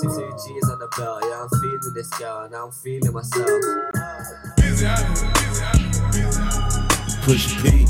Two 0.00 0.06
G's 0.06 0.70
on 0.70 0.78
the 0.78 0.86
belt, 0.96 1.24
yeah, 1.26 1.42
I'm 1.42 1.48
feeling 1.58 1.92
this 1.92 2.08
girl, 2.10 2.44
and 2.44 2.54
I'm 2.54 2.70
feeling 2.70 3.12
myself. 3.12 3.48
Push 7.26 7.58
P. 7.58 7.82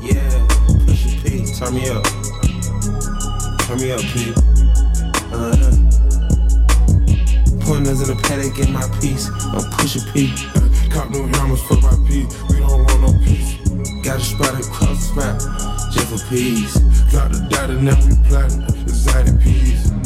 Yeah, 0.00 0.46
push 0.86 1.04
P. 1.20 1.44
Turn 1.52 1.74
me 1.74 1.90
up. 1.90 2.02
Turn 3.60 3.76
me 3.76 3.92
up, 3.92 4.00
P. 4.00 4.32
Uh-huh. 5.36 5.68
Pointers 7.60 8.00
in 8.00 8.08
the 8.08 8.18
paddock, 8.24 8.56
get 8.56 8.70
my 8.70 8.88
piece. 9.02 9.28
I'm 9.52 9.68
pushing 9.76 10.10
P. 10.14 10.32
Cop 10.88 11.10
new 11.10 11.26
hammers 11.26 11.60
for 11.64 11.76
my 11.76 11.92
P. 12.08 12.24
We 12.48 12.60
don't 12.60 12.84
want 12.88 13.00
no 13.02 13.12
peace. 13.20 13.60
Got 14.02 14.16
a 14.16 14.24
spot 14.24 14.58
across 14.58 14.96
the 14.96 15.12
spot, 15.12 15.92
just 15.92 16.08
for 16.08 16.28
peace. 16.30 16.78
Got 17.12 17.32
the 17.32 17.46
data, 17.50 17.74
now 17.82 18.00
we 18.06 18.16
plotting. 18.26 18.62
Exotic 18.88 19.38
peas. 19.42 19.97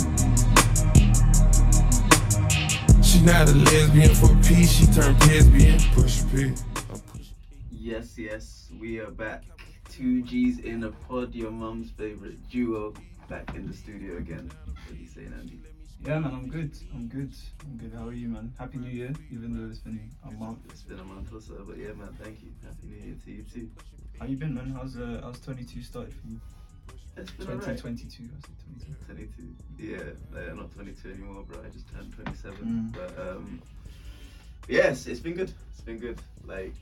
She 3.22 3.26
not 3.26 3.49
a 3.49 3.54
lesbian 3.54 4.14
for 4.17 4.35
peace. 4.49 4.72
She 4.72 4.86
turned 4.86 5.17
lesbian. 5.29 5.79
Push 5.94 6.22
P. 6.32 6.46
I'm 6.90 6.99
push 7.07 7.29
Yes, 7.71 8.18
yes, 8.18 8.68
we 8.80 8.99
are 8.99 9.13
back. 9.13 9.44
Two 9.89 10.22
G's 10.22 10.58
in 10.58 10.82
a 10.82 10.90
pod, 10.90 11.32
your 11.32 11.53
mum's 11.53 11.93
favorite 11.93 12.50
duo, 12.50 12.93
back 13.29 13.54
in 13.54 13.68
the 13.68 13.75
studio 13.75 14.16
again. 14.16 14.50
What 14.66 14.96
are 14.96 15.00
you 15.00 15.07
saying, 15.07 15.32
Andy? 15.39 15.61
Yeah, 16.04 16.18
man, 16.18 16.35
I'm 16.35 16.49
good. 16.49 16.77
I'm 16.93 17.07
good. 17.07 17.32
I'm 17.64 17.77
good. 17.77 17.93
How 17.96 18.08
are 18.08 18.13
you, 18.13 18.27
man? 18.27 18.53
Happy 18.58 18.79
New 18.79 18.90
Year, 18.90 19.13
even 19.30 19.57
though 19.57 19.71
it's 19.71 19.79
been 19.79 20.00
a 20.27 20.32
month. 20.32 20.58
It's 20.71 20.82
been 20.82 20.99
a 20.99 21.04
month 21.04 21.32
or 21.32 21.41
so, 21.41 21.64
but 21.64 21.79
yeah, 21.79 21.93
man, 21.93 22.08
thank 22.21 22.43
you. 22.43 22.50
Happy 22.64 22.89
New 22.89 23.07
Year 23.07 23.14
to 23.25 23.30
you 23.30 23.44
too. 23.44 23.71
How 24.18 24.27
you 24.27 24.36
been, 24.36 24.52
man? 24.52 24.75
How's 24.77 24.96
uh, 24.96 25.21
how's 25.22 25.39
22 25.39 25.80
started 25.82 26.13
for 26.13 26.27
you? 26.27 26.41
It's 27.16 27.30
been 27.32 27.48
alright. 27.48 27.76
2022. 27.76 28.25
I 28.25 28.40
said 28.40 29.07
22. 29.07 29.26
22. 29.36 29.54
Yeah, 29.79 29.98
uh, 30.50 30.54
not 30.54 30.72
22 30.75 31.11
anymore, 31.11 31.44
bro. 31.44 31.58
I 31.64 31.68
just 31.68 31.93
turned 31.93 32.12
27. 32.14 32.56
Mm. 32.64 32.92
But 32.92 33.19
um, 33.28 33.60
yes, 34.69 35.06
it's 35.06 35.20
been 35.20 35.34
good. 35.34 35.52
It's 35.72 35.80
been 35.82 35.98
good. 35.98 36.19
Like, 36.46 36.74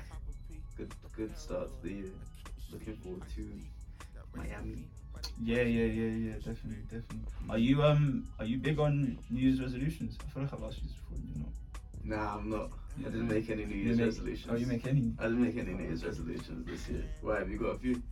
good, 0.76 0.94
good 1.16 1.36
start 1.36 1.68
to 1.82 1.88
the 1.88 1.94
year. 1.94 2.10
Looking 2.72 2.96
forward 2.96 3.22
to 3.34 3.48
Miami. 4.36 4.84
Yeah, 5.42 5.62
yeah, 5.62 5.84
yeah, 5.86 6.28
yeah. 6.28 6.32
Definitely, 6.34 6.82
definitely. 6.84 7.20
Are 7.48 7.58
you 7.58 7.82
um 7.82 8.28
are 8.38 8.44
you 8.44 8.58
big 8.58 8.78
on 8.78 9.18
New 9.30 9.40
Year's 9.40 9.60
resolutions? 9.60 10.16
I 10.24 10.30
feel 10.30 10.42
like 10.44 10.52
I've 10.54 10.62
asked 10.62 10.78
you 10.78 10.84
this 10.84 10.92
before. 10.92 11.18
You're 11.26 11.44
not. 11.44 12.18
Nah, 12.24 12.36
I'm 12.38 12.50
not. 12.50 12.70
I 13.00 13.04
didn't 13.04 13.28
make 13.28 13.50
any 13.50 13.64
New 13.64 13.74
Year's 13.74 13.96
make- 13.98 14.06
resolutions. 14.06 14.48
Oh, 14.52 14.56
you 14.56 14.66
make 14.66 14.86
any? 14.86 15.12
I 15.18 15.24
didn't 15.24 15.42
make 15.42 15.56
any 15.56 15.72
New 15.74 15.84
Year's 15.84 16.04
resolutions 16.04 16.66
this 16.66 16.88
year. 16.88 17.04
Why? 17.22 17.38
Have 17.40 17.50
you 17.50 17.58
got 17.58 17.74
a 17.74 17.78
few? 17.78 18.02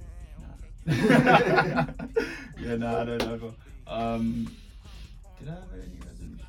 yeah, 2.59 2.77
no, 2.77 3.01
I 3.01 3.05
don't 3.05 3.19
know. 3.19 3.55
Um, 3.87 4.51
did 5.39 5.49
I 5.49 5.53
have 5.53 5.65
any 5.75 5.99
resolutions? 6.07 6.41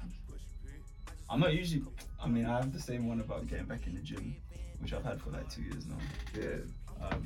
I'm 1.30 1.42
not 1.42 1.54
usually. 1.54 1.84
I 2.24 2.28
mean, 2.28 2.46
I 2.46 2.58
have 2.58 2.72
the 2.72 2.80
same 2.80 3.08
one 3.08 3.20
about 3.20 3.48
getting 3.48 3.66
back 3.66 3.86
in 3.86 3.96
the 3.96 4.02
gym, 4.02 4.36
which 4.80 4.94
I've 4.94 5.04
had 5.04 5.20
for 5.22 5.32
like 5.32 5.50
two 5.50 5.64
years 5.64 5.86
now. 5.88 5.98
Yeah. 6.34 7.06
Um, 7.06 7.26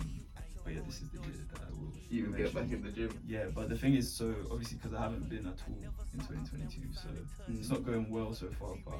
but 0.63 0.73
yeah, 0.73 0.79
this 0.85 1.01
is 1.01 1.09
the 1.09 1.19
year 1.19 1.45
that 1.53 1.61
I 1.61 1.69
will. 1.71 1.91
You 2.09 2.25
will 2.25 2.37
get 2.37 2.53
back 2.53 2.71
in 2.71 2.81
the 2.81 2.89
gym. 2.89 3.15
Yeah, 3.27 3.45
but 3.53 3.69
the 3.69 3.77
thing 3.77 3.93
is, 3.93 4.11
so 4.11 4.33
obviously 4.51 4.77
because 4.81 4.97
I 4.97 5.01
haven't 5.03 5.29
been 5.29 5.45
at 5.45 5.59
all 5.69 5.77
in 6.13 6.19
2022, 6.19 6.93
so 6.93 7.09
it's 7.47 7.69
not 7.69 7.85
going 7.85 8.09
well 8.09 8.33
so 8.33 8.47
far. 8.59 8.73
But 8.83 8.99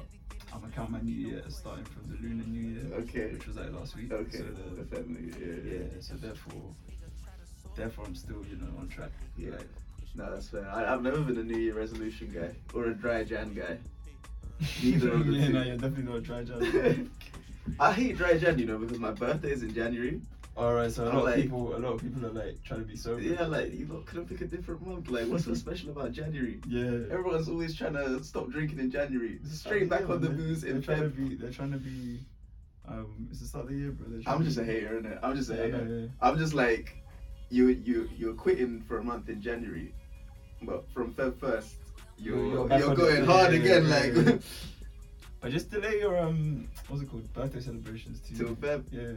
I'm 0.52 0.60
gonna 0.60 0.72
count 0.72 0.90
my 0.90 1.00
new 1.00 1.14
year 1.14 1.42
as 1.46 1.56
starting 1.56 1.84
from 1.84 2.10
the 2.10 2.16
lunar 2.22 2.44
new 2.46 2.60
year, 2.60 2.94
Okay. 3.00 3.32
which 3.32 3.46
was 3.48 3.56
like 3.56 3.72
last 3.72 3.96
week. 3.96 4.12
Okay. 4.12 4.38
So 4.38 4.44
the 4.44 4.82
the, 4.82 4.96
family. 4.96 5.32
Yeah. 5.40 5.72
yeah, 5.74 6.00
so 6.00 6.14
therefore, 6.14 6.74
therefore 7.76 8.04
I'm 8.06 8.14
still 8.14 8.44
you 8.50 8.56
know 8.56 8.68
on 8.78 8.88
track. 8.88 9.10
Yeah. 9.36 9.50
No, 10.16 10.32
that's 10.32 10.48
fair. 10.48 10.68
I, 10.70 10.92
I've 10.92 11.02
never 11.02 11.18
been 11.20 11.38
a 11.38 11.42
New 11.42 11.58
Year 11.58 11.74
resolution 11.74 12.30
guy 12.32 12.54
or 12.72 12.86
a 12.86 12.94
dry 12.94 13.24
Jan 13.24 13.52
guy. 13.52 13.78
Neither 14.82 15.12
of 15.12 15.26
the 15.26 15.32
yeah, 15.32 15.46
two. 15.46 15.52
no, 15.52 15.62
you're 15.62 15.76
definitely 15.76 16.04
not 16.04 16.16
a 16.16 16.20
dry 16.20 16.44
Jan. 16.44 17.10
I 17.80 17.92
hate 17.92 18.16
dry 18.16 18.38
Jan, 18.38 18.58
you 18.58 18.66
know, 18.66 18.78
because 18.78 18.98
my 19.00 19.10
birthday 19.10 19.50
is 19.50 19.62
in 19.64 19.74
January. 19.74 20.20
Alright, 20.56 20.92
so 20.92 21.02
a 21.02 21.06
lot 21.06 21.24
like- 21.24 21.34
of 21.38 21.42
people, 21.42 21.74
a 21.76 21.78
lot 21.78 21.94
of 21.94 22.00
people 22.00 22.24
are 22.26 22.30
like 22.30 22.62
trying 22.62 22.78
to 22.80 22.86
be 22.86 22.94
sober. 22.94 23.20
Yeah, 23.20 23.44
like 23.46 23.72
you 23.74 23.86
lot 23.86 24.06
couldn't 24.06 24.26
pick 24.28 24.40
a 24.40 24.44
different 24.44 24.86
month. 24.86 25.08
Like, 25.08 25.26
what's 25.26 25.46
so 25.46 25.54
special 25.66 25.90
about 25.90 26.12
January? 26.12 26.60
Yeah. 26.68 27.10
Everyone's 27.12 27.48
always 27.48 27.74
trying 27.74 27.94
to 27.94 28.22
stop 28.22 28.50
drinking 28.50 28.78
in 28.78 28.92
January. 28.92 29.40
Straight 29.50 29.88
back 29.88 30.08
on 30.08 30.20
the 30.20 30.30
booze 30.30 30.62
in 30.62 30.74
They're 30.80 30.96
trying 30.96 31.02
to 31.02 31.08
be. 31.08 31.34
They're 31.34 31.50
trying 31.50 31.72
to 31.72 31.78
be. 31.78 32.20
Um, 32.86 33.26
it's 33.30 33.40
the 33.40 33.46
start 33.46 33.64
of 33.64 33.70
the 33.70 33.76
year, 33.76 33.90
brother. 33.90 34.22
I'm 34.26 34.44
just 34.44 34.58
a 34.58 34.64
hater, 34.64 35.00
innit? 35.00 35.18
I'm 35.24 35.34
just 35.34 35.50
a 35.50 35.54
Yeah, 35.56 35.62
hater. 35.62 35.86
yeah. 36.02 36.06
I'm 36.20 36.38
just 36.38 36.52
like, 36.54 36.94
you 37.54 37.68
you 37.68 38.08
you're 38.16 38.34
quitting 38.34 38.82
for 38.82 38.98
a 38.98 39.04
month 39.04 39.28
in 39.28 39.40
January, 39.40 39.94
but 40.62 40.90
from 40.92 41.14
Feb 41.14 41.38
first, 41.38 41.76
you're 42.18 42.36
You're- 42.36 42.50
you're, 42.50 42.78
you're 42.78 42.94
going 42.94 43.24
hard 43.24 43.52
yeah, 43.52 43.60
again, 43.60 43.84
yeah, 43.84 43.96
like 43.96 44.14
yeah. 44.14 44.38
But 45.40 45.52
just 45.56 45.70
delay 45.70 46.00
your 46.00 46.18
um, 46.18 46.68
what's 46.88 47.02
it 47.02 47.10
called? 47.10 47.32
Birthday 47.32 47.60
celebrations 47.60 48.20
too. 48.20 48.34
till 48.36 48.56
Feb. 48.56 48.84
Yeah. 48.90 49.12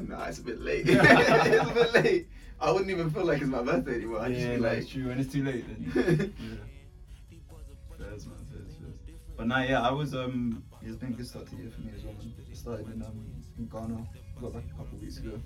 Nah, 0.00 0.24
it's 0.24 0.38
a 0.38 0.42
bit 0.42 0.60
late. 0.60 0.84
it's 0.88 1.70
a 1.70 1.74
bit 1.74 1.94
late. 1.94 2.28
I 2.60 2.70
wouldn't 2.70 2.90
even 2.90 3.10
feel 3.10 3.24
like 3.24 3.40
it's 3.40 3.50
my 3.50 3.62
birthday 3.62 3.96
anymore. 3.96 4.20
I'd 4.20 4.32
just 4.34 4.46
yeah, 4.46 4.54
be 4.54 4.60
like, 4.60 4.78
it's 4.78 4.88
true. 4.90 5.08
When 5.08 5.18
it's 5.18 5.32
too 5.32 5.44
late, 5.44 5.64
then 5.68 5.92
yeah. 5.94 6.56
Fairs, 7.98 8.26
man, 8.26 8.36
fairs, 8.50 8.72
fairs. 8.80 9.16
But 9.36 9.46
nah, 9.48 9.62
yeah, 9.62 9.80
I 9.82 9.90
was 9.92 10.14
um, 10.14 10.62
it's 10.80 10.96
been 10.96 11.10
a 11.10 11.16
good 11.16 11.26
start 11.26 11.46
to 11.50 11.56
year 11.56 11.70
for 11.70 11.80
me 11.82 11.90
as 11.96 12.02
well. 12.04 12.14
Man. 12.14 12.32
I 12.50 12.54
started 12.54 12.86
in 12.94 13.02
um 13.02 13.24
in 13.58 13.66
Ghana, 13.66 14.06
got 14.40 14.52
back 14.54 14.64
a 14.64 14.76
couple 14.76 14.96
of 14.96 15.02
weeks 15.02 15.18
ago. 15.18 15.40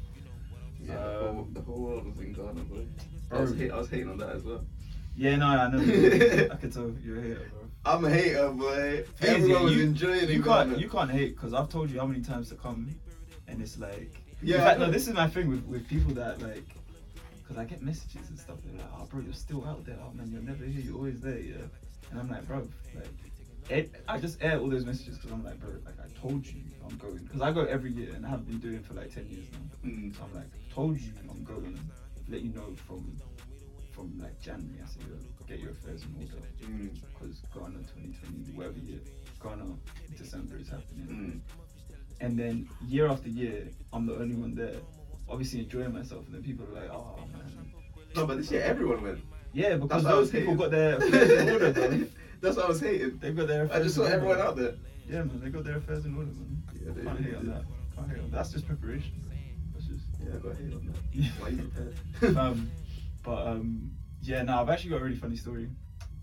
Yeah, 0.86 0.94
the, 0.94 1.32
whole, 1.32 1.48
the 1.52 1.60
whole 1.60 1.80
world 1.80 2.06
was 2.06 2.18
in 2.20 2.32
Ghana, 2.32 2.52
boy. 2.64 2.86
I 3.32 3.40
was, 3.40 3.50
Bro. 3.52 3.58
hate, 3.60 3.70
I 3.72 3.76
was 3.78 3.88
hating 3.90 4.08
on 4.10 4.18
that 4.18 4.30
as 4.36 4.42
well. 4.44 4.64
Yeah, 5.16 5.36
no, 5.36 5.46
I 5.46 5.70
know. 5.70 5.78
I 6.52 6.56
could 6.56 6.72
tell 6.72 6.92
you're 7.02 7.18
a 7.18 7.22
hater, 7.22 7.50
bro. 7.50 7.60
I'm 7.92 8.04
a 8.04 8.10
hater, 8.10 8.48
boy. 8.50 9.04
Thing 9.16 9.28
is, 9.28 9.34
Everyone 9.42 9.50
yeah, 9.50 9.64
was 9.64 9.76
you- 9.76 9.82
enjoying 9.82 10.18
it 10.24 10.28
You 10.30 10.36
in 10.36 10.42
can't, 10.42 10.78
you 10.78 10.88
can't 10.88 11.10
hate 11.10 11.36
because 11.36 11.54
I've 11.54 11.68
told 11.68 11.90
you 11.90 11.98
how 12.00 12.06
many 12.06 12.22
times 12.22 12.48
to 12.50 12.54
come, 12.56 12.94
and 13.48 13.60
it's 13.62 13.78
like. 13.78 14.12
Yeah, 14.42 14.56
In 14.56 14.60
I 14.60 14.64
fact, 14.64 14.80
no, 14.80 14.90
this 14.90 15.08
is 15.08 15.14
my 15.14 15.26
thing 15.28 15.48
with, 15.48 15.64
with 15.64 15.88
people 15.88 16.12
that 16.14 16.42
like, 16.42 16.64
because 17.42 17.56
I 17.56 17.64
get 17.64 17.80
messages 17.82 18.28
and 18.28 18.38
stuff. 18.38 18.56
They're 18.64 18.76
like, 18.76 18.90
"Oh, 18.98 19.06
bro, 19.06 19.20
you're 19.22 19.32
still 19.32 19.64
out 19.66 19.86
there. 19.86 19.96
Oh 20.04 20.12
man, 20.14 20.30
you're 20.30 20.42
never 20.42 20.64
here. 20.64 20.82
You're 20.82 20.96
always 20.96 21.20
there." 21.20 21.38
Yeah, 21.38 21.54
and 22.10 22.20
I'm 22.20 22.28
like, 22.28 22.46
bro, 22.46 22.68
like, 22.94 23.08
it, 23.70 23.94
I 24.08 24.18
just 24.18 24.42
air 24.42 24.58
all 24.58 24.68
those 24.68 24.84
messages 24.84 25.16
because 25.16 25.30
I'm 25.32 25.42
like, 25.42 25.58
bro, 25.58 25.70
like 25.86 25.94
I 25.98 26.20
told 26.20 26.44
you 26.46 26.60
I'm 26.88 26.96
going 26.98 27.16
because 27.24 27.40
I 27.40 27.50
go 27.52 27.64
every 27.64 27.92
year 27.92 28.12
and 28.14 28.26
I 28.26 28.28
have 28.28 28.46
been 28.46 28.58
doing 28.58 28.74
it 28.76 28.84
for 28.84 28.92
like 28.94 29.14
ten 29.14 29.26
years 29.30 29.46
now. 29.52 29.88
Mm. 29.90 30.14
So 30.16 30.24
I'm 30.24 30.34
like, 30.34 30.50
told 30.76 31.00
you 31.00 31.10
I'm 31.30 31.42
going. 31.42 31.78
Let 32.28 32.42
you 32.42 32.52
know 32.52 32.74
from 32.86 33.16
from 33.92 34.12
like 34.20 34.38
January. 34.40 34.78
I 34.84 34.86
said, 34.86 35.02
get 35.48 35.58
your 35.60 35.70
affairs 35.70 36.02
in 36.04 36.14
order 36.20 36.46
Mm. 36.62 36.90
because 37.00 37.40
Ghana 37.54 37.78
2020, 37.78 38.52
whatever 38.56 38.78
year, 38.80 38.98
Ghana 39.42 39.64
December 40.18 40.56
is 40.58 40.68
happening. 40.68 41.06
Mm. 41.08 41.40
And 42.20 42.38
then 42.38 42.68
year 42.86 43.06
after 43.08 43.28
year, 43.28 43.68
I'm 43.92 44.04
the 44.06 44.14
only 44.16 44.34
one 44.34 44.54
there, 44.54 44.74
obviously 45.28 45.60
enjoying 45.60 45.92
myself. 45.94 46.26
And 46.26 46.34
then 46.34 46.42
people 46.42 46.66
are 46.66 46.80
like, 46.80 46.90
oh 46.90 47.20
man. 47.32 47.72
No, 48.14 48.26
but 48.26 48.36
this 48.38 48.50
year 48.50 48.62
everyone 48.62 49.02
went. 49.02 49.20
Yeah, 49.54 49.76
because 49.76 50.02
That's 50.02 50.04
what 50.04 50.14
I 50.14 50.18
was 50.18 50.30
those 50.30 50.40
people 50.40 50.54
hating. 50.54 50.58
got 50.58 50.70
their 50.70 50.96
affairs 50.96 51.30
in 51.40 51.50
order, 51.50 51.72
bro. 51.72 52.06
That's 52.42 52.56
what 52.56 52.64
I 52.66 52.68
was 52.68 52.80
hating. 52.80 53.18
They've 53.18 53.36
got 53.36 53.46
their 53.48 53.72
I 53.72 53.78
just 53.82 53.94
saw 53.94 54.04
everyone 54.04 54.40
out 54.40 54.56
there. 54.56 54.74
Yeah, 55.08 55.22
man, 55.22 55.40
they 55.42 55.48
got 55.50 55.64
their 55.64 55.76
affairs 55.76 56.04
in 56.04 56.14
order, 56.16 56.32
man. 56.32 56.62
Yeah, 56.74 56.92
they 56.92 57.02
Can't 57.02 57.18
really 57.18 57.30
hate 57.30 57.36
on 57.38 57.44
did. 57.44 57.54
that. 57.54 57.64
Can't 57.96 58.08
hate 58.10 58.18
on 58.18 58.30
that. 58.30 58.36
That's 58.36 58.50
just 58.52 58.66
preparation. 58.66 59.12
Bro. 60.30 60.50
That's 60.52 60.58
just. 60.60 60.66
Yeah, 60.66 60.66
I 60.66 60.68
got 60.68 60.76
on 60.76 60.86
that. 60.86 60.96
Yeah. 61.12 61.28
Why 61.38 61.48
you 61.48 61.62
prepared? 62.20 62.36
um, 62.36 62.70
but 63.24 63.46
um, 63.46 63.90
yeah, 64.22 64.42
no, 64.42 64.60
I've 64.60 64.68
actually 64.70 64.90
got 64.90 65.00
a 65.00 65.04
really 65.04 65.16
funny 65.16 65.36
story 65.36 65.68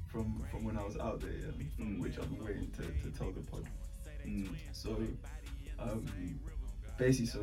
from 0.08 0.44
from 0.52 0.64
when 0.64 0.78
I 0.78 0.84
was 0.84 0.98
out 0.98 1.22
there, 1.22 1.32
yeah, 1.32 1.84
Mm. 1.84 2.00
which 2.00 2.18
I've 2.20 2.30
been 2.30 2.44
waiting 2.46 2.72
to, 2.78 2.82
to 2.84 3.18
tell 3.18 3.32
the 3.32 3.42
pod. 3.42 3.66
Mm. 4.28 4.50
So, 4.72 4.98
um, 5.80 6.06
basically, 6.98 7.26
so 7.28 7.40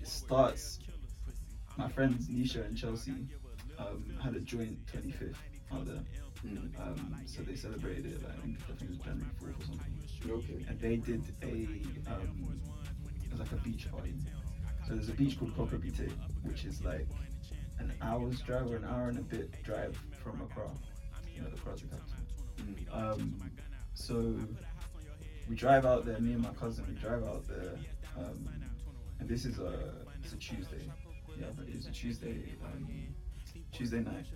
it 0.00 0.06
starts. 0.06 0.80
My 1.76 1.88
friends 1.88 2.28
Nisha 2.28 2.66
and 2.66 2.76
Chelsea 2.76 3.14
um, 3.78 4.04
had 4.22 4.34
a 4.34 4.40
joint 4.40 4.84
25th 4.86 5.34
out 5.72 5.86
there. 5.86 6.02
Mm. 6.44 6.78
Um, 6.80 7.14
so 7.26 7.42
they 7.42 7.54
celebrated 7.54 8.06
it. 8.06 8.22
Like, 8.22 8.32
I 8.36 8.40
think 8.42 8.56
I 8.68 8.72
think 8.72 8.82
it 8.82 8.88
was 8.90 8.98
January 8.98 9.30
4th 9.40 9.60
or 9.60 9.64
something. 9.66 10.30
Okay. 10.30 10.64
And 10.68 10.80
they 10.80 10.96
did 10.96 11.22
a 11.42 11.46
um, 12.10 12.60
it 13.24 13.30
was 13.30 13.40
like 13.40 13.52
a 13.52 13.56
beach 13.56 13.90
party. 13.90 14.14
So 14.90 14.96
there's 14.96 15.08
a 15.08 15.12
beach 15.12 15.38
called 15.38 15.56
Kokrobite, 15.56 16.10
which 16.42 16.64
is 16.64 16.82
like 16.82 17.06
an 17.78 17.92
hour's 18.02 18.40
drive 18.40 18.68
or 18.72 18.74
an 18.74 18.84
hour 18.84 19.08
and 19.08 19.18
a 19.18 19.22
bit 19.22 19.62
drive 19.62 19.96
from 20.20 20.40
Accra. 20.42 20.68
You 21.32 21.42
know, 21.42 21.48
the 21.48 21.54
Accra's 21.54 21.82
the 21.82 21.86
capital. 21.86 22.16
Mm. 22.58 23.12
Um, 23.12 23.40
so 23.94 24.34
we 25.48 25.54
drive 25.54 25.86
out 25.86 26.06
there, 26.06 26.18
me 26.18 26.32
and 26.32 26.42
my 26.42 26.52
cousin, 26.54 26.86
we 26.88 26.94
drive 27.00 27.22
out 27.22 27.46
there, 27.46 27.78
um, 28.18 28.48
and 29.20 29.28
this 29.28 29.44
is 29.44 29.60
a 29.60 29.94
it's 30.24 30.32
a 30.32 30.36
Tuesday. 30.36 30.90
Yeah, 31.38 31.46
but 31.56 31.66
it's 31.68 31.86
a 31.86 31.92
Tuesday, 31.92 32.52
um, 32.64 32.88
Tuesday 33.70 34.00
night. 34.00 34.26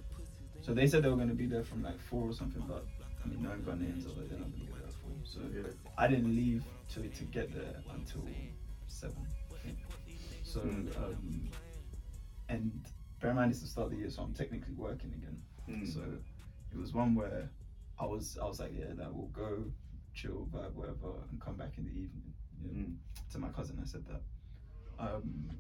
So 0.61 0.73
they 0.73 0.87
said 0.87 1.03
they 1.03 1.09
were 1.09 1.17
gonna 1.17 1.35
be 1.35 1.47
there 1.47 1.65
from 1.65 1.83
like 1.83 1.99
four 1.99 2.29
or 2.29 2.33
something, 2.33 2.63
but 2.69 2.87
I 3.25 3.27
mean, 3.27 3.43
knowing 3.43 3.59
Ghanaians, 3.63 4.05
was 4.07 4.17
like, 4.17 4.29
they're 4.29 4.39
not 4.39 4.53
gonna 4.53 4.67
get 4.67 4.75
there 4.77 4.87
at 4.87 4.93
four. 4.93 5.17
So 5.25 5.41
Yeah. 5.53 5.73
I 5.99 6.07
didn't 6.07 6.33
leave 6.33 6.63
to 6.91 7.09
to 7.09 7.25
get 7.25 7.53
there 7.53 7.83
until 7.93 8.23
seven. 8.87 9.27
I 10.57 10.61
think. 10.61 10.93
So 10.93 11.01
Mm. 11.01 11.05
um, 11.05 11.51
and 12.49 12.87
bear 13.21 13.31
in 13.31 13.37
mind 13.37 13.51
it's 13.53 13.61
the 13.63 13.67
start 13.67 13.87
of 13.87 13.91
the 13.93 13.99
year, 13.99 14.11
so 14.11 14.23
I'm 14.23 14.35
technically 14.35 14.75
working 14.75 15.13
again. 15.15 15.43
Mm. 15.69 15.87
So 15.93 16.01
it 16.73 16.79
was 16.79 16.93
one 16.93 17.15
where 17.15 17.49
I 17.99 18.05
was 18.07 18.39
I 18.41 18.45
was 18.45 18.61
like, 18.61 18.73
yeah, 18.77 18.93
that 18.95 19.15
we'll 19.15 19.29
go 19.29 19.65
chill, 20.13 20.49
vibe, 20.53 20.75
whatever, 20.75 21.13
and 21.31 21.41
come 21.41 21.57
back 21.57 21.73
in 21.79 21.85
the 21.85 21.91
evening. 21.91 22.33
You 22.63 22.69
know? 22.69 22.87
Mm. 22.87 22.97
To 23.33 23.39
my 23.39 23.49
cousin, 23.49 23.79
I 23.83 23.87
said 23.87 24.05
that. 24.07 24.23
Um, 24.99 25.51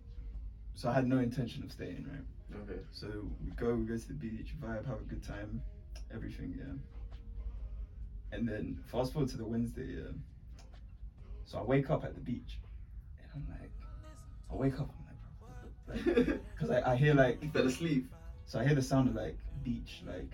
so 0.74 0.88
I 0.88 0.92
had 0.92 1.06
no 1.06 1.18
intention 1.18 1.62
of 1.64 1.72
staying, 1.72 2.06
right? 2.10 2.60
Okay. 2.62 2.80
So 2.92 3.06
we 3.44 3.50
go, 3.52 3.74
we 3.74 3.84
go 3.84 3.96
to 3.96 4.08
the 4.08 4.14
beach, 4.14 4.54
vibe, 4.60 4.86
have 4.86 5.00
a 5.00 5.04
good 5.04 5.22
time, 5.24 5.60
everything, 6.12 6.54
yeah. 6.56 6.74
And 8.36 8.46
then 8.48 8.78
fast 8.86 9.12
forward 9.12 9.30
to 9.30 9.36
the 9.36 9.44
Wednesday, 9.44 9.86
yeah. 9.96 10.12
So 11.46 11.58
I 11.58 11.62
wake 11.62 11.90
up 11.90 12.04
at 12.04 12.14
the 12.14 12.20
beach, 12.20 12.58
and 13.20 13.28
I'm 13.34 13.46
like, 13.60 13.70
I 14.54 14.56
wake 14.56 14.78
up, 14.80 14.88
I'm 15.88 15.94
like, 16.06 16.24
because 16.54 16.70
I, 16.76 16.92
I 16.92 16.96
hear 16.96 17.14
like 17.14 17.42
You 17.42 17.50
fell 17.50 17.66
asleep. 17.66 18.06
so 18.46 18.58
I 18.60 18.64
hear 18.64 18.74
the 18.74 18.82
sound 18.82 19.08
of 19.08 19.14
like 19.16 19.36
beach, 19.64 20.02
like 20.06 20.30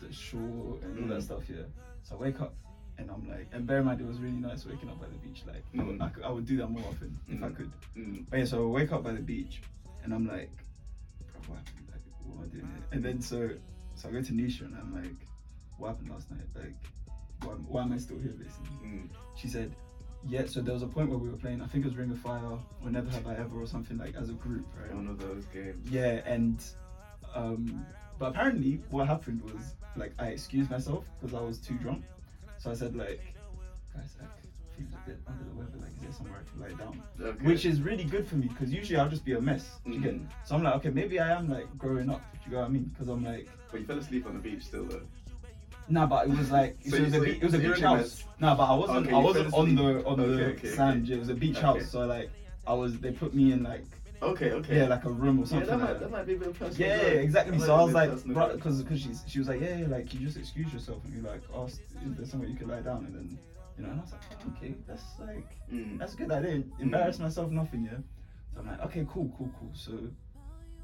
the 0.00 0.12
shore 0.12 0.78
and 0.82 1.02
all 1.02 1.08
that 1.08 1.18
Mm. 1.18 1.22
stuff, 1.22 1.42
yeah. 1.48 1.62
So 2.02 2.16
I 2.16 2.18
wake 2.20 2.40
up 2.40 2.54
and 2.98 3.10
I'm 3.10 3.28
like, 3.28 3.48
and 3.52 3.66
bear 3.66 3.78
in 3.80 3.86
mind 3.86 4.00
it 4.00 4.06
was 4.06 4.20
really 4.20 4.36
nice 4.36 4.64
waking 4.64 4.88
up 4.88 5.00
by 5.00 5.06
the 5.08 5.16
beach. 5.16 5.42
Like 5.46 5.64
I, 5.78 5.82
would, 5.82 5.98
Mm. 5.98 6.02
I, 6.02 6.08
could, 6.10 6.22
I 6.24 6.30
would 6.30 6.46
do 6.46 6.56
that 6.58 6.68
more 6.68 6.84
often 6.88 7.18
if 7.28 7.42
I 7.42 7.48
Mm. 7.48 7.56
could. 7.56 7.72
Mm. 7.96 8.24
But 8.30 8.38
yeah, 8.38 8.44
so 8.44 8.62
I 8.64 8.70
wake 8.70 8.92
up 8.92 9.02
by 9.02 9.12
the 9.12 9.20
beach 9.20 9.62
and 10.04 10.14
I'm 10.14 10.26
like, 10.28 10.50
what 11.48 11.58
happened? 11.58 11.88
Like, 11.90 12.02
what 12.24 12.36
am 12.38 12.44
I 12.44 12.46
doing 12.54 12.66
here? 12.72 12.84
And 12.92 13.04
then 13.04 13.20
so 13.20 13.50
so 13.96 14.08
I 14.08 14.12
go 14.12 14.22
to 14.22 14.32
Nisha 14.32 14.60
and 14.62 14.76
I'm 14.80 14.94
like, 14.94 15.10
what 15.78 15.88
happened 15.88 16.10
last 16.10 16.30
night? 16.30 16.46
Like, 16.54 16.74
why, 17.42 17.52
why 17.68 17.82
am 17.82 17.92
I 17.92 17.98
still 17.98 18.18
here 18.18 18.32
basically? 18.32 18.70
Mm. 18.84 19.08
She 19.34 19.48
said, 19.48 19.74
yeah, 20.28 20.46
so 20.46 20.60
there 20.60 20.74
was 20.74 20.82
a 20.82 20.86
point 20.86 21.08
where 21.08 21.18
we 21.18 21.28
were 21.28 21.36
playing, 21.36 21.60
I 21.62 21.66
think 21.66 21.84
it 21.84 21.88
was 21.88 21.96
Ring 21.96 22.10
of 22.10 22.18
Fire 22.18 22.58
or 22.82 22.90
Never 22.90 23.10
Have 23.10 23.26
I 23.26 23.34
Ever 23.34 23.60
or 23.60 23.66
something 23.66 23.96
like 23.98 24.14
as 24.16 24.28
a 24.30 24.34
group, 24.34 24.66
right? 24.80 24.94
One 24.94 25.06
of 25.08 25.18
those 25.18 25.44
games. 25.46 25.88
Yeah, 25.90 26.20
and 26.26 26.62
um, 27.34 27.84
but 28.18 28.26
apparently 28.30 28.80
what 28.90 29.06
happened 29.06 29.42
was 29.42 29.74
like 29.94 30.12
I 30.18 30.28
excused 30.28 30.70
myself 30.70 31.04
because 31.20 31.34
I 31.34 31.40
was 31.40 31.58
too 31.58 31.74
drunk. 31.74 32.04
So 32.58 32.70
I 32.70 32.74
said 32.74 32.96
like, 32.96 33.20
guys, 33.94 34.16
like 34.20 34.28
feels 34.76 34.92
a 34.92 35.08
bit 35.08 35.18
under 35.26 35.44
the 35.44 35.54
weather. 35.54 35.78
Like, 35.78 35.90
is 35.96 36.02
there 36.02 36.12
somewhere 36.12 36.40
I 36.40 36.50
can 36.50 36.60
lie 36.60 36.84
down? 36.84 37.02
Okay. 37.20 37.44
Which 37.44 37.64
is 37.64 37.80
really 37.80 38.04
good 38.04 38.26
for 38.26 38.36
me 38.36 38.46
because 38.48 38.72
usually 38.72 38.98
I'll 38.98 39.08
just 39.08 39.24
be 39.24 39.32
a 39.32 39.40
mess. 39.40 39.78
do 39.84 39.92
You 39.92 40.00
get? 40.00 40.14
Mhm. 40.14 40.26
So 40.44 40.54
I'm 40.54 40.62
like, 40.62 40.74
okay, 40.76 40.90
maybe 40.90 41.20
I 41.20 41.36
am 41.36 41.48
like 41.48 41.66
growing 41.78 42.10
up. 42.10 42.22
Do 42.32 42.38
you 42.46 42.52
know 42.52 42.62
what 42.62 42.68
I 42.68 42.72
mean? 42.72 42.84
Because 42.84 43.08
I'm 43.08 43.24
like, 43.24 43.48
But 43.70 43.80
you 43.80 43.86
fell 43.86 43.98
asleep 43.98 44.26
on 44.26 44.34
the 44.34 44.40
beach 44.40 44.64
still 44.64 44.84
though. 44.84 45.02
Nah, 45.88 46.06
but 46.06 46.28
it 46.28 46.36
was 46.36 46.50
like 46.50 46.76
So 46.88 46.96
it 46.96 47.02
was 47.04 47.12
you- 47.14 47.18
a 47.18 47.20
so 47.20 47.24
be- 47.24 47.30
it 47.38 47.42
was 47.44 47.54
a 47.54 47.58
you're 47.58 47.70
beach 47.72 47.78
in 47.78 47.84
a 47.84 47.88
house. 47.88 47.98
mess. 47.98 48.24
Nah, 48.40 48.54
but 48.56 48.64
I 48.64 48.74
wasn't 48.74 49.06
Okay, 49.06 49.14
I 49.14 49.18
you 49.18 49.24
wasn't 49.24 49.50
fell 49.50 49.60
on 49.60 49.74
the 49.74 50.04
on 50.06 50.18
the 50.18 50.24
Okay, 50.24 50.44
okay, 50.44 50.68
sand. 50.68 51.04
okay. 51.04 51.14
It 51.14 51.18
was 51.18 51.28
a 51.28 51.34
beach 51.34 51.56
Okay. 51.56 51.66
house. 51.66 51.88
So 51.90 52.06
like 52.06 52.30
I 52.66 52.74
was 52.74 52.98
they 52.98 53.12
put 53.12 53.34
me 53.34 53.52
in 53.52 53.62
like 53.62 53.84
Okay, 54.22 54.52
okay. 54.52 54.78
yeah 54.78 54.86
like 54.88 55.04
a 55.04 55.10
room 55.10 55.38
or 55.38 55.42
Yeah, 55.42 55.46
something. 55.48 55.68
that 55.68 55.78
like 55.78 55.88
might 55.90 56.00
that 56.00 56.10
might 56.10 56.26
be 56.26 56.34
a 56.34 56.38
bit 56.38 56.58
personal. 56.58 56.88
Yeah, 56.88 56.96
exactly. 57.26 57.58
That 57.58 57.64
So 57.66 57.74
I 57.74 57.82
was 57.84 57.92
be 57.92 57.98
a 57.98 58.02
bit 58.02 58.08
like, 58.08 58.10
personal 58.24 58.56
because 58.56 58.82
because 58.82 59.00
she's 59.00 59.24
she 59.26 59.38
was 59.38 59.48
like, 59.48 59.60
yeah, 59.60 59.76
yeah, 59.78 59.86
like 59.88 60.12
you 60.14 60.20
just 60.20 60.36
excuse 60.36 60.72
yourself 60.72 61.04
and 61.04 61.14
you 61.14 61.22
like 61.22 61.42
asked, 61.54 61.80
is 62.04 62.14
there 62.16 62.26
somewhere 62.26 62.48
you 62.48 62.56
could 62.56 62.68
lie 62.68 62.80
down? 62.80 63.04
And 63.06 63.14
then 63.14 63.38
you 63.78 63.84
know, 63.84 63.90
and 63.90 64.00
I 64.00 64.02
was 64.02 64.12
like, 64.12 64.22
oh, 64.32 64.52
okay, 64.56 64.74
that's 64.86 65.04
like 65.20 65.46
Mm. 65.72 65.98
that's 65.98 66.14
good. 66.14 66.30
I 66.30 66.40
didn't 66.42 66.72
embarrass 66.78 67.18
myself, 67.18 67.50
nothing. 67.50 67.84
Yeah. 67.84 67.98
So 68.54 68.60
I'm 68.60 68.66
like, 68.68 68.80
okay, 68.86 69.04
cool, 69.08 69.30
cool, 69.36 69.50
cool. 69.58 69.70
So 69.74 69.92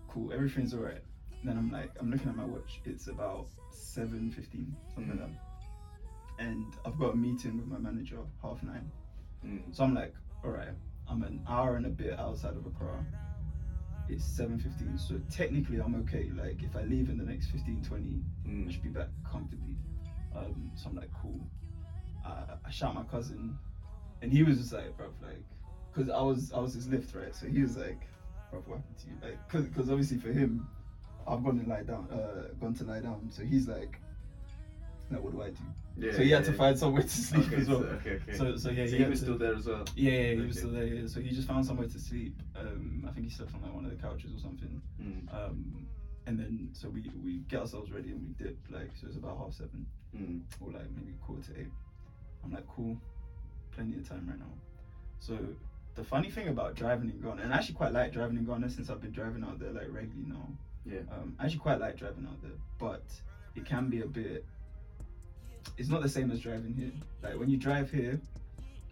cool, 0.08 0.32
everything's 0.32 0.74
alright. 0.74 1.02
Then 1.44 1.58
I'm 1.58 1.70
like, 1.70 1.90
I'm 1.98 2.10
looking 2.10 2.28
at 2.28 2.36
my 2.36 2.44
watch. 2.44 2.80
It's 2.84 3.08
about 3.08 3.46
seven 3.70 4.30
fifteen, 4.30 4.74
something 4.94 5.18
like 5.18 5.28
that. 5.28 6.44
And 6.44 6.74
I've 6.84 6.98
got 6.98 7.14
a 7.14 7.16
meeting 7.16 7.56
with 7.58 7.66
my 7.66 7.78
manager 7.78 8.18
half 8.42 8.62
nine. 8.62 8.90
Mm. 9.44 9.74
So 9.74 9.84
I'm 9.84 9.94
like, 9.94 10.14
all 10.44 10.50
right, 10.50 10.68
I'm 11.08 11.22
an 11.22 11.42
hour 11.48 11.76
and 11.76 11.86
a 11.86 11.90
bit 11.90 12.18
outside 12.18 12.56
of 12.56 12.64
Accra. 12.66 13.04
It's 14.08 14.24
7.15, 14.38 14.98
so 14.98 15.20
technically 15.30 15.78
I'm 15.78 15.94
okay. 16.02 16.30
Like, 16.36 16.62
if 16.62 16.76
I 16.76 16.82
leave 16.82 17.08
in 17.08 17.16
the 17.18 17.24
next 17.24 17.46
15, 17.46 17.82
20, 17.82 18.20
I 18.44 18.48
Mm. 18.48 18.70
should 18.70 18.82
be 18.82 18.88
back 18.88 19.08
comfortably. 19.24 19.76
Um, 20.34 20.70
so 20.74 20.88
I'm 20.90 20.96
like, 20.96 21.10
cool. 21.20 21.48
I, 22.24 22.44
I 22.64 22.70
shout 22.70 22.94
my 22.94 23.04
cousin, 23.04 23.56
and 24.20 24.32
he 24.32 24.42
was 24.42 24.58
just 24.58 24.72
like, 24.72 24.96
bro, 24.96 25.06
like, 25.22 25.42
because 25.92 26.10
I 26.10 26.20
was 26.20 26.52
I 26.52 26.58
was 26.58 26.74
his 26.74 26.88
lift, 26.88 27.14
right? 27.14 27.34
So 27.34 27.46
he 27.46 27.62
was 27.62 27.76
like, 27.76 28.00
bro, 28.50 28.60
what 28.60 28.76
happened 28.78 28.98
to 28.98 29.06
you? 29.08 29.14
Like, 29.22 29.38
because 29.46 29.66
because 29.66 29.90
obviously 29.90 30.18
for 30.18 30.32
him, 30.32 30.66
I've 31.26 31.42
gone 31.44 31.58
to 31.62 31.68
lie 31.68 31.82
down, 31.82 32.08
uh, 32.10 32.48
gone 32.60 32.74
to 32.74 32.84
lie 32.84 33.00
down. 33.00 33.28
So 33.30 33.42
he's 33.44 33.68
like, 33.68 33.98
like, 35.10 35.22
what 35.22 35.32
do 35.32 35.42
I 35.42 35.50
do? 35.50 35.56
Yeah, 35.98 36.12
so 36.12 36.22
he 36.22 36.30
had 36.30 36.44
to 36.46 36.52
find 36.54 36.78
somewhere 36.78 37.02
to 37.02 37.08
sleep 37.08 37.46
Okay, 37.48 37.56
as 37.56 37.68
well. 37.68 37.80
so, 37.80 37.86
okay, 37.86 38.10
okay. 38.12 38.36
So 38.36 38.56
so 38.56 38.70
yeah, 38.70 38.86
So 38.86 38.92
he 38.96 39.04
he 39.04 39.10
was 39.10 39.18
to- 39.20 39.24
still 39.26 39.38
there 39.38 39.54
as 39.54 39.66
well. 39.66 39.84
yeah, 39.94 40.10
yeah, 40.12 40.34
he 40.34 40.40
was 40.46 40.56
still 40.58 40.70
there. 40.70 40.86
Yeah. 40.86 41.06
So 41.06 41.20
he 41.20 41.30
just 41.30 41.46
found 41.46 41.66
somewhere 41.66 41.86
to 41.88 41.98
sleep. 41.98 42.34
Um, 42.56 43.04
I 43.06 43.12
think 43.12 43.26
he 43.26 43.32
slept 43.32 43.54
on 43.54 43.62
like 43.62 43.74
one 43.74 43.84
of 43.84 43.90
the 43.90 43.96
couches 44.02 44.32
or 44.34 44.38
something. 44.38 44.80
Mm. 45.02 45.34
Um, 45.34 45.86
and 46.26 46.38
then 46.38 46.70
so 46.72 46.88
we 46.88 47.10
we 47.22 47.38
get 47.48 47.60
ourselves 47.60 47.90
ready 47.92 48.10
and 48.10 48.22
we 48.26 48.44
dip. 48.44 48.56
Like 48.70 48.90
so 48.98 49.06
it's 49.08 49.16
about 49.16 49.36
half 49.38 49.52
seven 49.52 49.86
Mm. 50.16 50.40
or 50.60 50.70
like 50.72 50.90
maybe 50.94 51.12
quarter 51.26 51.42
to 51.52 51.60
eight. 51.60 51.70
I'm 52.44 52.52
like, 52.52 52.66
cool, 52.68 52.96
plenty 53.72 53.96
of 53.96 54.08
time 54.08 54.26
right 54.28 54.38
now. 54.38 54.52
So 55.20 55.38
the 55.94 56.04
funny 56.04 56.30
thing 56.30 56.48
about 56.48 56.74
driving 56.74 57.10
in 57.10 57.20
Ghana, 57.20 57.42
and 57.42 57.52
I 57.52 57.56
actually 57.56 57.74
quite 57.74 57.92
like 57.92 58.12
driving 58.12 58.36
in 58.38 58.44
Ghana 58.46 58.68
since 58.70 58.88
I've 58.90 59.00
been 59.00 59.12
driving 59.12 59.42
out 59.44 59.58
there 59.58 59.72
like 59.72 59.88
regularly 59.90 60.24
now. 60.28 60.48
Yeah. 60.84 61.00
Um, 61.12 61.36
I 61.38 61.44
actually 61.44 61.60
quite 61.60 61.80
like 61.80 61.96
driving 61.96 62.26
out 62.26 62.40
there, 62.42 62.58
but 62.78 63.04
it 63.54 63.64
can 63.64 63.88
be 63.88 64.00
a 64.00 64.06
bit. 64.06 64.44
It's 65.78 65.88
not 65.88 66.02
the 66.02 66.08
same 66.08 66.30
as 66.30 66.40
driving 66.40 66.74
here. 66.74 66.92
Like 67.22 67.38
when 67.38 67.48
you 67.48 67.56
drive 67.56 67.90
here, 67.90 68.20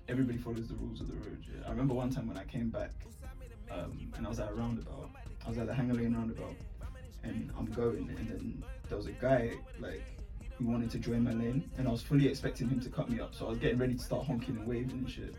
everybody 0.08 0.38
follows 0.38 0.69
the 0.69 0.75
rules 0.75 1.00
of 1.00 1.08
the 1.08 1.14
road. 1.14 1.44
Yeah? 1.46 1.66
I 1.66 1.70
remember 1.70 1.94
one 1.94 2.10
time 2.10 2.28
when 2.28 2.38
I 2.38 2.44
came 2.44 2.69
back, 2.69 2.92
um, 3.70 4.12
and 4.16 4.26
I 4.26 4.28
was 4.28 4.40
at 4.40 4.50
a 4.50 4.54
roundabout. 4.54 5.10
I 5.44 5.48
was 5.48 5.58
at 5.58 5.66
the 5.66 5.75
Hanger 5.75 5.94
Lane 5.94 6.14
roundabout, 6.14 6.54
and 7.25 7.50
I'm 7.58 7.66
going, 7.66 8.08
and 8.16 8.28
then 8.28 8.64
there 8.88 8.96
was 8.96 9.06
a 9.06 9.12
guy 9.12 9.52
like 9.78 10.02
who 10.58 10.66
wanted 10.66 10.90
to 10.90 10.98
join 10.98 11.25
my 11.25 11.32
lane, 11.32 11.69
and 11.78 11.88
I 11.88 11.90
was 11.90 12.02
fully 12.02 12.28
expecting 12.28 12.69
him 12.69 12.81
to 12.81 12.88
cut 12.90 13.08
me 13.08 13.19
up. 13.19 13.34
So 13.34 13.46
I 13.46 13.50
was 13.50 13.58
getting 13.58 13.78
ready 13.78 13.94
to 13.94 14.00
start 14.02 14.26
honking 14.26 14.56
and 14.56 14.66
waving 14.66 14.90
and 14.90 15.10
shit. 15.10 15.34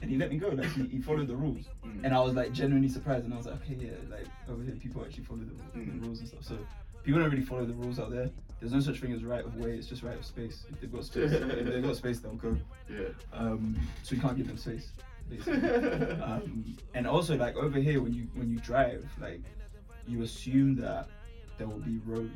And 0.00 0.10
he 0.10 0.16
let 0.16 0.30
me 0.30 0.36
go, 0.38 0.48
like 0.48 0.70
he, 0.72 0.84
he 0.86 0.98
followed 1.00 1.26
the 1.26 1.34
rules. 1.36 1.64
Mm. 1.84 2.04
And 2.04 2.14
I 2.14 2.20
was 2.20 2.34
like 2.34 2.52
genuinely 2.52 2.88
surprised, 2.88 3.24
and 3.24 3.34
I 3.34 3.36
was 3.36 3.46
like, 3.46 3.56
okay, 3.62 3.76
yeah, 3.80 3.90
like 4.10 4.26
over 4.48 4.62
here 4.62 4.74
people 4.76 5.02
actually 5.04 5.24
follow 5.24 5.40
the, 5.40 5.78
Mm. 5.78 6.00
the 6.00 6.06
rules 6.06 6.20
and 6.20 6.28
stuff. 6.28 6.44
So 6.44 6.58
people 7.02 7.20
don't 7.20 7.30
really 7.30 7.44
follow 7.44 7.64
the 7.64 7.74
rules 7.74 7.98
out 7.98 8.10
there. 8.10 8.30
There's 8.60 8.72
no 8.72 8.80
such 8.80 9.00
thing 9.00 9.12
as 9.12 9.22
right 9.24 9.44
of 9.44 9.56
way. 9.56 9.72
It's 9.72 9.86
just 9.88 10.02
right 10.02 10.16
of 10.18 10.24
space. 10.24 10.64
If 10.70 10.80
they've 10.80 10.92
got 10.92 11.04
space, 11.04 11.32
if 11.32 11.66
they've 11.66 11.82
got 11.82 11.96
space, 11.96 12.20
they'll 12.20 12.32
go. 12.34 12.56
Yeah. 12.88 13.08
Um, 13.32 13.76
so 14.02 14.14
you 14.14 14.20
can't 14.20 14.36
give 14.36 14.46
them 14.48 14.56
space, 14.58 14.90
um, 16.22 16.64
and 16.94 17.06
also 17.06 17.36
like 17.36 17.56
over 17.56 17.78
here, 17.78 18.00
when 18.00 18.12
you 18.14 18.26
when 18.34 18.48
you 18.50 18.58
drive, 18.60 19.04
like 19.20 19.40
you 20.06 20.22
assume 20.22 20.74
that 20.76 21.08
there 21.58 21.66
will 21.66 21.80
be 21.80 21.98
road 22.06 22.30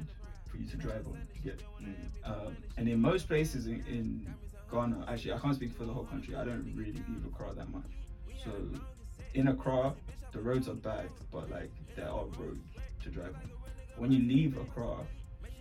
for 0.51 0.57
you 0.59 0.67
to 0.69 0.77
drive 0.77 1.07
on. 1.07 1.19
You 1.37 1.51
get 1.53 1.61
Mm. 1.83 1.95
um, 2.25 2.57
and 2.77 2.89
in 2.89 3.01
most 3.01 3.27
places 3.27 3.67
in, 3.67 3.83
in 3.89 4.33
Ghana, 4.73 5.05
actually, 5.07 5.35
I 5.35 5.39
can't 5.39 5.55
speak 5.55 5.77
for 5.77 5.85
the 5.85 5.93
whole 5.93 6.05
country. 6.05 6.35
I 6.35 6.45
don't 6.45 6.73
really 6.75 6.93
leave 6.93 7.25
Accra 7.27 7.53
that 7.55 7.71
much. 7.71 7.93
So 8.43 8.51
in 9.35 9.49
Accra, 9.49 9.95
the 10.33 10.41
roads 10.41 10.69
are 10.69 10.75
bad, 10.75 11.09
but 11.31 11.51
like 11.51 11.71
there 11.95 12.09
are 12.09 12.25
roads 12.39 12.65
to 13.03 13.09
drive 13.11 13.35
on. 13.35 13.51
When 13.97 14.11
you 14.11 14.21
leave 14.21 14.57
Accra, 14.57 14.97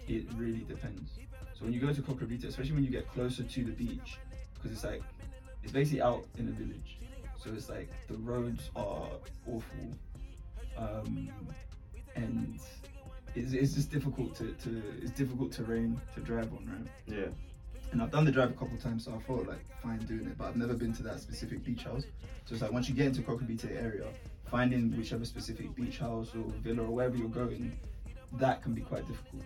it 0.07 0.25
really 0.35 0.61
depends. 0.61 1.11
So 1.53 1.65
when 1.65 1.73
you 1.73 1.79
go 1.81 1.93
to 1.93 2.01
Kokrobite, 2.01 2.45
especially 2.45 2.71
when 2.71 2.83
you 2.85 2.89
get 2.89 3.11
closer 3.11 3.43
to 3.43 3.63
the 3.63 3.71
beach, 3.71 4.17
because 4.55 4.71
it's 4.71 4.83
like 4.83 5.03
it's 5.61 5.73
basically 5.73 6.01
out 6.01 6.25
in 6.37 6.47
a 6.47 6.51
village. 6.51 6.97
So 7.43 7.51
it's 7.53 7.69
like 7.69 7.89
the 8.07 8.17
roads 8.17 8.69
are 8.75 9.09
awful, 9.47 9.87
um, 10.77 11.29
and 12.15 12.59
it's, 13.35 13.51
it's 13.53 13.73
just 13.73 13.91
difficult 13.91 14.35
to, 14.35 14.53
to 14.63 14.81
it's 15.01 15.11
difficult 15.11 15.51
terrain 15.51 15.99
to 16.15 16.21
drive 16.21 16.51
on, 16.53 16.65
right? 16.67 17.17
Yeah. 17.17 17.27
And 17.91 18.01
I've 18.01 18.11
done 18.11 18.23
the 18.23 18.31
drive 18.31 18.51
a 18.51 18.53
couple 18.53 18.75
of 18.75 18.81
times, 18.81 19.05
so 19.05 19.13
I 19.13 19.19
thought 19.27 19.47
like 19.47 19.65
fine 19.83 19.99
doing 19.99 20.25
it, 20.25 20.37
but 20.37 20.47
I've 20.47 20.55
never 20.55 20.73
been 20.73 20.93
to 20.93 21.03
that 21.03 21.19
specific 21.19 21.63
beach 21.63 21.83
house. 21.83 22.03
So 22.45 22.53
it's 22.53 22.61
like 22.61 22.71
once 22.71 22.87
you 22.87 22.95
get 22.95 23.07
into 23.07 23.21
Kokrobite 23.21 23.69
area, 23.75 24.05
finding 24.49 24.95
whichever 24.97 25.25
specific 25.25 25.75
beach 25.75 25.97
house 25.99 26.29
or 26.35 26.43
villa 26.63 26.83
or 26.83 26.91
wherever 26.91 27.17
you're 27.17 27.27
going, 27.27 27.77
that 28.33 28.61
can 28.61 28.73
be 28.73 28.81
quite 28.81 29.07
difficult. 29.07 29.43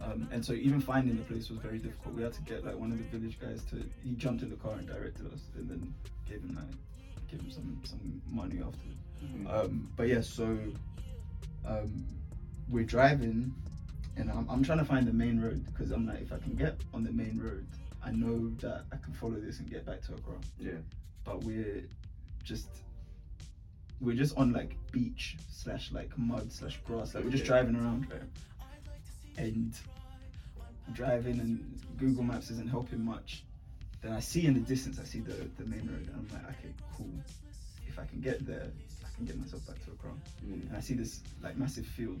Um, 0.00 0.28
and 0.32 0.44
so 0.44 0.52
even 0.52 0.80
finding 0.80 1.16
the 1.16 1.22
place 1.24 1.48
was 1.50 1.58
very 1.58 1.78
difficult. 1.78 2.14
We 2.14 2.22
had 2.22 2.32
to 2.34 2.42
get 2.42 2.64
like 2.64 2.76
one 2.76 2.90
of 2.92 2.98
the 2.98 3.04
village 3.04 3.38
guys 3.40 3.64
to 3.70 3.82
he 4.02 4.14
jumped 4.14 4.42
in 4.42 4.50
the 4.50 4.56
car 4.56 4.72
and 4.72 4.86
directed 4.86 5.26
us, 5.32 5.40
and 5.56 5.68
then 5.68 5.94
gave 6.28 6.40
him 6.42 6.54
like 6.56 7.30
gave 7.30 7.40
him 7.40 7.50
some 7.50 7.80
some 7.84 8.22
money 8.30 8.60
after. 8.66 8.78
Mm. 9.24 9.64
Um, 9.64 9.88
but 9.96 10.08
yeah, 10.08 10.20
so 10.20 10.58
um, 11.66 12.06
we're 12.68 12.84
driving, 12.84 13.54
and 14.16 14.30
I'm, 14.30 14.48
I'm 14.48 14.62
trying 14.62 14.78
to 14.78 14.84
find 14.84 15.06
the 15.06 15.12
main 15.12 15.40
road 15.40 15.64
because 15.66 15.90
I'm 15.90 16.06
like, 16.06 16.20
if 16.22 16.32
I 16.32 16.38
can 16.38 16.54
get 16.54 16.76
on 16.92 17.02
the 17.04 17.12
main 17.12 17.40
road, 17.42 17.66
I 18.04 18.10
know 18.12 18.50
that 18.60 18.84
I 18.92 18.96
can 18.96 19.12
follow 19.14 19.34
this 19.34 19.58
and 19.60 19.70
get 19.70 19.84
back 19.86 20.02
to 20.02 20.14
Accra. 20.14 20.34
Yeah. 20.58 20.72
But 21.24 21.42
we're 21.44 21.82
just 22.44 22.68
we're 24.00 24.14
just 24.16 24.36
on 24.36 24.52
like 24.52 24.76
beach 24.92 25.36
slash 25.50 25.90
like 25.92 26.16
mud 26.18 26.52
slash 26.52 26.78
grass. 26.86 27.14
Like 27.14 27.24
we're 27.24 27.30
just 27.30 27.44
driving 27.44 27.76
around, 27.76 28.06
right? 28.10 28.20
And 29.36 29.72
driving 30.92 31.40
and 31.40 31.80
Google 31.96 32.22
Maps 32.24 32.50
isn't 32.50 32.68
helping 32.68 33.04
much. 33.04 33.44
Then 34.02 34.12
I 34.12 34.20
see 34.20 34.46
in 34.46 34.52
the 34.54 34.60
distance, 34.60 34.98
I 35.00 35.04
see 35.04 35.20
the, 35.20 35.32
the 35.56 35.64
main 35.64 35.88
road, 35.88 36.06
and 36.06 36.14
I'm 36.14 36.28
like, 36.30 36.44
okay, 36.58 36.74
cool. 36.96 37.08
If 37.88 37.98
I 37.98 38.04
can 38.04 38.20
get 38.20 38.44
there, 38.46 38.70
I 39.02 39.16
can 39.16 39.24
get 39.24 39.38
myself 39.38 39.66
back 39.66 39.82
to 39.86 39.92
Accra 39.92 40.10
Mm. 40.46 40.68
and 40.68 40.76
I 40.76 40.80
see 40.80 40.92
this 40.94 41.20
like 41.42 41.56
massive 41.56 41.86
field, 41.86 42.20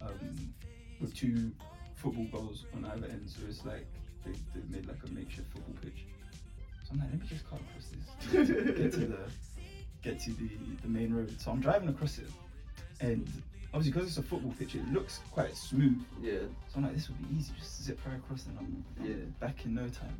um, 0.00 0.54
with 1.00 1.14
two 1.14 1.52
football 1.94 2.24
goals 2.32 2.64
on 2.74 2.84
either 2.84 3.06
end. 3.06 3.28
So 3.28 3.40
it's 3.48 3.64
like 3.64 3.86
they, 4.24 4.32
they 4.54 4.62
made 4.76 4.86
like 4.86 4.98
a 5.04 5.10
makeshift 5.12 5.52
football 5.52 5.74
pitch. 5.82 6.04
So 6.84 6.90
I'm 6.92 7.00
like, 7.00 7.10
let 7.12 7.20
me 7.20 7.26
just 7.28 7.48
cut 7.48 7.60
across 7.60 7.88
this, 7.90 8.76
get 8.78 8.92
to 8.92 9.06
the 9.06 9.18
get 10.02 10.20
to 10.20 10.30
the 10.32 10.48
the 10.82 10.88
main 10.88 11.12
road. 11.12 11.34
So 11.40 11.50
I'm 11.50 11.60
driving 11.60 11.88
across 11.88 12.18
it, 12.18 12.28
and 13.00 13.30
obviously 13.74 13.92
because 13.92 14.08
it's 14.08 14.18
a 14.18 14.22
football 14.22 14.54
pitch, 14.58 14.74
it 14.74 14.86
looks 14.92 15.20
quite 15.30 15.54
smooth. 15.56 16.02
Yeah. 16.22 16.38
So 16.68 16.76
I'm 16.76 16.84
like, 16.84 16.94
this 16.94 17.08
would 17.08 17.28
be 17.28 17.36
easy, 17.36 17.52
just 17.58 17.82
zip 17.84 17.98
right 18.06 18.16
across 18.16 18.46
and 18.46 18.58
I'm, 18.58 18.84
I'm 19.00 19.06
Yeah. 19.06 19.16
back 19.40 19.64
in 19.66 19.74
no 19.74 19.88
time. 19.88 20.16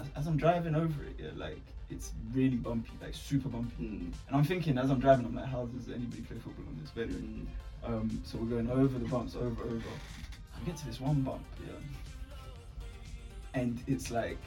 As, 0.00 0.06
as 0.16 0.26
I'm 0.26 0.36
driving 0.36 0.74
over 0.74 1.02
it, 1.04 1.16
yeah, 1.18 1.30
like 1.36 1.60
it's 1.90 2.12
really 2.32 2.56
bumpy, 2.56 2.90
like 3.02 3.14
super 3.14 3.48
bumpy. 3.48 3.84
Mm. 3.84 4.12
And 4.28 4.36
I'm 4.36 4.44
thinking 4.44 4.78
as 4.78 4.90
I'm 4.90 5.00
driving, 5.00 5.26
I'm 5.26 5.34
like, 5.34 5.46
how 5.46 5.66
does 5.66 5.88
anybody 5.88 6.22
play 6.22 6.38
football 6.38 6.64
on 6.68 6.78
this? 6.80 6.90
But 6.94 7.08
Mm. 7.08 7.46
um, 7.84 8.22
so 8.24 8.38
we're 8.38 8.46
going 8.46 8.70
over 8.70 8.98
the 8.98 9.06
bumps, 9.06 9.36
over, 9.36 9.62
over. 9.62 9.74
We 10.60 10.66
get 10.66 10.76
to 10.78 10.86
this 10.86 11.00
one 11.00 11.20
bump, 11.22 11.44
yeah. 11.66 11.72
And 13.54 13.82
it's 13.86 14.10
like, 14.10 14.38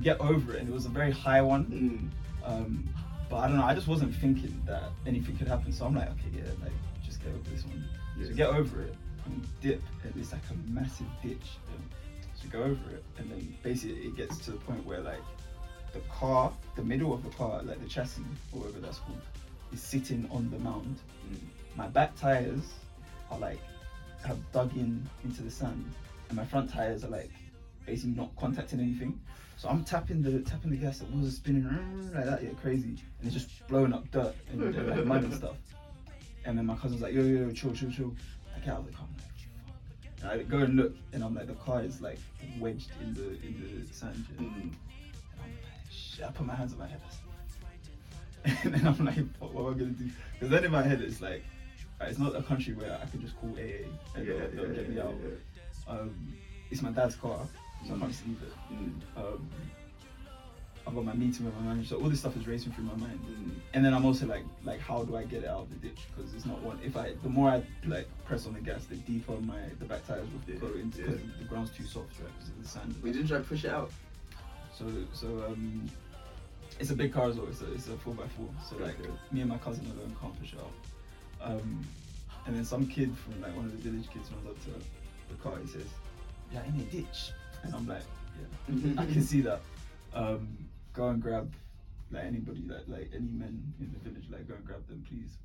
get 0.00 0.20
over 0.20 0.54
it, 0.54 0.60
and 0.60 0.68
it 0.68 0.72
was 0.72 0.86
a 0.86 0.90
very 0.90 1.10
high 1.12 1.42
one. 1.42 1.66
Mm. 1.66 2.48
Um, 2.48 2.88
but 3.28 3.36
I 3.36 3.48
don't 3.48 3.56
know, 3.56 3.64
I 3.64 3.74
just 3.74 3.88
wasn't 3.88 4.14
thinking 4.16 4.60
that 4.66 4.90
anything 5.06 5.36
could 5.36 5.48
happen. 5.48 5.72
So 5.72 5.86
I'm 5.86 5.94
like, 5.94 6.08
okay, 6.08 6.30
yeah, 6.34 6.50
like, 6.62 6.72
just 7.04 7.22
get 7.22 7.32
over 7.32 7.50
this 7.50 7.64
one. 7.64 7.84
Yeah. 8.18 8.26
So 8.26 8.34
get 8.34 8.48
over 8.48 8.82
it 8.82 8.94
and 9.26 9.46
dip, 9.60 9.82
and 10.02 10.12
it's 10.16 10.32
like 10.32 10.42
a 10.50 10.70
massive 10.70 11.06
ditch. 11.22 11.58
Um, 11.68 11.82
so 12.42 12.48
go 12.48 12.60
over 12.60 12.90
it, 12.90 13.04
and 13.18 13.30
then 13.30 13.56
basically 13.62 13.96
it 14.06 14.16
gets 14.16 14.38
to 14.38 14.52
the 14.52 14.58
point 14.58 14.84
where 14.86 15.00
like 15.00 15.22
the 15.92 16.00
car, 16.10 16.52
the 16.76 16.82
middle 16.82 17.12
of 17.12 17.22
the 17.22 17.30
car, 17.30 17.62
like 17.62 17.80
the 17.80 17.88
chassis 17.88 18.22
or 18.52 18.60
whatever 18.60 18.80
that's 18.80 18.98
called, 18.98 19.20
is 19.72 19.82
sitting 19.82 20.28
on 20.30 20.50
the 20.50 20.58
mound. 20.58 20.98
Mm. 21.30 21.38
My 21.76 21.88
back 21.88 22.16
tires 22.16 22.62
are 23.30 23.38
like 23.38 23.60
have 24.24 24.38
dug 24.52 24.74
in 24.76 25.08
into 25.24 25.42
the 25.42 25.50
sand, 25.50 25.84
and 26.28 26.36
my 26.36 26.44
front 26.44 26.72
tires 26.72 27.04
are 27.04 27.08
like 27.08 27.30
basically 27.86 28.12
not 28.12 28.30
contacting 28.36 28.80
anything. 28.80 29.20
So 29.56 29.68
I'm 29.68 29.84
tapping 29.84 30.22
the 30.22 30.40
tapping 30.40 30.70
the 30.70 30.76
gas, 30.76 30.98
the 30.98 31.04
wheels 31.06 31.28
are 31.28 31.36
spinning 31.36 31.64
like 32.14 32.24
that, 32.24 32.42
yeah, 32.42 32.50
crazy, 32.60 32.88
and 32.88 32.98
it's 33.22 33.34
just 33.34 33.66
blowing 33.68 33.92
up 33.92 34.10
dirt 34.10 34.34
and, 34.50 34.62
and 34.74 34.88
like 34.88 35.04
mud 35.04 35.24
and 35.24 35.34
stuff. 35.34 35.56
And 36.44 36.58
then 36.58 36.66
my 36.66 36.74
cousin's 36.74 37.00
like, 37.00 37.14
yo, 37.14 37.22
yo, 37.22 37.46
yo, 37.46 37.52
chill, 37.52 37.72
chill, 37.72 37.90
chill. 37.90 38.14
I 38.56 38.58
get 38.58 38.70
out 38.70 38.80
of 38.80 38.86
the 38.86 38.92
car, 38.92 39.06
I 40.24 40.38
go 40.44 40.58
and 40.58 40.76
look, 40.76 40.94
and 41.12 41.22
I'm 41.24 41.34
like, 41.34 41.46
the 41.46 41.54
car 41.54 41.82
is 41.82 42.00
like 42.00 42.18
wedged 42.58 42.90
in 43.00 43.14
the 43.14 43.30
in 43.46 43.86
the 43.88 43.94
sand. 43.94 44.24
yeah. 44.38 44.46
Mm. 44.46 44.52
And 44.62 44.76
I'm 45.38 45.50
like, 45.50 45.90
shit, 45.90 46.24
I 46.24 46.30
put 46.30 46.46
my 46.46 46.54
hands 46.54 46.72
on 46.72 46.78
my 46.78 46.86
head. 46.88 47.00
And 48.64 48.74
then 48.74 48.86
I'm 48.86 49.04
like, 49.04 49.16
fuck, 49.38 49.54
what 49.54 49.66
am 49.66 49.74
I 49.74 49.78
gonna 49.78 49.90
do? 49.90 50.10
Because 50.34 50.50
then 50.50 50.64
in 50.64 50.72
my 50.72 50.82
head, 50.82 51.00
it's 51.00 51.20
like, 51.20 51.44
it's 52.00 52.18
not 52.18 52.34
a 52.34 52.42
country 52.42 52.74
where 52.74 52.98
I 53.00 53.08
can 53.08 53.20
just 53.20 53.36
call 53.40 53.50
AA 53.50 53.86
and 54.16 54.26
Yeah, 54.26 54.34
they'll, 54.34 54.50
they'll 54.50 54.68
yeah, 54.68 54.74
get 54.74 54.88
me 54.90 55.00
out. 55.00 55.14
Um, 55.86 56.34
it's 56.70 56.82
my 56.82 56.90
dad's 56.90 57.14
car, 57.16 57.46
so 57.86 57.94
I 57.94 57.98
can't 57.98 58.10
just 58.10 58.26
leave 58.26 58.42
it. 58.42 58.52
Mm. 58.74 59.00
Um, 59.16 59.48
I've 60.86 60.94
got 60.94 61.04
my 61.04 61.14
meeting 61.14 61.46
with 61.46 61.54
my 61.56 61.62
manager, 61.62 61.90
so 61.90 61.96
all 62.00 62.08
this 62.08 62.18
stuff 62.20 62.36
is 62.36 62.46
racing 62.46 62.72
through 62.72 62.84
my 62.84 62.96
mind. 62.96 63.20
Mm. 63.24 63.50
And 63.74 63.84
then 63.84 63.94
I'm 63.94 64.04
also 64.04 64.26
like, 64.26 64.44
like, 64.64 64.80
how 64.80 65.04
do 65.04 65.16
I 65.16 65.24
get 65.24 65.44
it 65.44 65.48
out 65.48 65.60
of 65.60 65.70
the 65.70 65.88
ditch? 65.88 66.00
Because 66.14 66.34
it's 66.34 66.44
not 66.44 66.60
one. 66.60 66.78
If 66.84 66.96
I, 66.96 67.12
the 67.22 67.28
more 67.28 67.50
I 67.50 67.62
like 67.86 68.08
press 68.26 68.46
on 68.46 68.54
the 68.54 68.60
gas, 68.60 68.84
the 68.86 68.96
deeper 68.96 69.32
my 69.42 69.60
the 69.78 69.84
back 69.84 70.06
tires 70.06 70.26
will 70.32 70.58
go 70.58 70.74
into 70.76 71.02
because 71.02 71.20
the 71.38 71.44
ground's 71.44 71.70
too 71.70 71.84
soft, 71.84 72.18
right? 72.20 72.28
Because 72.38 72.48
of 72.50 72.62
the 72.62 72.68
sand. 72.68 72.94
We 73.02 73.12
didn't 73.12 73.28
try 73.28 73.38
to 73.38 73.44
push 73.44 73.64
it 73.64 73.70
out. 73.70 73.92
So 74.76 74.86
so 75.12 75.26
um, 75.48 75.88
it's 76.80 76.90
a 76.90 76.96
big 76.96 77.12
car 77.12 77.28
as 77.28 77.36
well. 77.36 77.46
It's 77.48 77.62
a 77.62 77.72
it's 77.72 77.86
a 77.88 77.96
four 77.98 78.14
x 78.22 78.32
four. 78.36 78.48
So 78.68 78.76
like 78.84 78.98
Okay. 79.00 79.10
me 79.30 79.40
and 79.42 79.50
my 79.50 79.58
cousin 79.58 79.86
alone 79.86 80.16
can't 80.20 80.38
push 80.40 80.52
it 80.54 80.58
out. 80.58 80.72
Um, 81.52 81.86
and 82.46 82.56
then 82.56 82.64
some 82.64 82.86
kid 82.88 83.16
from 83.16 83.40
like 83.40 83.54
one 83.54 83.66
of 83.66 83.70
the 83.72 83.88
village 83.90 84.08
kids 84.12 84.30
runs 84.32 84.48
up 84.48 84.58
to 84.64 84.70
the 85.28 85.40
car. 85.42 85.58
He 85.62 85.68
says, 85.68 85.86
"Yeah, 86.52 86.64
in 86.64 86.80
a 86.80 86.84
ditch," 86.84 87.30
and 87.62 87.72
I'm 87.72 87.86
like, 87.86 88.02
"Yeah, 88.68 89.00
I 89.00 89.06
can 89.06 89.22
see 89.22 89.42
that." 89.42 89.60
Um, 90.14 90.48
go 90.92 91.08
and 91.08 91.20
grab 91.22 91.52
like 92.10 92.24
anybody 92.24 92.62
like 92.66 92.84
like 92.88 93.10
any 93.14 93.28
men 93.30 93.72
in 93.80 93.92
the 93.92 93.98
village. 93.98 94.26
Like 94.30 94.46
go 94.48 94.54
and 94.54 94.64
grab 94.64 94.86
them, 94.88 95.04
please. 95.08 95.38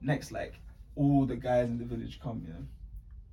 Next, 0.00 0.30
like 0.32 0.54
all 0.96 1.24
the 1.26 1.36
guys 1.36 1.68
in 1.68 1.78
the 1.78 1.84
village 1.84 2.20
come, 2.20 2.44
yeah, 2.46 2.54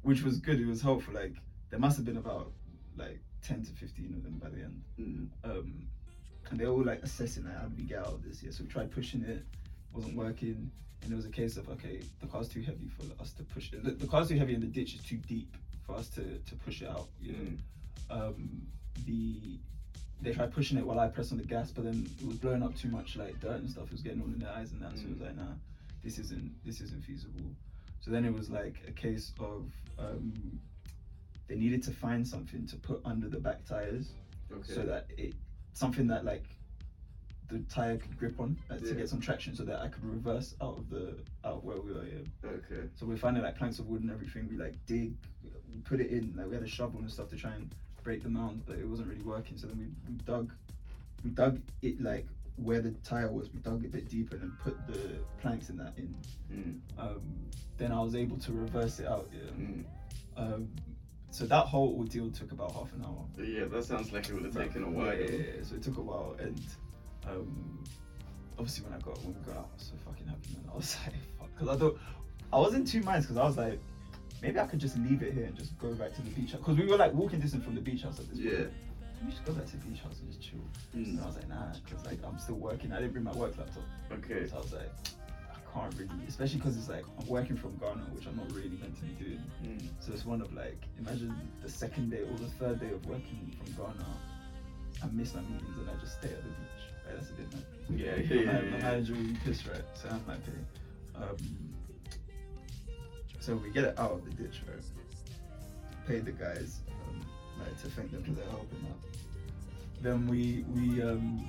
which 0.01 0.23
was 0.23 0.37
good. 0.39 0.59
It 0.59 0.67
was 0.67 0.81
helpful. 0.81 1.13
Like 1.13 1.35
there 1.69 1.79
must 1.79 1.97
have 1.97 2.05
been 2.05 2.17
about 2.17 2.51
like 2.97 3.19
ten 3.41 3.63
to 3.63 3.71
fifteen 3.73 4.13
of 4.15 4.23
them 4.23 4.39
by 4.41 4.49
the 4.49 4.63
end 4.63 4.81
Mm. 4.99 5.27
um, 5.43 5.87
and 6.49 6.59
they 6.59 6.65
were 6.65 6.71
all 6.73 6.83
like 6.83 7.03
assessing 7.03 7.43
like 7.45 7.55
how 7.59 7.65
do 7.67 7.75
we 7.77 7.83
get 7.83 7.99
out 7.99 8.07
of 8.13 8.23
this 8.23 8.41
yeah 8.41 8.49
so 8.49 8.63
we 8.63 8.69
tried 8.69 8.89
pushing 8.89 9.21
it 9.23 9.43
wasn't 9.93 10.15
working 10.15 10.71
and 11.03 11.11
it 11.11 11.15
was 11.15 11.25
a 11.25 11.29
case 11.29 11.57
of 11.57 11.67
okay 11.69 11.99
the 12.21 12.27
car's 12.27 12.47
too 12.47 12.61
heavy 12.61 12.87
for 12.87 13.03
us 13.21 13.33
to 13.33 13.43
push 13.43 13.73
it 13.73 13.83
the, 13.83 13.91
the 13.91 14.07
car's 14.07 14.29
too 14.29 14.37
heavy 14.37 14.53
and 14.53 14.63
the 14.63 14.67
ditch 14.67 14.95
is 14.95 15.01
too 15.03 15.17
deep 15.27 15.53
for 15.85 15.95
us 15.95 16.07
to 16.09 16.21
to 16.47 16.55
push 16.65 16.81
it 16.81 16.87
out 16.87 17.07
you 17.21 17.33
know 17.33 17.39
Mm. 17.39 17.57
um, 18.29 18.61
the 19.05 19.59
they 20.21 20.33
tried 20.33 20.53
pushing 20.53 20.77
it 20.77 20.85
while 20.85 20.99
I 20.99 21.07
pressed 21.07 21.31
on 21.31 21.37
the 21.37 21.43
gas 21.43 21.71
but 21.71 21.83
then 21.83 22.07
it 22.21 22.25
was 22.27 22.37
blowing 22.37 22.63
up 22.63 22.75
too 22.75 22.89
much 22.89 23.15
like 23.15 23.39
dirt 23.41 23.59
and 23.61 23.69
stuff 23.69 23.85
it 23.85 23.91
was 23.91 24.01
getting 24.01 24.21
all 24.21 24.27
in 24.27 24.39
their 24.39 24.51
eyes 24.51 24.71
and 24.71 24.81
that 24.81 24.97
so 24.97 25.03
it 25.03 25.09
was 25.09 25.17
Mm. 25.19 25.25
like 25.25 25.35
nah 25.37 25.53
this 26.03 26.17
isn't 26.19 26.51
this 26.65 26.81
isn't 26.81 27.03
feasible 27.03 27.41
so 27.99 28.11
then 28.11 28.25
it 28.25 28.33
was 28.33 28.49
like 28.49 28.75
a 28.87 28.91
case 28.91 29.33
of 29.39 29.71
um, 29.99 30.33
they 31.47 31.55
needed 31.55 31.81
to 31.83 31.91
find 31.91 32.27
something 32.27 32.65
to 32.67 32.75
put 32.77 33.01
under 33.05 33.27
the 33.29 33.39
back 33.39 33.65
tires 33.65 34.13
Okay. 34.51 34.73
so 34.73 34.81
that 34.83 35.07
it 35.17 35.33
something 35.73 36.07
that 36.07 36.23
like 36.23 36.45
the 37.49 37.59
tire 37.69 37.97
could 37.97 38.17
grip 38.17 38.39
on 38.39 38.57
like, 38.69 38.81
to 38.83 38.93
get 38.95 39.07
some 39.09 39.19
traction 39.21 39.55
so 39.55 39.63
that 39.63 39.79
I 39.81 39.87
could 39.87 40.03
reverse 40.03 40.55
out 40.61 40.77
of 40.77 40.89
the 40.89 41.15
out 41.43 41.57
of 41.57 41.63
where 41.63 41.79
we 41.79 41.91
were 41.93 42.05
yeah. 42.05 42.49
okay. 42.49 42.87
so 42.95 43.05
we're 43.05 43.17
finding 43.17 43.43
like 43.43 43.57
planks 43.57 43.77
of 43.79 43.87
wood 43.87 44.01
and 44.01 44.11
everything 44.11 44.47
we 44.49 44.57
like 44.57 44.73
dig 44.87 45.13
we 45.71 45.79
put 45.81 45.99
it 45.99 46.09
in 46.11 46.33
like 46.37 46.47
we 46.47 46.53
had 46.55 46.63
a 46.63 46.67
shovel 46.67 46.99
and 47.01 47.11
stuff 47.11 47.29
to 47.29 47.35
try 47.35 47.51
and 47.53 47.69
break 48.05 48.23
the 48.23 48.29
mound 48.29 48.61
but 48.67 48.77
it 48.77 48.87
wasn't 48.87 49.07
really 49.09 49.23
working 49.23 49.57
so 49.57 49.67
then 49.67 49.77
we, 49.79 49.85
we 50.07 50.13
dug 50.25 50.53
we 51.25 51.31
dug 51.31 51.59
it 51.81 51.99
like 52.01 52.25
where 52.57 52.79
the 52.81 52.91
tire 53.03 53.29
was 53.29 53.51
we 53.51 53.59
dug 53.59 53.83
a 53.83 53.87
bit 53.89 54.07
deeper 54.07 54.35
and 54.35 54.43
then 54.43 54.53
put 54.63 54.77
the 54.87 54.99
planks 55.41 55.69
in 55.69 55.75
that 55.77 55.91
in 55.97 56.15
Mm. 56.53 56.79
um, 56.99 57.21
then 57.77 57.91
I 57.91 57.99
was 58.01 58.13
able 58.15 58.37
to 58.37 58.51
reverse 58.53 58.99
it 58.99 59.07
out 59.07 59.27
yeah 59.33 59.49
Mm. 59.59 59.83
um, 60.37 60.69
so 61.31 61.45
that 61.47 61.65
whole 61.65 61.95
ordeal 61.97 62.29
took 62.29 62.51
about 62.53 62.71
half 62.73 62.93
an 62.93 63.03
hour 63.03 63.25
Yeah, 63.43 63.65
that 63.65 63.83
sounds 63.83 64.13
like 64.13 64.29
it 64.29 64.33
would 64.35 64.45
have 64.45 64.55
taken 64.55 64.83
a 64.83 64.89
while. 64.89 65.07
yeah, 65.07 65.25
yeah, 65.29 65.37
yeah. 65.57 65.63
So 65.63 65.75
it 65.75 65.81
took 65.83 65.97
a 65.97 66.01
while, 66.01 66.35
and 66.39 66.61
um, 67.27 67.83
obviously 68.57 68.85
when 68.85 68.93
I 68.93 68.99
got 69.03 69.17
when 69.25 69.33
we 69.35 69.41
got 69.41 69.57
out, 69.57 69.69
I 69.71 69.75
was 69.75 69.83
so 69.91 69.95
fucking 70.05 70.27
happy, 70.27 70.49
man. 70.53 70.63
I 70.71 70.75
was 70.77 70.95
like, 71.05 71.15
fuck, 71.37 71.49
because 71.53 71.67
I 71.75 71.77
thought 71.79 71.99
I 72.53 72.57
was 72.59 72.73
in 72.73 72.85
two 72.85 73.01
minds 73.01 73.25
because 73.25 73.37
I 73.37 73.43
was 73.45 73.57
like, 73.57 73.79
maybe 74.45 74.59
I 74.59 74.67
could 74.67 74.79
just 74.79 74.97
leave 74.99 75.23
it 75.23 75.33
here 75.33 75.45
and 75.45 75.55
just 75.55 75.77
go 75.79 75.93
back 75.93 76.13
to 76.15 76.21
the 76.21 76.29
beach 76.29 76.51
house 76.51 76.59
because 76.59 76.77
we 76.77 76.85
were 76.85 76.97
like 76.97 77.13
walking 77.13 77.39
distance 77.39 77.63
from 77.63 77.75
the 77.75 77.81
beach 77.81 78.03
house 78.03 78.19
at 78.19 78.29
this 78.29 78.37
point. 78.37 78.51
Yeah. 78.51 78.65
Let 79.15 79.23
me 79.25 79.31
just 79.31 79.45
go 79.45 79.53
back 79.53 79.65
to 79.65 79.77
the 79.77 79.85
beach 79.85 80.01
house 80.01 80.19
and 80.19 80.29
just 80.29 80.41
chill. 80.41 80.59
Mm. 80.95 81.17
And 81.17 81.21
I 81.21 81.25
was 81.25 81.35
like, 81.35 81.49
nah, 81.49 81.73
because 81.83 82.05
like 82.05 82.19
I'm 82.23 82.37
still 82.37 82.55
working. 82.55 82.91
I 82.91 82.97
didn't 82.97 83.13
bring 83.13 83.23
my 83.23 83.33
work 83.33 83.57
laptop, 83.57 83.83
Okay. 84.11 84.47
so 84.47 84.57
I 84.57 84.59
was 84.59 84.73
like, 84.73 84.91
I 85.49 85.73
can't 85.73 85.93
really, 85.95 86.27
especially 86.27 86.57
because 86.57 86.77
it's 86.77 86.89
like 86.89 87.05
I'm 87.19 87.27
working 87.27 87.57
from 87.57 87.75
Ghana, 87.77 88.05
which 88.13 88.27
I'm 88.27 88.37
not 88.37 88.51
really 88.51 88.77
meant 88.81 88.95
to 88.97 89.01
be 89.01 89.13
doing. 89.23 89.43
Mm. 89.63 89.87
So 89.99 90.13
it's 90.13 90.25
one 90.25 90.41
of 90.41 90.53
like, 90.53 90.81
imagine 90.99 91.33
the 91.63 91.69
second 91.69 92.11
day 92.11 92.21
or 92.21 92.37
the 92.37 92.51
third 92.59 92.79
day 92.79 92.91
of 92.91 93.03
working 93.07 93.55
from 93.57 93.73
Ghana, 93.73 94.05
I 95.03 95.07
miss 95.11 95.33
my 95.33 95.41
meetings 95.41 95.77
and 95.79 95.89
I 95.89 95.93
just 95.99 96.19
stay 96.19 96.29
at 96.29 96.43
the 96.43 96.49
beach. 96.49 96.83
Right, 97.05 97.15
that's 97.17 97.29
a 97.29 97.33
bit 97.33 97.53
mad. 97.53 97.65
Yeah, 97.89 98.15
yeah, 98.15 98.41
yeah. 98.41 98.71
my 98.71 98.77
manager 98.77 99.13
will 99.13 99.23
be 99.23 99.37
pissed, 99.45 99.67
right? 99.67 99.83
So 99.95 100.09
I 100.09 100.13
have 100.13 100.27
my 100.27 100.35
pay. 100.35 101.21
Um, 101.21 101.74
so 103.45 103.55
we 103.55 103.69
get 103.69 103.83
it 103.83 103.99
out 103.99 104.11
of 104.11 104.25
the 104.25 104.31
ditch, 104.31 104.61
right? 104.67 104.83
Pay 106.07 106.19
the 106.19 106.31
guys, 106.31 106.79
um, 107.07 107.21
like 107.59 107.79
to 107.81 107.89
thank 107.89 108.11
them 108.11 108.23
for 108.23 108.31
their 108.31 108.49
help 108.49 108.67
and 108.71 108.85
that. 108.85 110.01
Then 110.01 110.27
we 110.27 110.65
we 110.73 111.01
um, 111.03 111.47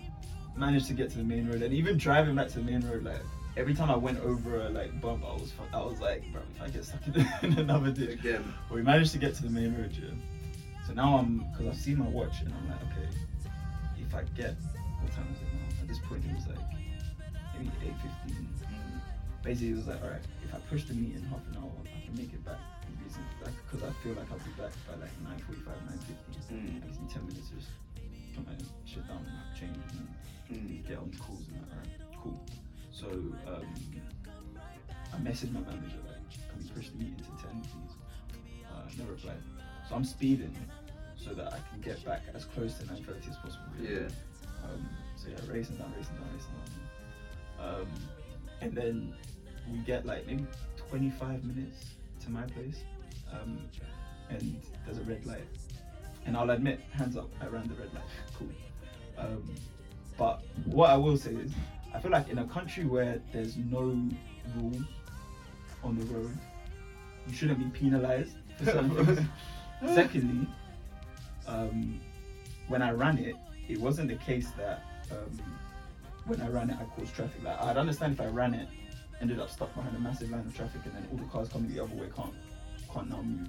managed 0.57 0.89
to 0.89 0.95
get 0.95 1.11
to 1.13 1.19
the 1.19 1.25
main 1.25 1.49
road, 1.49 1.63
and 1.63 1.73
even 1.73 1.97
driving 1.97 2.35
back 2.35 2.49
to 2.49 2.59
the 2.61 2.65
main 2.71 2.87
road, 2.87 3.05
like 3.05 3.21
every 3.57 3.75
time 3.75 3.91
I 3.91 3.97
went 3.97 4.21
over 4.21 4.61
a 4.61 4.69
like 4.69 5.01
bump, 5.01 5.25
I 5.25 5.33
was 5.33 5.53
I 5.73 5.83
was 5.83 6.01
like, 6.01 6.31
bro, 6.33 6.43
if 6.55 6.63
I 6.63 6.69
get 6.69 6.85
stuck 6.85 7.07
in, 7.43 7.53
another 7.59 7.91
ditch, 7.91 8.21
Again. 8.21 8.53
but 8.69 8.75
we 8.75 8.83
managed 8.83 9.13
to 9.13 9.19
get 9.19 9.35
to 9.37 9.43
the 9.43 9.51
main 9.51 9.75
road, 9.75 9.93
yeah. 9.93 10.11
So 10.87 10.93
now 10.93 11.19
I'm, 11.19 11.39
because 11.51 11.67
I've 11.67 11.77
seen 11.77 11.99
my 11.99 12.07
watch 12.07 12.43
and 12.43 12.53
I'm 12.55 12.69
like, 12.69 12.81
okay, 12.93 13.09
if 13.99 14.15
I 14.15 14.23
get, 14.37 14.55
what 15.01 15.13
time 15.13 15.27
is 15.35 15.41
it 15.41 15.49
now? 15.53 15.81
At 15.83 15.89
this 15.89 15.99
point, 15.99 16.25
it 16.25 16.33
was 16.33 16.47
like 16.47 16.65
maybe 17.59 17.71
8.15. 18.29 18.31
Mm. 18.31 18.46
Basically, 19.47 19.71
it 19.71 19.77
was 19.79 19.87
like, 19.87 20.03
alright, 20.03 20.27
if 20.43 20.51
I 20.53 20.59
push 20.67 20.83
the 20.91 20.95
meet 20.95 21.15
in 21.15 21.23
half 21.31 21.39
an 21.55 21.63
hour, 21.63 21.71
I 21.87 22.03
can 22.05 22.17
make 22.19 22.35
it 22.35 22.43
back 22.45 22.59
in 22.83 22.99
reason. 22.99 23.23
Like, 23.45 23.55
because 23.63 23.87
I 23.87 23.93
feel 24.03 24.15
like 24.19 24.27
I'll 24.27 24.43
be 24.43 24.51
back 24.59 24.75
by 24.91 24.99
like 24.99 25.15
9.45, 25.23 25.71
9.50. 26.51 26.51
Mm. 26.51 26.83
I 26.83 26.87
just 26.91 27.01
need 27.01 27.11
10 27.15 27.27
minutes 27.31 27.49
to 27.51 27.55
just 27.55 27.71
put 28.35 28.43
my 28.43 28.59
shit 28.85 29.07
down, 29.07 29.23
change, 29.55 29.79
and 29.95 30.09
Mm. 30.51 30.87
get 30.87 30.99
on 30.99 31.11
the 31.13 31.17
calls 31.17 31.47
and 31.47 31.63
that. 31.63 31.71
Alright, 31.71 31.95
cool. 32.23 32.43
So, 32.91 33.07
um, 33.47 33.71
I 35.15 35.17
messaged 35.23 35.53
my 35.53 35.61
manager, 35.61 36.03
like, 36.11 36.27
can 36.51 36.59
we 36.59 36.69
push 36.75 36.89
the 36.91 36.99
meeting 36.99 37.23
to 37.23 37.47
10, 37.47 37.63
please? 37.71 37.95
Uh, 38.67 38.83
no 38.99 39.05
reply. 39.11 39.35
So 39.89 39.95
I'm 39.95 40.05
speeding 40.05 40.55
so 41.17 41.35
that 41.35 41.53
I 41.53 41.59
can 41.71 41.81
get 41.83 42.05
back 42.05 42.23
as 42.35 42.45
close 42.47 42.75
to 42.79 42.85
9.30 42.85 43.31
as 43.31 43.37
possible. 43.37 43.63
Yeah. 43.81 44.11
Um, 44.67 44.89
so 45.15 45.29
yeah, 45.31 45.39
racing 45.47 45.77
down, 45.77 45.93
racing 45.97 46.15
down, 46.19 46.31
racing 46.35 46.51
down. 47.59 47.81
Um, 47.81 47.89
and 48.61 48.73
then 48.75 49.15
we 49.73 49.79
get 49.81 50.07
like 50.07 50.27
maybe 50.27 50.47
25 50.89 51.45
minutes 51.45 51.87
to 52.25 52.31
my 52.31 52.43
place, 52.43 52.83
um, 53.33 53.59
and 54.31 54.61
there's 54.85 54.99
a 54.99 55.03
red 55.03 55.25
light. 55.27 55.47
And 56.25 56.37
I'll 56.37 56.51
admit, 56.51 56.81
hands 56.93 57.17
up, 57.17 57.31
I 57.41 57.47
ran 57.47 57.69
the 57.69 57.75
red 57.75 57.93
light. 57.95 58.05
Cool. 58.37 58.49
Um, 59.19 59.55
but 60.19 60.43
what 60.65 60.91
I 60.91 60.97
will 60.97 61.17
say 61.17 61.31
is, 61.31 61.53
I 61.95 62.01
feel 62.01 62.11
like 62.11 62.29
in 62.29 62.39
a 62.39 62.47
country 62.47 62.85
where 62.85 63.21
there's 63.33 63.57
no 63.57 63.81
rule 64.57 64.81
on 65.85 65.99
the 65.99 66.05
road, 66.07 66.37
you 67.27 67.35
shouldn't 67.35 67.59
be 67.59 67.79
penalized 67.79 68.37
for 68.59 68.65
certain 68.65 69.05
things. 69.07 69.29
Secondly, 69.95 70.49
um, 71.47 72.01
when 72.69 72.83
I 72.83 72.91
ran 72.91 73.19
it, 73.19 73.37
it 73.69 73.81
wasn't 73.81 74.09
the 74.09 74.17
case 74.17 74.49
that 74.57 74.83
um, 75.11 75.41
when 76.25 76.41
I 76.41 76.49
ran 76.49 76.71
it, 76.71 76.77
I 76.81 76.85
caused 76.99 77.15
traffic. 77.15 77.43
Like 77.43 77.61
I'd 77.61 77.77
understand 77.77 78.15
if 78.15 78.21
I 78.21 78.27
ran 78.27 78.55
it, 78.55 78.69
ended 79.21 79.41
up 79.41 79.51
stuck 79.51 79.75
behind 79.75 79.97
a 79.97 80.01
massive 80.01 80.31
line 80.31 80.41
of 80.41 80.55
traffic, 80.55 80.83
and 80.85 80.95
then 80.95 81.09
all 81.11 81.19
the 81.19 81.25
cars 81.25 81.49
coming 81.49 81.73
the 81.73 81.83
other 81.83 81.95
way 81.95 82.09
can't 82.15 82.35
can't 82.93 83.11
now 83.11 83.23
move. 83.23 83.49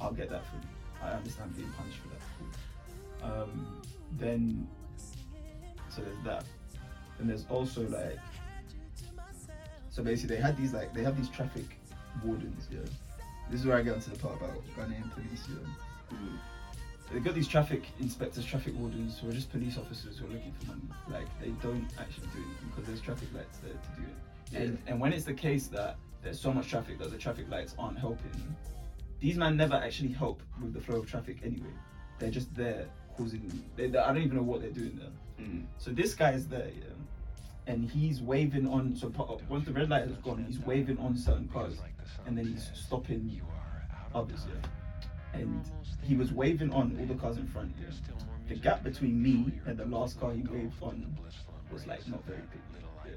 I'll 0.00 0.12
get 0.12 0.30
that 0.30 0.44
for 0.46 0.56
you. 0.56 0.68
I 1.02 1.12
understand 1.12 1.54
being 1.56 1.70
punished 1.72 1.98
for 1.98 2.08
that. 2.08 3.30
Um, 3.30 3.82
then 4.12 4.66
so 5.88 6.02
there's 6.02 6.24
that, 6.24 6.44
and 7.18 7.28
there's 7.28 7.46
also 7.48 7.82
like 7.88 8.18
so 9.90 10.02
basically 10.02 10.36
they 10.36 10.42
had 10.42 10.56
these 10.56 10.72
like 10.72 10.92
they 10.92 11.02
have 11.02 11.16
these 11.16 11.28
traffic 11.28 11.64
wardens. 12.24 12.66
Yeah, 12.70 12.80
this 13.50 13.60
is 13.60 13.66
where 13.66 13.76
I 13.76 13.82
get 13.82 13.94
onto 13.94 14.10
the 14.10 14.18
part 14.18 14.36
about 14.36 14.62
Ghanaian 14.76 15.10
police. 15.12 15.46
Yeah. 15.48 16.16
Mm. 16.16 16.38
They 17.12 17.20
got 17.20 17.34
these 17.34 17.46
traffic 17.46 17.84
inspectors, 18.00 18.44
traffic 18.44 18.74
wardens 18.76 19.18
who 19.18 19.28
are 19.28 19.32
just 19.32 19.52
police 19.52 19.76
officers 19.78 20.18
who 20.18 20.26
are 20.26 20.30
looking 20.30 20.52
for 20.58 20.68
money. 20.68 20.82
Like 21.08 21.28
they 21.40 21.50
don't 21.62 21.86
actually 21.98 22.26
do 22.28 22.38
anything 22.38 22.68
because 22.70 22.86
there's 22.86 23.00
traffic 23.00 23.28
lights 23.34 23.58
there 23.58 23.72
to 23.72 24.00
do 24.00 24.02
it. 24.02 24.16
And, 24.54 24.78
and 24.86 25.00
when 25.00 25.12
it's 25.12 25.24
the 25.24 25.34
case 25.34 25.66
that 25.68 25.96
there's 26.22 26.40
so 26.40 26.52
much 26.52 26.68
traffic 26.68 26.98
that 26.98 27.10
the 27.10 27.18
traffic 27.18 27.50
lights 27.50 27.74
aren't 27.78 27.98
helping, 27.98 28.30
these 29.20 29.36
men 29.36 29.56
never 29.56 29.74
actually 29.74 30.12
help 30.12 30.42
with 30.62 30.72
the 30.74 30.80
flow 30.80 30.98
of 30.98 31.06
traffic 31.10 31.38
anyway. 31.44 31.72
They're 32.18 32.30
just 32.30 32.54
there 32.54 32.86
causing. 33.16 33.64
They, 33.76 33.88
they- 33.88 33.98
I 33.98 34.08
don't 34.12 34.22
even 34.22 34.36
know 34.36 34.42
what 34.42 34.60
they're 34.60 34.70
doing 34.70 34.96
there. 35.00 35.46
Mm. 35.46 35.64
So 35.78 35.90
this 35.90 36.14
guy 36.14 36.32
is 36.32 36.46
there, 36.46 36.68
yeah, 36.76 36.84
and 37.66 37.90
he's 37.90 38.20
waving 38.20 38.68
on. 38.68 38.94
So 38.94 39.12
once 39.48 39.64
the 39.64 39.72
red 39.72 39.88
light 39.90 40.06
has 40.06 40.16
gone, 40.18 40.44
he's 40.46 40.60
waving 40.60 40.98
on 40.98 41.16
certain 41.16 41.48
cars, 41.48 41.78
and 42.26 42.38
then 42.38 42.46
he's 42.46 42.70
stopping 42.74 43.40
others, 44.14 44.46
yeah. 44.48 45.40
And 45.40 45.64
he 46.02 46.14
was 46.14 46.32
waving 46.32 46.72
on 46.72 46.96
all 47.00 47.06
the 47.06 47.14
cars 47.20 47.36
in 47.38 47.46
front. 47.48 47.74
Yeah. 47.80 47.88
The 48.48 48.54
gap 48.54 48.84
between 48.84 49.20
me 49.20 49.52
and 49.66 49.76
the 49.76 49.86
last 49.86 50.20
car 50.20 50.30
he 50.32 50.42
waved 50.42 50.80
on 50.82 51.16
was 51.72 51.86
like 51.86 52.06
not 52.06 52.24
very 52.24 52.42
big. 52.52 52.60
Yeah. 53.06 53.10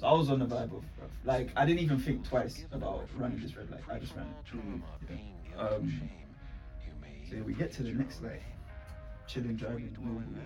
So 0.00 0.06
I 0.06 0.12
was 0.12 0.30
on 0.30 0.38
the 0.38 0.46
vibe 0.46 0.72
of, 0.72 0.80
of 1.04 1.10
like 1.24 1.50
I 1.56 1.66
didn't 1.66 1.80
even 1.80 1.98
think 2.00 2.26
twice 2.26 2.64
about 2.72 3.06
running 3.18 3.38
this 3.38 3.54
red 3.54 3.70
light. 3.70 3.82
I 3.90 3.98
just 3.98 4.16
ran 4.16 4.24
it. 4.26 5.20
Yeah. 5.52 5.60
Um, 5.60 6.10
so 7.28 7.36
yeah, 7.36 7.42
we 7.42 7.52
get 7.52 7.70
to 7.74 7.82
the 7.82 7.92
next 7.92 8.22
light, 8.22 8.40
chilling, 9.26 9.56
driving, 9.56 9.94
normal. 10.00 10.22
Yeah. 10.32 10.40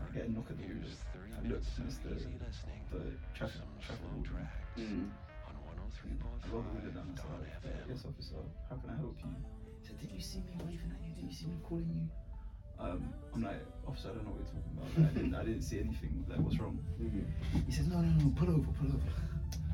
I 0.00 0.14
get 0.14 0.24
a 0.28 0.32
knock 0.32 0.46
at 0.48 0.56
the 0.56 0.64
window. 0.66 0.88
I 1.12 1.46
look, 1.46 1.60
and 1.76 1.86
it's 1.88 1.98
the, 1.98 2.08
the 2.08 3.04
traffic, 3.36 3.60
traffic 3.84 4.04
warden. 4.16 4.48
Mm. 4.78 5.10
I 5.44 6.48
roll 6.48 6.62
the 6.62 6.68
window 6.80 6.90
down 6.90 7.08
and 7.08 7.18
say, 7.18 7.24
"Uh, 7.68 7.84
yes, 7.86 8.04
officer, 8.08 8.40
how 8.70 8.76
can 8.76 8.90
I 8.90 8.96
help 8.96 9.16
you? 9.20 9.28
He 9.82 9.86
said, 9.86 10.00
did 10.00 10.10
you 10.10 10.20
see 10.22 10.38
me 10.40 10.56
waving 10.64 10.90
at 10.90 11.04
you? 11.06 11.14
Did 11.20 11.24
you 11.28 11.36
see 11.36 11.46
me 11.46 11.56
calling 11.68 11.84
you? 11.84 12.08
Um, 12.80 13.12
I'm 13.34 13.42
like, 13.42 13.64
officer, 13.86 14.08
I 14.08 14.14
don't 14.14 14.24
know 14.24 14.32
what 14.32 14.40
you're 14.40 14.48
talking 14.48 14.72
about. 14.76 15.10
I, 15.10 15.14
didn't, 15.14 15.34
I 15.34 15.44
didn't 15.44 15.62
see 15.62 15.80
anything. 15.80 16.24
Like, 16.28 16.38
what's 16.40 16.58
wrong? 16.58 16.78
Mm. 17.00 17.24
He 17.66 17.72
says, 17.72 17.86
no, 17.86 18.00
no, 18.00 18.24
no, 18.24 18.30
pull 18.36 18.48
over, 18.48 18.70
pull 18.72 18.88
over. 18.88 18.98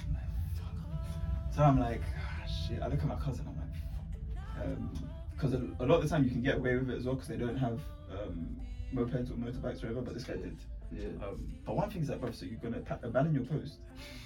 I'm 0.06 0.14
like, 0.14 0.30
fuck. 0.56 1.54
So 1.54 1.62
I'm 1.62 1.78
like, 1.78 2.02
ah, 2.18 2.46
shit. 2.46 2.82
I 2.82 2.88
look 2.88 3.00
at 3.00 3.06
my 3.06 3.16
cousin. 3.16 3.46
I'm 3.48 3.56
like, 3.56 4.64
um, 4.64 4.90
because 5.32 5.52
a, 5.52 5.60
a 5.80 5.86
lot 5.86 5.96
of 5.96 6.02
the 6.02 6.08
time 6.08 6.24
you 6.24 6.30
can 6.30 6.42
get 6.42 6.56
away 6.56 6.76
with 6.76 6.90
it 6.90 6.96
as 6.96 7.04
well 7.04 7.14
because 7.14 7.28
they 7.28 7.36
don't 7.36 7.56
have 7.56 7.80
um, 8.10 8.56
mopeds 8.94 9.30
or 9.30 9.34
motorbikes 9.34 9.82
or 9.84 9.88
whatever. 9.88 10.02
But 10.02 10.14
this 10.14 10.24
guy 10.24 10.34
did. 10.34 10.56
Yeah. 10.92 11.08
Um, 11.24 11.52
but 11.64 11.76
one 11.76 11.90
thing 11.90 12.02
is 12.02 12.08
that, 12.08 12.20
bro, 12.20 12.30
so 12.30 12.46
you're 12.46 12.60
gonna 12.60 12.80
pa- 12.80 12.98
abandon 13.02 13.34
your 13.34 13.44
post 13.44 13.78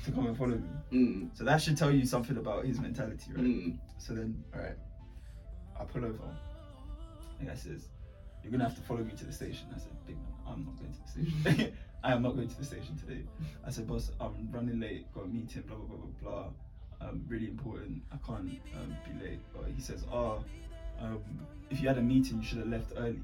to 0.05 0.13
come 0.13 0.27
and 0.27 0.37
follow 0.37 0.57
me. 0.57 0.69
Mm. 0.93 1.37
So 1.37 1.45
that 1.45 1.57
should 1.59 1.77
tell 1.77 1.91
you 1.91 2.05
something 2.05 2.37
about 2.37 2.65
his 2.65 2.79
mentality, 2.79 3.33
right? 3.35 3.45
Mm. 3.45 3.79
So 3.99 4.15
then, 4.15 4.45
all 4.55 4.61
right, 4.61 4.77
I 5.81 5.85
pull 5.85 6.05
over. 6.05 6.19
The 7.39 7.47
guy 7.47 7.55
says, 7.55 7.89
"You're 8.43 8.53
gonna 8.53 8.65
have 8.65 8.77
to 8.77 8.83
follow 8.83 9.01
me 9.05 9.13
to 9.13 9.25
the 9.25 9.33
station." 9.33 9.67
I 9.75 9.79
said, 9.79 9.93
"Big 10.07 10.17
man, 10.17 10.33
I'm 10.47 10.65
not 10.65 10.77
going 10.79 10.93
to 10.93 11.01
the 11.03 11.09
station. 11.09 11.73
I 12.03 12.13
am 12.13 12.23
not 12.23 12.35
going 12.37 12.49
to 12.49 12.59
the 12.59 12.65
station 12.65 12.97
today." 12.97 13.23
I 13.67 13.71
said, 13.71 13.87
"Boss, 13.87 14.11
I'm 14.21 14.49
running 14.51 14.81
late. 14.81 15.13
Got 15.15 15.25
a 15.25 15.29
meeting. 15.29 15.63
Blah 15.63 15.77
blah 15.77 15.87
blah 15.87 16.07
blah 16.23 16.31
blah. 16.31 17.09
Um, 17.09 17.25
really 17.29 17.49
important. 17.49 18.03
I 18.13 18.17
can't 18.27 18.61
um, 18.77 18.97
be 19.07 19.25
late." 19.25 19.41
But 19.55 19.65
he 19.75 19.81
says, 19.81 20.05
"Oh, 20.13 20.45
um, 21.01 21.21
if 21.71 21.81
you 21.81 21.89
had 21.89 21.99
a 21.99 22.03
meeting, 22.03 22.39
you 22.39 22.45
should 22.45 22.59
have 22.59 22.69
left 22.69 22.93
early." 22.97 23.21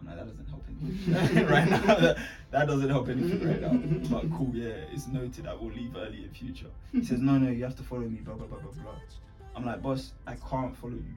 I'm 0.00 0.06
like, 0.08 0.16
that 0.16 0.26
doesn't 0.26 0.48
help 0.48 0.64
anything 0.68 1.46
right 1.46 1.68
now. 1.68 1.78
That, 1.96 2.18
that 2.50 2.66
doesn't 2.66 2.90
help 2.90 3.08
anything 3.08 3.48
right 3.48 3.60
now. 3.60 4.08
But 4.10 4.30
cool, 4.30 4.50
yeah, 4.52 4.74
it's 4.92 5.08
noted. 5.08 5.46
I 5.46 5.54
will 5.54 5.72
leave 5.72 5.96
early 5.96 6.24
in 6.24 6.30
future. 6.30 6.66
He 6.92 7.04
says, 7.04 7.20
no, 7.20 7.38
no, 7.38 7.50
you 7.50 7.64
have 7.64 7.76
to 7.76 7.82
follow 7.82 8.02
me. 8.02 8.20
Blah 8.20 8.34
blah 8.34 8.46
blah 8.46 8.58
blah 8.58 8.72
blah. 8.82 8.92
I'm 9.54 9.64
like, 9.64 9.82
boss, 9.82 10.12
I 10.26 10.34
can't 10.34 10.76
follow 10.76 10.92
you. 10.92 11.14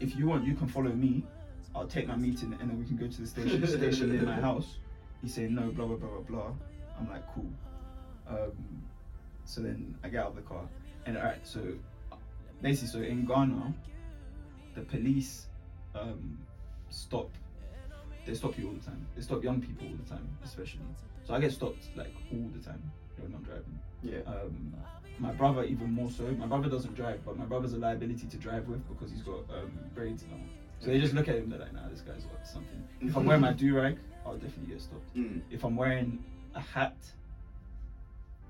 If 0.00 0.16
you 0.16 0.26
want, 0.26 0.44
you 0.44 0.54
can 0.54 0.68
follow 0.68 0.90
me. 0.90 1.24
I'll 1.74 1.86
take 1.86 2.08
my 2.08 2.16
meeting 2.16 2.56
and 2.60 2.70
then 2.70 2.78
we 2.78 2.84
can 2.84 2.96
go 2.96 3.06
to 3.06 3.20
the 3.20 3.26
station 3.26 3.66
station 3.66 4.12
near 4.12 4.22
my 4.22 4.34
house. 4.40 4.78
He's 5.22 5.34
saying 5.34 5.54
no, 5.54 5.70
blah 5.70 5.86
blah 5.86 5.96
blah 5.96 6.08
blah 6.08 6.20
blah. 6.20 6.52
I'm 6.98 7.08
like, 7.08 7.22
cool. 7.34 7.50
Um, 8.28 8.82
so 9.44 9.60
then 9.62 9.94
I 10.02 10.08
get 10.08 10.22
out 10.22 10.30
of 10.30 10.36
the 10.36 10.42
car 10.42 10.68
and 11.06 11.16
alright, 11.16 11.46
so 11.46 11.60
basically, 12.60 12.88
so 12.88 12.98
in 12.98 13.24
Ghana, 13.24 13.72
the 14.74 14.82
police 14.82 15.46
um, 15.94 16.38
stop. 16.90 17.30
They 18.26 18.34
stop 18.34 18.58
you 18.58 18.68
all 18.68 18.74
the 18.74 18.84
time. 18.84 19.06
They 19.16 19.22
stop 19.22 19.42
young 19.42 19.60
people 19.60 19.86
all 19.86 19.96
the 20.04 20.10
time, 20.10 20.28
especially. 20.44 20.82
So 21.26 21.34
I 21.34 21.40
get 21.40 21.52
stopped 21.52 21.88
like 21.96 22.14
all 22.30 22.50
the 22.54 22.62
time 22.62 22.82
when 23.18 23.34
I'm 23.34 23.42
driving. 23.42 23.78
Yeah. 24.02 24.18
Um, 24.26 24.74
my 25.18 25.32
brother 25.32 25.64
even 25.64 25.92
more 25.92 26.10
so. 26.10 26.24
My 26.32 26.46
brother 26.46 26.68
doesn't 26.68 26.94
drive, 26.94 27.24
but 27.24 27.36
my 27.38 27.44
brother's 27.44 27.72
a 27.72 27.78
liability 27.78 28.26
to 28.26 28.36
drive 28.36 28.68
with 28.68 28.86
because 28.88 29.10
he's 29.10 29.22
got 29.22 29.40
um, 29.50 29.72
braids 29.94 30.24
now. 30.30 30.36
So 30.80 30.86
they 30.90 31.00
just 31.00 31.14
look 31.14 31.28
at 31.28 31.36
him. 31.36 31.50
They're 31.50 31.58
like, 31.58 31.72
"Nah, 31.72 31.88
this 31.88 32.00
guy's 32.02 32.24
got 32.24 32.46
something." 32.46 32.82
If 33.00 33.16
I'm 33.16 33.24
wearing 33.24 33.42
my 33.42 33.52
do 33.52 33.74
rag, 33.74 33.98
I'll 34.24 34.34
definitely 34.34 34.72
get 34.74 34.80
stopped. 34.80 35.16
Mm. 35.16 35.40
If 35.50 35.64
I'm 35.64 35.76
wearing 35.76 36.22
a 36.54 36.60
hat, 36.60 36.96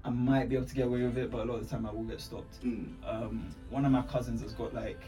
I 0.05 0.11
might 0.11 0.49
be 0.49 0.57
able 0.57 0.67
to 0.67 0.75
get 0.75 0.87
away 0.87 1.03
with 1.03 1.17
it, 1.19 1.31
but 1.31 1.41
a 1.41 1.45
lot 1.45 1.57
of 1.59 1.69
the 1.69 1.75
time 1.75 1.87
I 1.87 1.93
will 1.93 2.05
get 2.05 2.21
stopped. 2.21 2.63
Mm. 2.65 2.93
Um, 3.07 3.49
one 3.71 3.85
of 3.85 3.93
my 3.93 4.03
cousins 4.03 4.43
has 4.43 4.53
got 4.53 4.75
like, 4.75 5.01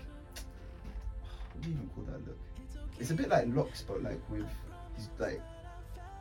what 1.52 1.62
do 1.62 1.68
you 1.68 1.74
even 1.76 1.90
call 1.94 2.04
that 2.04 2.26
look? 2.26 2.38
It's 2.98 3.10
a 3.10 3.14
bit 3.14 3.28
like 3.28 3.46
locks, 3.54 3.82
but 3.86 4.02
like 4.02 4.20
with 4.30 4.46
he's 4.96 5.08
like 5.18 5.40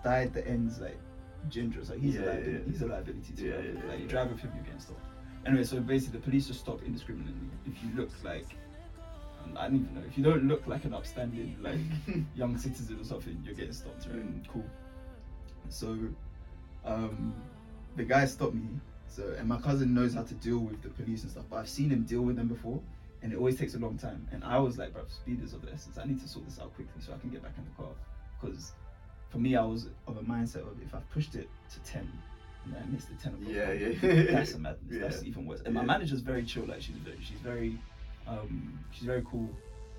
dyed 0.04 0.34
the 0.34 0.46
ends 0.48 0.80
like 0.80 0.98
ginger. 1.50 1.84
So 1.84 1.94
he's 1.98 2.16
Yeah, 2.16 2.22
a 2.22 2.26
liability. 2.26 2.52
yeah. 2.52 2.72
He's 2.72 2.82
a 2.82 2.88
liability 2.88 3.34
to 3.34 3.44
Yeah, 3.48 3.56
yeah, 3.58 3.90
Like 3.90 4.00
you 4.00 4.08
drive 4.08 4.32
with 4.32 4.40
him, 4.42 4.52
you're 4.56 4.64
getting 4.64 4.80
stopped. 4.80 5.06
Anyway, 5.46 5.64
so 5.64 5.80
basically 5.80 6.20
the 6.20 6.24
police 6.26 6.48
just 6.48 6.60
stop 6.60 6.82
indiscriminately 6.84 7.34
if 7.66 7.82
you 7.84 7.90
look 7.96 8.10
like. 8.24 8.48
I 9.58 9.68
don't 9.68 9.76
even 9.82 9.96
know 9.96 10.02
if 10.08 10.18
you 10.18 10.24
don't 10.24 10.44
look 10.46 10.66
like 10.68 10.86
an 10.86 10.94
upstanding 10.94 11.56
like 11.62 11.80
young 12.36 12.58
citizen 12.58 13.00
or 13.00 13.04
something, 13.04 13.42
you're 13.44 13.54
getting 13.56 13.74
stopped, 13.74 14.06
right? 14.08 14.18
Mm. 14.18 14.48
Cool. 14.48 14.66
So, 15.70 15.98
um, 16.86 17.34
the 17.96 18.04
guy 18.04 18.26
stopped 18.26 18.54
me. 18.56 18.68
So, 19.08 19.34
and 19.38 19.48
my 19.48 19.58
cousin 19.60 19.94
knows 19.94 20.14
how 20.14 20.24
to 20.24 20.34
deal 20.36 20.60
with 20.60 20.82
the 20.82 20.90
police 20.90 21.24
and 21.24 21.32
stuff, 21.32 21.46
but 21.50 21.58
I've 21.58 21.70
seen 21.70 21.90
him 21.90 22.04
deal 22.04 22.22
with 22.22 22.36
them 22.36 22.48
before, 22.48 22.80
and 23.22 23.34
it 23.34 23.38
always 23.38 23.58
takes 23.58 23.74
a 23.76 23.80
long 23.80 23.98
time. 23.98 24.28
And 24.32 24.44
I 24.44 24.60
was 24.60 24.78
like, 24.78 24.94
bro, 24.94 25.04
speed 25.08 25.44
is 25.44 25.54
of 25.54 25.64
the 25.66 25.72
essence. 25.74 25.98
I 25.98 26.06
need 26.06 26.22
to 26.22 26.28
sort 26.28 26.46
this 26.46 26.60
out 26.60 26.74
quickly 26.76 27.02
so 27.02 27.14
I 27.14 27.18
can 27.18 27.30
get 27.30 27.42
back 27.42 27.54
in 27.58 27.64
the 27.66 27.72
car. 27.72 27.92
Because 28.40 28.72
for 29.30 29.40
me, 29.40 29.56
I 29.56 29.64
was 29.64 29.88
of 30.08 30.18
a 30.18 30.22
mindset 30.22 30.62
of 30.62 30.82
if 30.86 30.94
I 30.94 31.00
pushed 31.12 31.36
it 31.36 31.50
to 31.74 31.80
10 31.92 32.08
and 32.66 32.76
I 32.76 32.86
missed 32.92 33.10
the 33.10 33.16
10 33.16 33.34
o'clock, 33.34 33.52
Yeah, 33.52 33.72
yeah. 33.72 34.32
that's 34.32 34.54
a 34.54 34.60
madness. 34.60 34.80
That's 35.02 35.24
even 35.24 35.46
worse. 35.48 35.62
And 35.66 35.74
my 35.74 35.82
Yeah. 35.82 35.88
manager's 35.88 36.22
very 36.22 36.44
chill. 36.44 36.66
Like 36.66 36.82
she's 36.82 36.96
very, 36.98 37.18
she's 37.22 37.40
very, 37.40 37.80
um, 38.30 38.80
she's 38.92 39.06
very 39.06 39.24
cool 39.30 39.50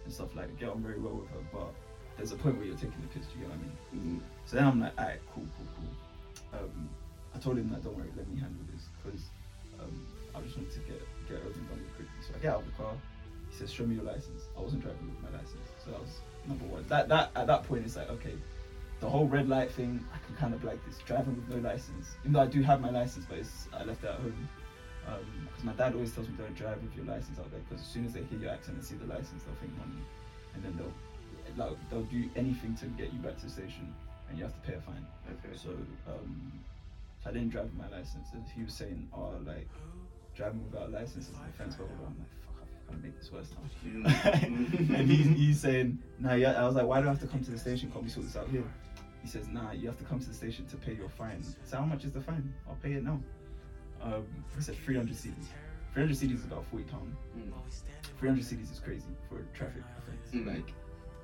and 0.04 0.12
stuff. 0.12 0.34
Like 0.34 0.48
that. 0.48 0.58
get 0.58 0.68
on 0.70 0.82
very 0.82 0.98
well 0.98 1.14
with 1.14 1.28
her. 1.30 1.42
But 1.52 1.74
there's 2.16 2.32
a 2.32 2.36
point 2.36 2.56
where 2.56 2.66
you're 2.66 2.76
taking 2.76 3.00
the 3.02 3.08
piss. 3.08 3.26
Do 3.26 3.38
you 3.38 3.46
get 3.46 3.50
what 3.50 3.58
I 3.58 3.96
mean? 3.96 4.20
Mm. 4.20 4.20
So 4.46 4.56
then 4.56 4.66
I'm 4.66 4.80
like, 4.80 4.98
alright, 4.98 5.20
cool, 5.34 5.46
cool, 5.56 5.66
cool. 5.76 6.60
Um, 6.60 6.88
I 7.34 7.38
told 7.38 7.58
him 7.58 7.70
that 7.70 7.82
don't 7.82 7.96
worry, 7.96 8.10
let 8.16 8.28
me 8.28 8.40
handle 8.40 8.62
this 8.72 8.88
because 9.02 9.20
um, 9.80 10.06
I 10.34 10.40
just 10.40 10.56
wanted 10.56 10.72
to 10.72 10.80
get 10.80 11.00
get 11.28 11.38
everything 11.38 11.64
done 11.66 11.82
quickly. 11.96 12.20
So 12.26 12.34
I 12.34 12.38
get 12.38 12.52
out 12.52 12.60
of 12.60 12.66
the 12.66 12.72
car. 12.72 12.94
He 13.50 13.56
says, 13.56 13.72
"Show 13.72 13.84
me 13.84 13.96
your 13.96 14.04
license." 14.04 14.46
I 14.56 14.60
wasn't 14.60 14.82
driving 14.82 15.10
with 15.10 15.22
my 15.22 15.36
license, 15.36 15.66
so 15.84 15.90
that 15.90 16.00
was 16.00 16.20
number 16.46 16.64
one. 16.66 16.84
That 16.88 17.08
that 17.08 17.30
at 17.34 17.46
that 17.46 17.64
point 17.64 17.84
it's 17.84 17.96
like, 17.96 18.10
okay, 18.10 18.34
the 19.00 19.08
whole 19.08 19.26
red 19.26 19.48
light 19.48 19.70
thing, 19.72 20.04
I 20.14 20.18
can 20.26 20.36
kind 20.36 20.54
of 20.54 20.62
like 20.62 20.84
this 20.86 20.98
driving 21.06 21.36
with 21.36 21.48
no 21.48 21.68
license. 21.68 22.16
Even 22.20 22.32
though 22.32 22.40
I 22.40 22.46
do 22.46 22.62
have 22.62 22.80
my 22.80 22.90
license, 22.90 23.24
but 23.28 23.38
it's, 23.38 23.66
I 23.72 23.84
left 23.84 24.04
it 24.04 24.08
at 24.08 24.16
home. 24.16 24.48
Because 25.18 25.64
my 25.64 25.72
dad 25.72 25.94
always 25.94 26.12
tells 26.12 26.28
me 26.28 26.34
don't 26.38 26.54
drive 26.54 26.82
with 26.82 26.94
your 26.96 27.06
license 27.06 27.38
out 27.38 27.50
there 27.50 27.60
because 27.68 27.82
as 27.82 27.88
soon 27.88 28.06
as 28.06 28.12
they 28.12 28.22
hear 28.24 28.38
your 28.38 28.50
accent 28.50 28.76
and 28.76 28.84
see 28.84 28.96
the 28.96 29.06
license, 29.06 29.42
they'll 29.44 29.54
think 29.56 29.76
money, 29.76 30.02
and 30.54 30.64
then 30.64 30.76
they'll 30.76 30.92
like 31.56 31.76
they'll 31.90 32.02
do 32.02 32.28
anything 32.36 32.74
to 32.76 32.86
get 32.86 33.12
you 33.12 33.18
back 33.18 33.36
to 33.38 33.44
the 33.44 33.50
station, 33.50 33.92
and 34.28 34.38
you 34.38 34.44
have 34.44 34.54
to 34.54 34.60
pay 34.60 34.76
a 34.76 34.80
fine. 34.80 35.06
Okay. 35.30 35.56
So 35.56 35.70
um, 36.08 36.52
I 37.26 37.32
didn't 37.32 37.50
drive 37.50 37.64
with 37.64 37.74
my 37.74 37.88
license. 37.96 38.28
And 38.32 38.44
he 38.54 38.62
was 38.62 38.74
saying, 38.74 39.08
oh, 39.14 39.34
like 39.44 39.68
driving 40.34 40.64
without 40.70 40.88
a 40.88 40.92
license 40.92 41.28
is 41.28 41.34
an 41.34 41.42
offense. 41.54 41.74
Blah 41.74 41.86
blah 41.86 41.96
blah. 41.96 42.06
I'm 42.06 42.18
like, 42.18 42.28
fuck, 42.46 42.68
I'm 42.88 42.94
gonna 42.96 43.06
make 43.06 43.18
this 43.18 43.30
worse 43.32 43.50
now. 43.52 43.90
Mm. 43.90 44.94
and 44.98 45.10
he's, 45.10 45.26
he's 45.26 45.60
saying, 45.60 45.98
nah, 46.18 46.34
yeah. 46.34 46.60
I 46.60 46.66
was 46.66 46.74
like, 46.74 46.86
why 46.86 47.00
do 47.00 47.06
I 47.06 47.10
have 47.10 47.20
to 47.20 47.26
come 47.26 47.44
to 47.44 47.50
the 47.50 47.58
station? 47.58 47.90
Can't 47.90 48.04
we 48.04 48.10
sort 48.10 48.26
this 48.26 48.36
out 48.36 48.48
here? 48.48 48.64
He 49.22 49.28
says, 49.28 49.48
nah, 49.48 49.72
you 49.72 49.86
have 49.86 49.98
to 49.98 50.04
come 50.04 50.18
to 50.18 50.28
the 50.28 50.34
station 50.34 50.66
to 50.66 50.76
pay 50.76 50.94
your 50.94 51.10
fine. 51.10 51.44
So 51.64 51.76
how 51.76 51.84
much 51.84 52.04
is 52.04 52.12
the 52.12 52.22
fine? 52.22 52.54
I'll 52.66 52.76
pay 52.76 52.92
it 52.92 53.04
now. 53.04 53.20
Um, 54.02 54.26
he 54.56 54.62
said 54.62 54.76
300 54.84 55.14
cedis. 55.14 55.46
300 55.94 56.16
cedis 56.16 56.34
is 56.38 56.44
about 56.44 56.64
40 56.70 56.84
pounds. 56.84 57.16
Mm. 57.36 57.52
300 58.18 58.44
cedis 58.44 58.72
is 58.72 58.80
crazy 58.80 59.04
for 59.28 59.38
traffic 59.56 59.82
offense. 59.98 60.30
Mm. 60.34 60.54
Like, 60.54 60.72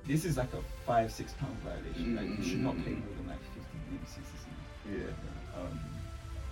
this 0.05 0.25
is 0.25 0.37
like 0.37 0.51
a 0.53 0.61
five, 0.85 1.11
six 1.11 1.33
pound 1.33 1.55
violation. 1.59 2.15
Like, 2.15 2.37
you 2.39 2.43
should 2.49 2.59
not 2.61 2.75
pay 2.77 2.91
Mm. 2.91 2.99
more 3.05 3.15
than 3.17 3.27
like 3.27 3.39
50, 3.53 3.61
maybe 3.91 4.05
60 4.05 4.21
cedis. 4.21 4.99
Yeah. 4.99 5.59
Um, 5.61 5.79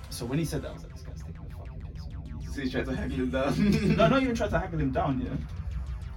so 0.10 0.26
when 0.26 0.40
he 0.40 0.46
said 0.46 0.62
that, 0.64 0.70
I 0.70 0.74
was 0.74 0.84
like, 0.84 0.94
this 0.94 1.04
guy's 1.04 1.22
taking 1.24 1.48
the 1.48 1.56
fucking 1.56 1.82
piss. 1.94 2.56
So 2.56 2.62
he's 2.62 2.72
trying 2.72 2.86
to 2.86 2.96
haggle 2.96 3.18
him 3.18 3.30
down. 3.32 3.96
no, 3.98 4.08
not 4.08 4.22
even 4.22 4.36
try 4.36 4.48
to 4.48 4.60
haggle 4.60 4.80
him 4.80 4.92
down, 4.92 5.22
yeah. 5.22 5.30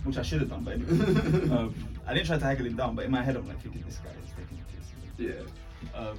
Which 0.05 0.17
I 0.19 0.23
should 0.23 0.41
have 0.41 0.51
done, 0.51 0.63
but 0.65 0.75
anyway. 0.75 1.51
um, 1.57 1.75
I 2.07 2.15
didn't 2.15 2.27
try 2.27 2.39
to 2.39 2.45
haggle 2.45 2.67
him 2.67 2.77
down, 2.77 2.95
but 2.95 3.05
in 3.05 3.11
my 3.11 3.23
head 3.23 3.37
I'm 3.37 3.47
like 3.49 3.61
thinking 3.61 3.83
this 3.87 3.97
guy 3.99 4.11
is 4.25 4.31
taking 4.37 4.59
the 5.19 5.25
piss. 5.27 5.45
Yeah. 5.95 5.99
Um, 5.99 6.19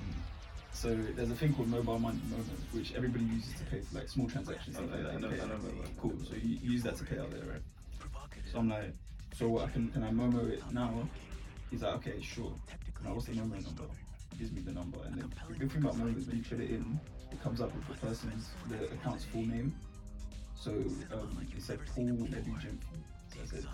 so 0.74 0.96
there's 1.16 1.30
a 1.32 1.36
thing 1.36 1.54
called 1.54 1.68
mobile 1.68 2.00
money, 2.00 2.20
Momo, 2.30 2.44
which 2.74 2.94
everybody 2.96 3.26
uses 3.26 3.54
to 3.60 3.66
pay 3.66 3.82
for 3.82 3.98
like 4.00 4.08
small 4.10 4.28
transactions. 4.30 4.78
Oh, 4.80 4.84
like 4.84 4.92
yeah, 4.98 5.02
that. 5.04 5.14
I 5.14 5.18
know- 5.20 5.30
pay 5.30 5.42
I 5.42 5.46
know 5.48 5.54
out. 5.56 5.60
about. 5.60 5.98
Cool. 6.02 6.14
So 6.28 6.36
you, 6.36 6.58
you 6.62 6.72
use 6.72 6.84
that 6.84 6.96
to 6.98 7.04
pay 7.04 7.20
out 7.20 7.32
there, 7.32 7.44
right? 7.52 7.62
So 8.52 8.60
I'm 8.60 8.70
like, 8.70 8.94
so 9.36 9.48
what? 9.50 9.66
I 9.68 9.72
can 9.72 9.90
can 9.90 10.04
I 10.04 10.12
Momo 10.12 10.50
it 10.50 10.62
now? 10.72 11.08
He's 11.70 11.84
like, 11.84 11.96
okay, 11.96 12.22
sure. 12.22 12.52
Now 13.04 13.14
what's 13.14 13.26
the 13.28 13.34
Momo 13.34 13.64
number? 13.64 13.84
He 14.32 14.38
gives 14.40 14.52
me 14.52 14.62
the 14.62 14.72
number, 14.72 15.00
and 15.06 15.16
then 15.22 15.32
the 15.50 15.54
good 15.60 15.72
thing 15.72 15.82
about 15.84 15.96
Momo 15.96 16.18
is 16.18 16.28
when 16.28 16.38
you 16.38 16.44
put 16.44 16.60
it 16.60 16.70
in, 16.70 17.00
it 17.32 17.42
comes 17.44 17.62
up 17.62 17.74
with 17.76 17.88
the 17.88 18.06
person's 18.08 18.50
the 18.70 18.86
account's 18.94 19.26
full 19.26 19.46
name. 19.46 19.76
So 20.56 20.72
um, 20.72 21.48
it 21.56 21.62
said 21.62 21.80
Paul 21.96 22.10
Eddie 22.10 22.54
Jim. 22.62 22.80
So 23.34 23.40
I 23.42 23.46
said, 23.46 23.66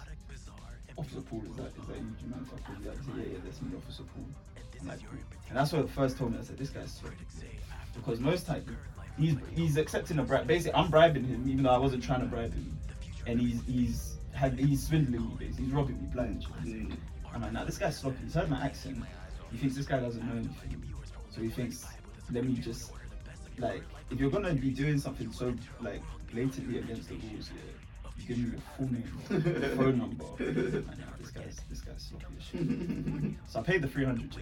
Officer 0.98 1.22
Paul, 1.22 1.42
is 1.50 1.56
that 1.58 1.68
is 1.82 1.88
that 1.88 1.98
you, 1.98 2.16
Jim? 2.20 2.48
So 2.50 2.56
I 2.56 2.60
called 2.68 2.84
you. 2.84 2.92
I 2.92 2.94
said, 2.96 3.04
yeah, 3.18 3.34
yeah, 3.34 3.38
that's 3.44 3.62
me, 3.62 3.76
Officer 3.78 4.04
Paul. 4.14 4.26
Like. 4.84 5.00
And 5.50 5.58
that's 5.58 5.72
what 5.72 5.86
it 5.86 5.90
first 5.90 6.18
told 6.18 6.34
me. 6.34 6.40
I 6.40 6.44
said, 6.44 6.58
this 6.58 6.70
guy's 6.70 6.94
sweet. 6.94 7.14
Because 7.94 8.20
most 8.20 8.46
times 8.46 8.68
he's 9.18 9.36
he's 9.56 9.78
accepting 9.78 10.20
a 10.20 10.24
bribe. 10.24 10.48
Basically, 10.48 10.74
I'm 10.74 10.90
bribing 10.90 11.24
him, 11.24 11.48
even 11.48 11.64
though 11.64 11.72
I 11.72 11.78
wasn't 11.78 12.04
trying 12.04 12.22
to 12.22 12.26
bribe 12.26 12.54
him. 12.54 12.78
And 13.26 13.40
he's 13.40 13.62
he's 13.66 14.18
had 14.34 14.60
he's 14.60 14.86
swindling 14.86 15.22
me. 15.22 15.36
Basically, 15.40 15.66
he's 15.66 15.74
robbing 15.74 16.02
me 16.02 16.08
blind. 16.14 16.46
Mm. 16.64 16.98
I'm 17.34 17.42
like, 17.42 17.54
nah, 17.54 17.64
this 17.64 17.78
guy's 17.78 17.98
sloppy. 17.98 18.18
He's 18.24 18.34
heard 18.34 18.50
my 18.50 18.62
accent. 18.64 18.98
He 19.52 19.58
thinks 19.58 19.76
this 19.76 19.86
guy 19.86 20.00
doesn't 20.00 20.26
know 20.26 20.36
anything. 20.36 20.84
So 21.32 21.42
he 21.42 21.50
thinks, 21.50 21.86
let 22.32 22.46
me 22.46 22.56
just 22.56 22.92
like, 23.58 23.84
if 24.10 24.20
you're 24.20 24.30
gonna 24.30 24.54
be 24.54 24.72
doing 24.72 24.98
something 25.00 25.32
so 25.32 25.54
like 25.82 26.02
blatantly 26.32 26.80
against 26.80 27.10
the 27.10 27.16
rules, 27.16 27.50
yeah, 27.56 27.72
you 28.18 28.26
give 28.28 28.38
me 28.38 28.52
your 28.52 28.62
full 28.78 28.92
name, 28.92 29.74
phone 29.78 29.98
number. 29.98 30.26
Like, 30.88 31.00
nah, 31.00 31.06
this 31.20 31.32
guy's 31.32 31.58
this 31.70 31.82
guy's 31.82 32.02
sloppy 32.02 32.26
as 32.38 32.44
shit. 32.46 33.34
So 33.48 33.60
I 33.60 33.64
paid 33.64 33.82
the 33.82 33.88
300 33.88 34.34
yeah. 34.36 34.42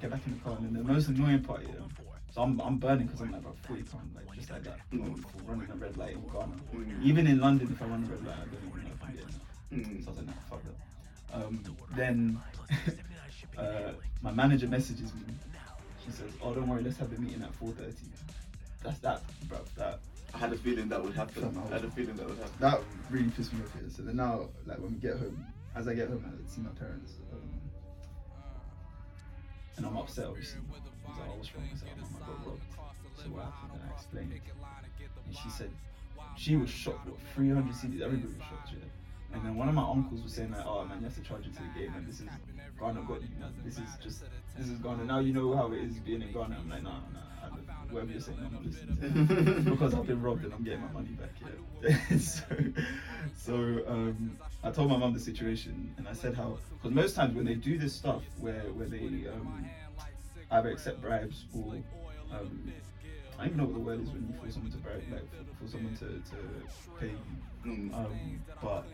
Get 0.00 0.10
back 0.10 0.20
in 0.26 0.34
the 0.34 0.40
car, 0.40 0.56
and 0.58 0.66
then 0.66 0.74
the 0.86 0.92
most 0.92 1.08
annoying 1.08 1.42
part, 1.42 1.62
yeah. 1.62 1.70
So 2.34 2.42
I'm, 2.42 2.60
I'm 2.60 2.76
burning 2.76 3.06
because 3.06 3.22
I'm 3.22 3.32
like 3.32 3.40
about 3.40 3.56
40 3.66 3.82
pounds, 3.84 4.14
like 4.14 4.30
just 4.36 4.50
like 4.50 4.62
that, 4.64 4.78
Mm. 4.92 5.24
running 5.46 5.70
a 5.70 5.74
red 5.76 5.96
light 5.96 6.12
in 6.12 6.20
Ghana. 6.28 6.52
Mm. 6.74 7.02
Even 7.02 7.26
in 7.26 7.40
London, 7.40 7.68
if 7.72 7.80
I 7.80 7.86
run 7.86 8.04
a 8.04 8.06
red 8.06 8.26
light, 8.26 8.36
I 8.36 8.44
don't 8.44 8.68
even 8.68 8.82
know 8.84 8.90
if 8.94 9.02
I'm 9.02 9.14
getting 9.14 9.28
that. 9.28 9.88
Mm. 9.98 10.04
So 10.04 10.08
I 10.08 10.10
was 10.10 10.18
like, 10.18 10.26
nah, 10.26 10.32
fuck 10.50 10.62
that. 10.64 10.76
Um, 11.46 11.64
then 11.96 12.40
uh, 13.58 13.92
my 14.22 14.32
manager 14.32 14.66
messages 14.68 15.14
me. 15.14 15.22
She 16.04 16.12
says, 16.12 16.30
"Oh, 16.42 16.52
don't 16.54 16.68
worry, 16.68 16.82
let's 16.82 16.98
have 16.98 17.10
the 17.10 17.20
meeting 17.20 17.42
at 17.42 17.52
4:30." 17.58 17.94
That's 18.82 18.98
that, 19.00 19.22
bro. 19.48 19.58
That 19.76 20.00
I 20.36 20.38
had 20.38 20.52
a 20.52 20.56
feeling 20.58 20.90
that 20.90 21.02
would 21.02 21.14
happen. 21.14 21.58
I 21.66 21.72
had 21.72 21.84
a 21.84 21.90
feeling 21.90 22.14
that 22.16 22.28
would 22.28 22.36
happen. 22.36 22.52
that 22.60 22.80
really 23.10 23.30
pissed 23.30 23.54
me 23.54 23.60
off 23.64 23.72
here. 23.72 23.88
So 23.88 24.02
then 24.02 24.16
now, 24.16 24.50
like 24.66 24.78
when 24.78 24.92
we 24.92 24.98
get 24.98 25.16
home, 25.16 25.46
as 25.74 25.88
I 25.88 25.94
get 25.94 26.08
home, 26.08 26.22
I 26.28 26.46
see 26.46 26.60
my 26.60 26.68
parents, 26.78 27.12
um, 27.32 27.40
and 29.78 29.86
I'm 29.86 29.96
upset 29.96 30.26
obviously. 30.26 30.60
I 30.68 31.08
was 31.08 31.18
like, 31.18 31.28
oh, 31.32 31.36
what's 31.38 31.54
wrong? 31.54 31.64
I 31.72 31.76
said, 31.78 31.88
oh, 31.96 32.04
I 32.04 32.26
got 32.28 32.46
robbed. 32.46 32.60
So 33.16 33.24
what 33.32 33.44
happened? 33.44 33.80
And 33.80 33.82
I 33.88 33.94
explained. 33.94 34.32
And 35.24 35.36
she 35.42 35.48
said, 35.48 35.70
she 36.36 36.56
was 36.56 36.68
shocked. 36.68 37.08
What 37.08 37.16
300 37.34 37.72
cedis? 37.72 38.02
Everybody 38.02 38.36
was 38.36 38.46
shocked. 38.46 38.76
Yeah. 38.76 38.84
And 39.32 39.42
then 39.42 39.56
one 39.56 39.70
of 39.70 39.74
my 39.74 39.88
uncles 39.88 40.20
was 40.20 40.34
saying 40.34 40.50
like, 40.52 40.66
oh 40.66 40.84
man, 40.84 40.98
you 40.98 41.04
have 41.04 41.16
to 41.16 41.22
charge 41.22 41.46
it 41.46 41.56
to 41.56 41.62
the 41.62 41.80
game, 41.80 41.94
and 41.96 42.06
this 42.06 42.20
is 42.20 42.28
Ghana 42.78 43.00
got 43.08 43.22
you. 43.22 43.28
Man. 43.40 43.54
This 43.64 43.78
is 43.78 43.88
just 44.04 44.24
this 44.58 44.68
is 44.68 44.78
Ghana. 44.80 45.04
Now 45.04 45.20
you 45.20 45.32
know 45.32 45.56
how 45.56 45.72
it 45.72 45.80
is 45.80 45.96
being 46.00 46.20
in 46.20 46.30
Ghana. 46.30 46.58
I'm 46.60 46.68
like, 46.68 46.82
nah, 46.82 47.00
nah. 47.16 47.24
Whatever 47.90 48.12
you're 48.12 48.20
saying, 48.20 48.38
I'm 48.44 48.52
not 48.52 48.64
listening. 48.64 49.28
To 49.64 49.70
because 49.70 49.94
I've 49.94 50.06
been 50.06 50.22
robbed 50.22 50.44
and 50.44 50.52
I'm 50.52 50.64
getting 50.64 50.82
my 50.82 50.92
money 50.92 51.10
back. 51.10 51.30
Yeah. 51.82 52.16
so, 52.18 52.42
so 53.36 53.54
um, 53.86 54.36
I 54.64 54.70
told 54.70 54.90
my 54.90 54.96
mum 54.96 55.12
the 55.12 55.20
situation, 55.20 55.94
and 55.96 56.08
I 56.08 56.12
said 56.12 56.34
how 56.34 56.58
because 56.72 56.94
most 56.94 57.14
times 57.14 57.34
when 57.34 57.44
they 57.44 57.54
do 57.54 57.78
this 57.78 57.94
stuff 57.94 58.22
where 58.38 58.62
where 58.74 58.88
they 58.88 59.26
um, 59.32 59.68
either 60.50 60.70
accept 60.70 61.00
bribes 61.00 61.44
or 61.54 61.76
um, 62.32 62.72
I 63.38 63.44
don't 63.44 63.46
even 63.46 63.58
know 63.58 63.64
what 63.64 63.74
the 63.74 63.80
word 63.80 64.02
is 64.02 64.08
when 64.10 64.26
you 64.28 64.34
force 64.40 64.54
someone 64.54 64.72
to 64.72 64.78
bribe, 64.78 65.02
like 65.12 65.28
for, 65.30 65.64
for 65.64 65.70
someone 65.70 65.94
to, 65.96 66.06
to 66.06 66.98
pay 66.98 67.08
you. 67.08 67.70
Mm. 67.70 67.94
Um, 67.94 68.40
but 68.62 68.86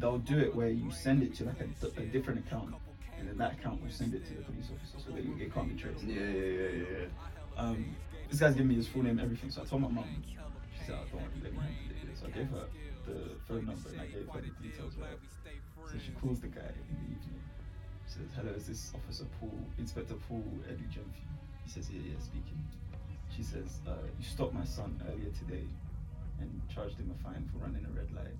they'll 0.00 0.18
do 0.18 0.38
it 0.38 0.54
where 0.54 0.68
you 0.68 0.90
send 0.90 1.22
it 1.22 1.34
to 1.36 1.44
like 1.44 1.60
a, 1.60 2.00
a 2.00 2.04
different 2.06 2.40
account, 2.46 2.74
and 3.18 3.28
then 3.28 3.38
that 3.38 3.52
account 3.54 3.82
will 3.82 3.90
send 3.90 4.14
it 4.14 4.26
to 4.26 4.34
the 4.34 4.42
police 4.42 4.66
officer 4.74 5.04
so 5.06 5.14
that 5.14 5.24
you, 5.24 5.36
it 5.38 5.54
can't 5.54 5.68
be 5.68 5.80
traced. 5.80 6.02
Yeah, 6.02 6.20
yeah, 6.20 6.46
yeah, 6.46 6.84
yeah. 6.90 7.06
Um, 7.56 7.96
this 8.28 8.40
guy's 8.40 8.54
giving 8.54 8.68
me 8.68 8.74
his 8.76 8.88
full 8.88 9.02
name, 9.02 9.18
everything. 9.18 9.50
So 9.50 9.62
I 9.62 9.64
told 9.64 9.82
my 9.82 9.88
mum. 9.88 10.04
She 10.24 10.84
said, 10.84 10.96
oh, 11.00 11.04
"Don't 11.10 11.22
worry, 11.22 11.32
let 11.42 11.52
me 11.52 11.58
handle 11.58 12.12
it." 12.12 12.18
So 12.18 12.26
I 12.26 12.30
gave 12.30 12.48
her 12.50 12.66
the 13.06 13.18
phone 13.46 13.66
number 13.66 13.88
and 13.88 14.00
I 14.00 14.06
gave 14.06 14.28
her 14.28 14.40
the 14.40 14.52
details. 14.62 14.94
Right. 14.96 15.18
So 15.90 15.98
she 15.98 16.12
calls 16.12 16.40
the 16.40 16.48
guy 16.48 16.68
in 16.68 16.96
the 16.96 17.08
evening. 17.16 17.40
She 18.06 18.20
says, 18.20 18.28
"Hello, 18.36 18.52
is 18.52 18.66
this 18.66 18.92
Officer 18.94 19.24
Paul, 19.40 19.58
Inspector 19.78 20.14
Paul 20.28 20.44
Eddie 20.68 20.88
Jemfi?" 20.92 21.24
He 21.64 21.70
says, 21.70 21.90
"Yeah, 21.90 22.00
yeah, 22.00 22.20
speaking." 22.20 22.60
She 23.34 23.42
says, 23.42 23.80
uh, 23.86 24.04
"You 24.18 24.24
stopped 24.24 24.54
my 24.54 24.64
son 24.64 25.00
earlier 25.08 25.30
today 25.32 25.64
and 26.40 26.50
charged 26.68 26.98
him 26.98 27.10
a 27.10 27.22
fine 27.22 27.48
for 27.52 27.58
running 27.58 27.84
a 27.84 27.92
red 27.96 28.10
light." 28.12 28.36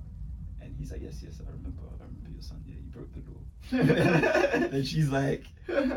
And 0.68 0.78
he's 0.78 0.92
like, 0.92 1.02
"Yes, 1.02 1.22
yes, 1.22 1.40
I 1.40 1.50
remember. 1.50 1.82
I 1.88 2.04
remember 2.04 2.30
your 2.30 2.42
son. 2.42 2.62
Yeah, 2.66 2.74
you 2.76 2.90
broke 2.90 3.12
the 3.14 3.22
law." 3.30 3.42
and 4.74 4.86
she's 4.86 5.08
like, 5.08 5.44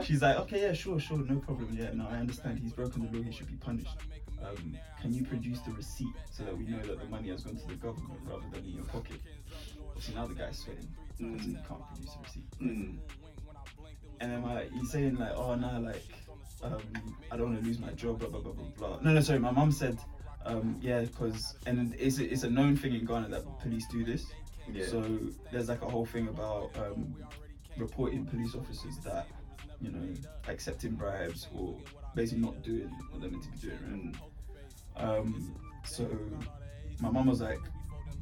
she's 0.03 0.21
like, 0.21 0.37
"Okay, 0.37 0.61
yeah, 0.61 0.73
sure, 0.73 0.99
sure, 0.99 1.19
no 1.19 1.39
problem. 1.39 1.69
Yeah, 1.77 1.91
no, 1.93 2.07
I 2.09 2.17
understand. 2.17 2.59
He's 2.59 2.73
broken 2.73 3.05
the 3.05 3.17
law. 3.17 3.23
He 3.23 3.31
should 3.31 3.47
be 3.47 3.55
punished. 3.55 3.95
Um, 4.43 4.77
can 4.99 5.13
you 5.13 5.23
produce 5.23 5.59
the 5.61 5.71
receipt 5.71 6.15
so 6.31 6.43
that 6.43 6.57
we 6.57 6.65
know 6.65 6.81
that 6.81 6.99
the 6.99 7.07
money 7.07 7.29
has 7.29 7.43
gone 7.43 7.55
to 7.57 7.67
the 7.67 7.75
government 7.75 8.19
rather 8.25 8.45
than 8.51 8.63
in 8.63 8.75
your 8.75 8.85
pocket?" 8.85 9.19
So 9.99 10.13
now 10.13 10.25
the 10.25 10.33
guy's 10.33 10.57
sweating 10.57 10.87
because 11.17 11.45
he 11.45 11.53
can't 11.53 11.87
produce 11.87 12.15
a 12.15 12.23
receipt. 12.23 12.51
Mm. 12.59 12.97
And 14.19 14.31
then 14.31 14.41
my, 14.41 14.65
he's 14.73 14.91
saying 14.91 15.17
like, 15.17 15.33
oh 15.35 15.55
no, 15.55 15.79
like, 15.79 16.03
um, 16.63 16.81
I 17.31 17.37
don't 17.37 17.51
want 17.51 17.61
to 17.61 17.67
lose 17.67 17.79
my 17.79 17.91
job, 17.91 18.19
blah 18.19 18.29
blah 18.29 18.39
blah 18.39 18.53
blah 18.53 18.65
blah. 18.77 18.99
No, 19.01 19.13
no, 19.13 19.21
sorry. 19.21 19.39
My 19.39 19.51
mum 19.51 19.71
said, 19.71 19.99
um, 20.45 20.77
yeah, 20.81 21.01
because 21.01 21.55
and 21.65 21.93
it's 21.99 22.19
a, 22.19 22.31
it's 22.31 22.43
a 22.43 22.49
known 22.49 22.75
thing 22.77 22.93
in 22.93 23.05
Ghana 23.05 23.29
that 23.29 23.59
police 23.59 23.87
do 23.87 24.03
this. 24.03 24.25
Yeah. 24.71 24.85
So 24.85 25.19
there's 25.51 25.69
like 25.69 25.81
a 25.81 25.89
whole 25.89 26.05
thing 26.05 26.27
about 26.27 26.71
um, 26.77 27.15
reporting 27.77 28.25
police 28.25 28.55
officers 28.55 28.97
that 29.03 29.27
you 29.81 29.91
know 29.91 30.07
accepting 30.47 30.95
bribes 30.95 31.47
or 31.55 31.77
basically 32.15 32.43
not 32.43 32.61
doing 32.61 32.89
what 33.09 33.21
they're 33.21 33.31
meant 33.31 33.43
to 33.43 33.49
be 33.49 33.57
doing. 33.57 34.15
Mm. 34.97 35.03
Um, 35.03 35.55
so 35.83 36.07
my 36.99 37.09
mum 37.09 37.27
was 37.27 37.41
like, 37.41 37.59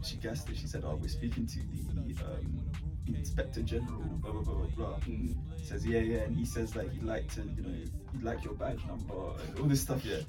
she 0.03 0.15
guessed 0.17 0.49
it. 0.49 0.57
She 0.57 0.67
said, 0.67 0.83
"Oh, 0.85 0.95
we're 0.95 1.09
speaking 1.09 1.45
to 1.47 1.59
the 1.93 2.15
um, 2.23 2.59
inspector 3.07 3.61
general." 3.61 3.99
Blah 4.21 4.31
blah 4.31 4.41
blah 4.41 4.53
blah 4.53 4.67
blah. 4.75 4.99
He 5.05 5.35
says, 5.63 5.85
"Yeah, 5.85 5.99
yeah," 5.99 6.19
and 6.19 6.35
he 6.35 6.45
says 6.45 6.75
like 6.75 6.91
he'd 6.91 7.03
like 7.03 7.27
to, 7.35 7.41
you 7.41 7.63
know, 7.63 7.75
he'd 8.13 8.23
like 8.23 8.43
your 8.43 8.53
badge 8.53 8.79
number 8.87 9.13
and 9.13 9.59
all 9.59 9.65
this 9.65 9.81
stuff. 9.81 10.03
Yeah. 10.05 10.19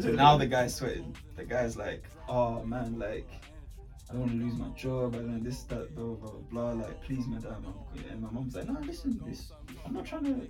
so 0.00 0.10
now 0.10 0.36
the 0.36 0.46
guy's 0.46 0.74
sweating. 0.74 1.14
The 1.36 1.44
guy's 1.44 1.76
like, 1.76 2.04
"Oh 2.28 2.64
man, 2.64 2.98
like." 2.98 3.28
I 4.10 4.14
don't 4.14 4.20
want 4.22 4.32
to 4.32 4.38
lose 4.38 4.54
my 4.56 4.68
job. 4.70 5.14
I 5.14 5.18
don't 5.18 5.36
know 5.38 5.42
this, 5.44 5.62
that, 5.64 5.94
blah, 5.94 6.04
blah, 6.14 6.30
blah, 6.30 6.40
blah. 6.72 6.84
Like, 6.84 7.00
please, 7.04 7.26
madam. 7.28 7.64
I'm- 7.64 8.04
And 8.10 8.20
my 8.22 8.30
mom's 8.30 8.56
like, 8.56 8.66
no, 8.68 8.80
listen, 8.80 9.20
this. 9.24 9.52
I'm 9.86 9.92
not 9.94 10.04
trying 10.04 10.24
to. 10.24 10.46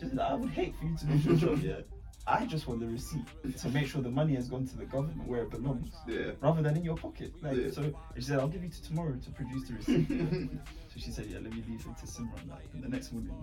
She 0.00 0.08
said, 0.08 0.18
I 0.18 0.34
would 0.34 0.50
hate 0.50 0.74
for 0.76 0.86
you 0.86 0.96
to 0.96 1.06
lose 1.06 1.24
your 1.24 1.36
job. 1.36 1.58
Yeah. 1.62 1.80
I 2.26 2.46
just 2.46 2.66
want 2.66 2.80
the 2.80 2.86
receipt 2.86 3.26
to 3.58 3.68
make 3.68 3.86
sure 3.86 4.00
the 4.00 4.10
money 4.10 4.34
has 4.34 4.48
gone 4.48 4.66
to 4.66 4.76
the 4.78 4.86
government 4.86 5.28
where 5.28 5.42
it 5.42 5.50
belongs 5.50 5.90
Yeah. 6.08 6.30
rather 6.40 6.62
than 6.62 6.74
in 6.74 6.82
your 6.82 6.96
pocket. 6.96 7.34
Like, 7.42 7.56
Yeah. 7.58 7.70
so 7.70 7.92
she 8.16 8.22
said, 8.22 8.38
I'll 8.40 8.48
give 8.48 8.64
you 8.64 8.70
to 8.70 8.82
tomorrow 8.82 9.14
to 9.14 9.30
produce 9.30 9.68
the 9.68 9.74
receipt. 9.74 10.08
so 10.88 10.94
she 10.96 11.10
said, 11.10 11.26
yeah, 11.26 11.38
let 11.40 11.52
me 11.52 11.62
leave 11.68 11.80
it 11.86 11.98
to 11.98 12.06
Simran. 12.06 12.48
Like, 12.48 12.64
and 12.72 12.82
the 12.82 12.88
next 12.88 13.12
morning, 13.12 13.36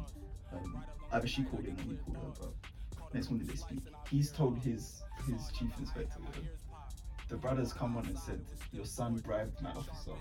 um, 0.51 0.83
either 1.13 1.27
she 1.27 1.43
called 1.43 1.63
him 1.63 1.77
or 1.77 1.91
he 1.91 1.97
called 1.97 2.17
her, 2.41 2.47
but 2.97 3.13
next 3.13 3.29
morning 3.29 3.45
they 3.47 3.55
speak. 3.55 3.83
He's 4.09 4.31
told 4.31 4.57
his 4.57 5.03
his 5.27 5.51
chief 5.51 5.69
inspector, 5.77 6.17
yeah, 6.33 6.49
the 7.31 7.37
brothers 7.37 7.71
come 7.71 7.95
on 7.95 8.05
and 8.05 8.19
said, 8.19 8.41
your 8.73 8.85
son 8.85 9.15
bribed 9.15 9.61
my 9.61 9.71
officer. 9.71 10.11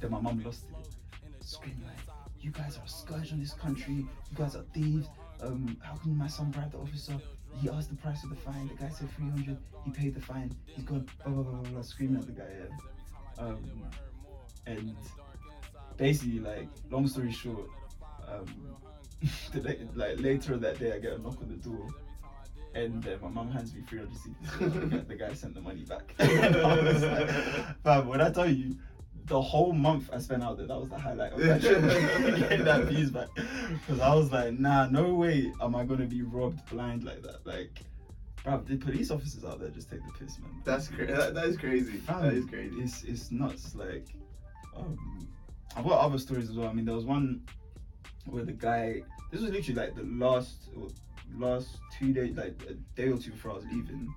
Then 0.00 0.12
my 0.12 0.20
mum 0.20 0.40
lost 0.44 0.66
it. 0.70 1.44
Screaming 1.44 1.82
like, 1.84 2.14
you 2.40 2.52
guys 2.52 2.78
are 2.78 2.86
scourge 2.86 3.32
on 3.32 3.40
this 3.40 3.52
country. 3.54 3.94
You 3.94 4.36
guys 4.36 4.54
are 4.54 4.62
thieves. 4.72 5.08
Um, 5.42 5.76
how 5.82 5.96
can 5.96 6.16
my 6.16 6.28
son 6.28 6.52
bribe 6.52 6.70
the 6.70 6.78
officer? 6.78 7.14
He 7.60 7.68
asked 7.68 7.90
the 7.90 7.96
price 7.96 8.22
of 8.22 8.30
the 8.30 8.36
fine. 8.36 8.68
The 8.68 8.74
guy 8.74 8.88
said 8.88 9.10
300. 9.16 9.58
He 9.84 9.90
paid 9.90 10.14
the 10.14 10.20
fine. 10.20 10.52
He's 10.66 10.84
gone, 10.84 11.08
blah, 11.24 11.32
blah, 11.34 11.42
blah, 11.42 11.60
blah, 11.60 11.70
blah, 11.70 11.82
screaming 11.82 12.20
at 12.20 12.26
the 12.26 12.32
guy. 12.32 12.44
Yeah. 12.60 13.44
Um, 13.44 13.82
and 14.66 14.96
basically, 15.96 16.38
like, 16.38 16.68
long 16.88 17.08
story 17.08 17.32
short, 17.32 17.68
um, 18.28 18.46
like 19.96 20.20
later 20.20 20.56
that 20.56 20.78
day, 20.78 20.92
I 20.92 21.00
get 21.00 21.14
a 21.14 21.18
knock 21.18 21.42
on 21.42 21.48
the 21.48 21.56
door. 21.56 21.88
And 22.74 23.06
uh, 23.06 23.16
my 23.22 23.28
mum 23.28 23.50
hands 23.50 23.74
me 23.74 23.82
300 23.82 24.12
cedis. 24.14 25.08
the 25.08 25.14
guy 25.14 25.32
sent 25.32 25.54
the 25.54 25.60
money 25.60 25.84
back. 25.84 26.14
And 26.18 26.56
I 26.56 26.74
like, 26.74 27.82
fam, 27.82 28.06
when 28.06 28.20
I 28.20 28.30
tell 28.30 28.48
you, 28.48 28.76
the 29.30 29.40
whole 29.40 29.72
month 29.72 30.10
I 30.12 30.18
spent 30.18 30.42
out 30.42 30.56
there, 30.56 30.66
that 30.66 30.78
was 30.78 30.88
the 30.88 30.98
highlight 30.98 31.32
of 31.32 31.40
that 31.40 31.60
trip. 31.62 31.80
Getting 32.48 32.64
that 32.64 32.84
views 32.84 33.10
back. 33.10 33.28
Because 33.34 34.00
I 34.00 34.14
was 34.14 34.32
like, 34.32 34.58
nah, 34.58 34.86
no 34.86 35.14
way 35.14 35.52
am 35.60 35.74
I 35.74 35.84
going 35.84 36.00
to 36.00 36.06
be 36.06 36.22
robbed 36.22 36.64
blind 36.68 37.04
like 37.04 37.22
that. 37.22 37.46
Like, 37.46 37.80
bruv, 38.44 38.66
the 38.66 38.76
police 38.76 39.10
officers 39.10 39.44
out 39.44 39.60
there 39.60 39.68
just 39.68 39.90
take 39.90 40.04
the 40.04 40.12
piss, 40.12 40.38
man. 40.40 40.50
That's 40.64 40.88
cra- 40.88 41.06
that, 41.06 41.34
that 41.34 41.44
is 41.44 41.56
crazy. 41.56 41.98
Fam, 41.98 42.22
that 42.22 42.34
is 42.34 42.44
crazy. 42.46 42.74
It's 42.80 43.04
it's 43.04 43.30
nuts. 43.30 43.74
Like, 43.74 44.06
um, 44.76 45.28
I've 45.76 45.84
got 45.84 46.00
other 46.00 46.18
stories 46.18 46.50
as 46.50 46.56
well. 46.56 46.68
I 46.68 46.72
mean, 46.72 46.84
there 46.84 46.96
was 46.96 47.04
one 47.04 47.42
where 48.26 48.44
the 48.44 48.52
guy. 48.52 49.02
This 49.30 49.42
was 49.42 49.52
literally 49.52 49.80
like 49.80 49.94
the 49.94 50.02
last 50.02 50.70
last 51.38 51.78
two 51.98 52.12
days, 52.12 52.36
like 52.36 52.62
a 52.68 52.74
day 53.00 53.08
or 53.08 53.18
two 53.18 53.30
before 53.32 53.52
I 53.52 53.54
was 53.54 53.64
leaving, 53.64 54.12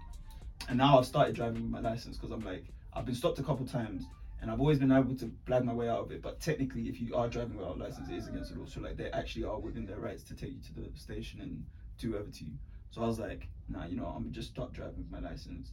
and 0.69 0.77
now 0.77 0.97
I've 0.97 1.05
started 1.05 1.35
driving 1.35 1.63
with 1.63 1.71
my 1.71 1.79
license 1.79 2.17
because 2.17 2.31
I'm 2.31 2.45
like 2.45 2.65
I've 2.93 3.05
been 3.05 3.15
stopped 3.15 3.39
a 3.39 3.43
couple 3.43 3.65
times. 3.65 4.05
And 4.41 4.51
I've 4.51 4.59
always 4.59 4.77
been 4.77 4.91
able 4.91 5.15
to 5.15 5.31
blag 5.47 5.63
my 5.63 5.71
way 5.71 5.87
out 5.87 5.99
of 5.99 6.11
it, 6.11 6.21
but 6.21 6.41
technically, 6.41 6.89
if 6.89 6.99
you 6.99 7.15
are 7.15 7.29
driving 7.29 7.55
without 7.55 7.77
a 7.77 7.79
license, 7.79 8.09
it 8.09 8.15
is 8.15 8.27
against 8.27 8.53
the 8.53 8.59
law. 8.59 8.65
So 8.65 8.81
like, 8.81 8.97
they 8.97 9.09
actually 9.11 9.45
are 9.45 9.57
within 9.57 9.85
their 9.85 9.99
rights 9.99 10.21
to 10.23 10.35
take 10.35 10.49
you 10.49 10.59
to 10.59 10.91
the 10.91 10.99
station 10.99 11.39
and 11.39 11.63
do 11.97 12.11
whatever 12.11 12.29
to 12.29 12.43
you. 12.43 12.51
So 12.91 13.01
I 13.01 13.05
was 13.05 13.19
like, 13.19 13.47
nah, 13.69 13.85
you 13.85 13.95
know, 13.95 14.07
I'm 14.07 14.33
just 14.33 14.49
start 14.49 14.73
driving 14.73 14.97
with 14.97 15.09
my 15.09 15.25
license 15.25 15.71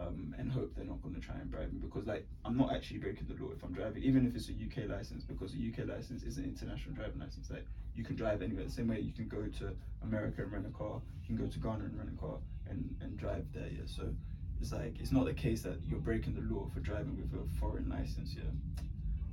um, 0.00 0.34
and 0.38 0.50
hope 0.50 0.74
they're 0.74 0.84
not 0.84 1.02
going 1.02 1.14
to 1.14 1.20
try 1.20 1.34
and 1.36 1.50
bribe 1.50 1.72
me 1.72 1.78
because 1.78 2.06
like 2.06 2.26
I'm 2.44 2.56
not 2.56 2.74
actually 2.74 2.98
breaking 2.98 3.26
the 3.28 3.42
law 3.42 3.50
if 3.54 3.62
I'm 3.62 3.72
driving, 3.72 4.02
even 4.02 4.26
if 4.26 4.34
it's 4.34 4.48
a 4.48 4.52
UK 4.52 4.88
license 4.88 5.24
because 5.24 5.52
a 5.54 5.56
UK 5.56 5.88
license 5.88 6.22
is 6.22 6.38
an 6.38 6.44
international 6.44 6.94
driving 6.94 7.20
license. 7.20 7.50
Like 7.50 7.66
you 7.94 8.04
can 8.04 8.16
drive 8.16 8.42
anywhere. 8.42 8.64
The 8.64 8.70
same 8.70 8.88
way 8.88 9.00
you 9.00 9.12
can 9.12 9.28
go 9.28 9.42
to 9.58 9.76
America 10.02 10.42
and 10.42 10.52
rent 10.52 10.66
a 10.66 10.70
car, 10.70 11.00
you 11.22 11.36
can 11.36 11.44
go 11.44 11.50
to 11.50 11.58
Ghana 11.58 11.84
and 11.84 11.98
rent 11.98 12.10
a 12.16 12.20
car 12.20 12.38
and 12.68 12.96
and 13.00 13.16
drive 13.18 13.44
there. 13.52 13.68
Yeah, 13.68 13.86
so 13.86 14.08
it's 14.60 14.72
like 14.72 14.96
it's 15.00 15.12
not 15.12 15.26
the 15.26 15.34
case 15.34 15.62
that 15.62 15.78
you're 15.86 16.00
breaking 16.00 16.34
the 16.34 16.54
law 16.54 16.66
for 16.72 16.80
driving 16.80 17.16
with 17.16 17.38
a 17.38 17.58
foreign 17.58 17.88
license. 17.88 18.34
Yeah, 18.34 18.50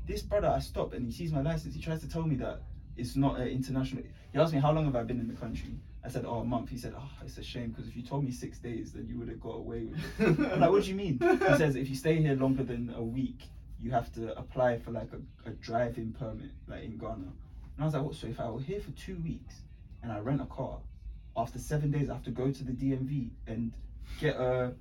this 0.06 0.21
brother 0.21 0.49
I 0.49 0.60
stop 0.60 0.93
and 0.93 1.06
he 1.06 1.12
sees 1.12 1.32
my 1.32 1.41
license. 1.41 1.75
He 1.75 1.82
tries 1.82 2.01
to 2.01 2.10
tell 2.10 2.23
me 2.23 2.36
that 2.38 2.62
it's 2.97 3.15
not 3.15 3.39
an 3.39 3.47
international. 3.47 4.03
He 4.34 4.39
asked 4.39 4.53
me 4.53 4.60
how 4.60 4.71
long 4.71 4.86
have 4.86 4.95
I 4.95 5.03
been 5.03 5.19
in 5.19 5.27
the 5.27 5.36
country. 5.36 5.75
I 6.08 6.10
said, 6.10 6.24
oh, 6.26 6.39
a 6.39 6.46
month. 6.46 6.70
He 6.70 6.78
said, 6.78 6.93
oh, 6.98 7.10
it's 7.26 7.38
a 7.38 7.43
shame 7.43 7.72
because 7.72 7.89
if 7.89 7.98
you 7.98 8.02
told 8.02 8.24
me 8.24 8.32
six 8.32 8.60
days, 8.60 8.93
then 8.93 9.08
you 9.10 9.20
would 9.20 9.28
have 9.28 9.41
got 9.41 9.58
away 9.58 9.84
with 9.84 10.00
it. 10.20 10.54
I'm 10.54 10.62
like, 10.62 10.72
what 10.72 10.84
do 10.84 10.89
you 10.89 10.96
mean? 10.96 11.20
He 11.20 11.58
says, 11.58 11.76
if 11.76 11.89
you 11.89 11.96
stay 11.96 12.22
here 12.22 12.34
longer 12.36 12.63
than 12.63 12.93
a 12.96 13.04
week, 13.04 13.41
you 13.78 13.91
have 13.91 14.10
to 14.13 14.38
apply 14.39 14.80
for 14.80 14.91
like 14.91 15.10
a, 15.12 15.50
a 15.50 15.52
drive-in 15.56 16.13
permit, 16.13 16.52
like 16.65 16.84
in 16.86 16.98
Ghana. 16.98 17.13
And 17.13 17.34
I 17.78 17.84
was 17.84 17.93
like, 17.93 18.04
what? 18.04 18.15
So 18.15 18.28
if 18.28 18.39
I 18.39 18.50
were 18.50 18.62
here 18.62 18.80
for 18.80 18.91
two 18.91 19.17
weeks 19.17 19.56
and 20.02 20.10
I 20.10 20.20
rent 20.20 20.41
a 20.41 20.46
car, 20.46 20.78
after 21.36 21.60
seven 21.60 21.91
days, 21.91 22.10
I 22.10 22.13
have 22.13 22.24
to 22.24 22.32
go 22.32 22.52
to 22.52 22.63
the 22.63 22.72
DMV 22.72 23.30
and 23.46 23.74
get 24.22 24.38
a. 24.38 24.74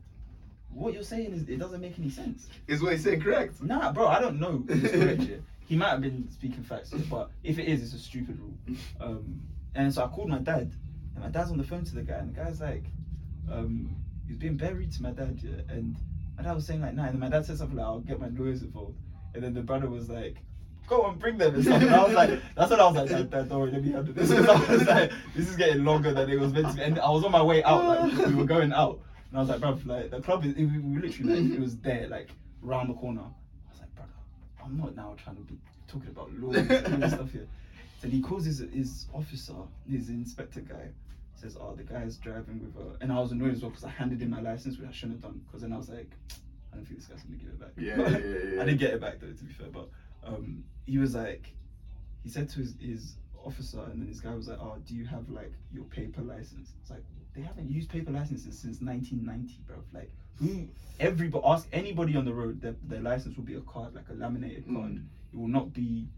What 0.70 0.94
you're 0.94 1.02
saying 1.02 1.32
is 1.32 1.48
it 1.48 1.58
doesn't 1.58 1.80
make 1.80 1.98
any 1.98 2.10
sense. 2.10 2.48
Is 2.68 2.82
what 2.82 2.92
he 2.92 2.98
said 2.98 3.20
correct? 3.20 3.60
Nah, 3.62 3.92
bro, 3.92 4.06
I 4.06 4.20
don't 4.20 4.38
know. 4.38 4.64
if 4.68 4.84
it's 4.84 4.94
correct 4.94 5.22
yet. 5.22 5.40
He 5.66 5.74
might 5.74 5.90
have 5.90 6.00
been 6.00 6.30
speaking 6.30 6.62
facts, 6.62 6.90
but 7.10 7.30
if 7.42 7.58
it 7.58 7.66
is, 7.66 7.82
it's 7.82 7.94
a 7.94 7.98
stupid 7.98 8.38
rule. 8.38 8.54
Um, 9.00 9.40
and 9.74 9.92
so 9.92 10.04
I 10.04 10.08
called 10.08 10.28
my 10.28 10.38
dad, 10.38 10.72
and 11.16 11.24
my 11.24 11.30
dad's 11.30 11.50
on 11.50 11.56
the 11.56 11.64
phone 11.64 11.84
to 11.84 11.94
the 11.94 12.02
guy, 12.02 12.16
and 12.16 12.34
the 12.34 12.40
guy's 12.40 12.60
like, 12.60 12.84
um, 13.50 13.96
he's 14.28 14.36
being 14.36 14.56
buried 14.56 14.92
to 14.92 15.02
my 15.02 15.10
dad, 15.10 15.40
yeah. 15.42 15.62
And 15.68 15.96
my 16.36 16.44
dad 16.44 16.52
was 16.52 16.66
saying 16.66 16.82
like, 16.82 16.94
nah. 16.94 17.04
And 17.04 17.14
then 17.14 17.20
my 17.20 17.30
dad 17.30 17.46
said 17.46 17.56
something 17.56 17.76
like, 17.76 17.86
I'll 17.86 18.00
get 18.00 18.20
my 18.20 18.28
lawyers 18.28 18.62
involved. 18.62 18.98
And 19.34 19.42
then 19.42 19.54
the 19.54 19.62
brother 19.62 19.88
was 19.88 20.10
like, 20.10 20.36
go 20.86 21.02
on, 21.02 21.18
bring 21.18 21.38
them 21.38 21.54
and 21.54 21.64
stuff. 21.64 21.80
And 21.80 21.94
I 21.94 22.04
was 22.04 22.12
like, 22.12 22.30
that's 22.54 22.70
what 22.70 22.80
I 22.80 22.90
was 22.90 23.10
like, 23.10 23.30
don't 23.30 23.48
worry, 23.50 23.70
let 23.70 23.82
me 23.82 23.92
handle 23.92 24.12
this. 24.12 24.30
I 24.48 24.70
was 24.70 24.86
like, 24.86 25.12
this 25.34 25.48
is 25.48 25.56
getting 25.56 25.84
longer 25.84 26.12
than 26.12 26.28
it 26.28 26.38
was 26.38 26.52
meant 26.52 26.68
to 26.68 26.74
be. 26.74 26.82
And 26.82 26.98
I 26.98 27.08
was 27.08 27.24
on 27.24 27.32
my 27.32 27.42
way 27.42 27.64
out, 27.64 27.84
like 27.84 28.26
we 28.26 28.34
were 28.34 28.44
going 28.44 28.72
out. 28.72 29.00
And 29.30 29.38
I 29.38 29.40
was 29.40 29.48
like, 29.48 29.60
bro, 29.60 29.78
like 29.86 30.10
the 30.10 30.20
club 30.20 30.44
is, 30.44 30.54
we 30.54 30.66
we 30.66 31.00
literally 31.00 31.40
like, 31.40 31.52
it 31.52 31.60
was 31.60 31.76
there, 31.78 32.08
like 32.08 32.28
round 32.60 32.90
the 32.90 32.94
corner. 32.94 33.22
I 33.22 33.70
was 33.70 33.80
like, 33.80 33.94
brother, 33.94 34.12
I'm 34.62 34.76
not 34.76 34.94
now 34.94 35.14
trying 35.22 35.36
to 35.36 35.42
be 35.42 35.58
talking 35.88 36.10
about 36.10 36.32
law 36.34 36.52
and 36.52 37.12
stuff 37.12 37.32
here. 37.32 37.48
Then 38.02 38.10
he 38.10 38.20
calls 38.20 38.44
his 38.44 38.58
his 38.58 39.06
officer, 39.14 39.54
his 39.90 40.10
inspector 40.10 40.60
guy. 40.60 40.90
Says, 41.36 41.56
oh, 41.60 41.74
the 41.74 41.82
guy's 41.82 42.16
driving 42.16 42.60
with 42.64 42.76
a, 42.76 43.02
and 43.02 43.12
I 43.12 43.20
was 43.20 43.32
annoyed 43.32 43.52
as 43.52 43.60
well 43.60 43.70
because 43.70 43.84
I 43.84 43.90
handed 43.90 44.22
in 44.22 44.30
my 44.30 44.40
license, 44.40 44.78
which 44.78 44.88
I 44.88 44.92
shouldn't 44.92 45.22
have 45.22 45.30
done. 45.30 45.42
Because 45.46 45.62
then 45.62 45.72
I 45.72 45.76
was 45.76 45.90
like, 45.90 46.10
I 46.72 46.76
don't 46.76 46.86
think 46.86 46.98
this 47.00 47.08
guy's 47.08 47.22
gonna 47.22 47.36
give 47.36 47.48
it 47.48 47.60
back. 47.60 47.70
Yeah, 47.76 47.96
yeah, 47.98 48.18
yeah, 48.18 48.54
yeah. 48.54 48.62
I 48.62 48.64
didn't 48.64 48.80
get 48.80 48.94
it 48.94 49.00
back 49.00 49.20
though, 49.20 49.32
to 49.32 49.44
be 49.44 49.52
fair. 49.52 49.68
But 49.68 49.88
um, 50.24 50.64
he 50.86 50.98
was 50.98 51.14
like, 51.14 51.52
he 52.22 52.30
said 52.30 52.48
to 52.50 52.60
his, 52.60 52.74
his 52.80 53.16
officer, 53.44 53.82
and 53.90 54.00
then 54.00 54.08
this 54.08 54.20
guy 54.20 54.34
was 54.34 54.48
like, 54.48 54.58
oh, 54.60 54.76
do 54.86 54.94
you 54.94 55.04
have 55.04 55.28
like 55.28 55.52
your 55.72 55.84
paper 55.84 56.22
license? 56.22 56.72
It's 56.80 56.90
like 56.90 57.04
they 57.34 57.42
haven't 57.42 57.70
used 57.70 57.88
paper 57.88 58.10
licenses 58.10 58.58
since 58.58 58.80
1990, 58.80 59.60
bro. 59.66 59.76
Like 59.92 60.10
who? 60.38 60.68
Everybody 60.98 61.44
ask 61.46 61.68
anybody 61.72 62.16
on 62.16 62.24
the 62.24 62.32
road, 62.32 62.60
their, 62.60 62.74
their 62.82 63.00
license 63.00 63.36
will 63.36 63.44
be 63.44 63.54
a 63.54 63.60
card, 63.60 63.94
like 63.94 64.08
a 64.10 64.14
laminated 64.14 64.64
card. 64.66 64.92
Mm. 64.92 65.04
It 65.32 65.36
will 65.38 65.48
not 65.48 65.72
be 65.72 66.08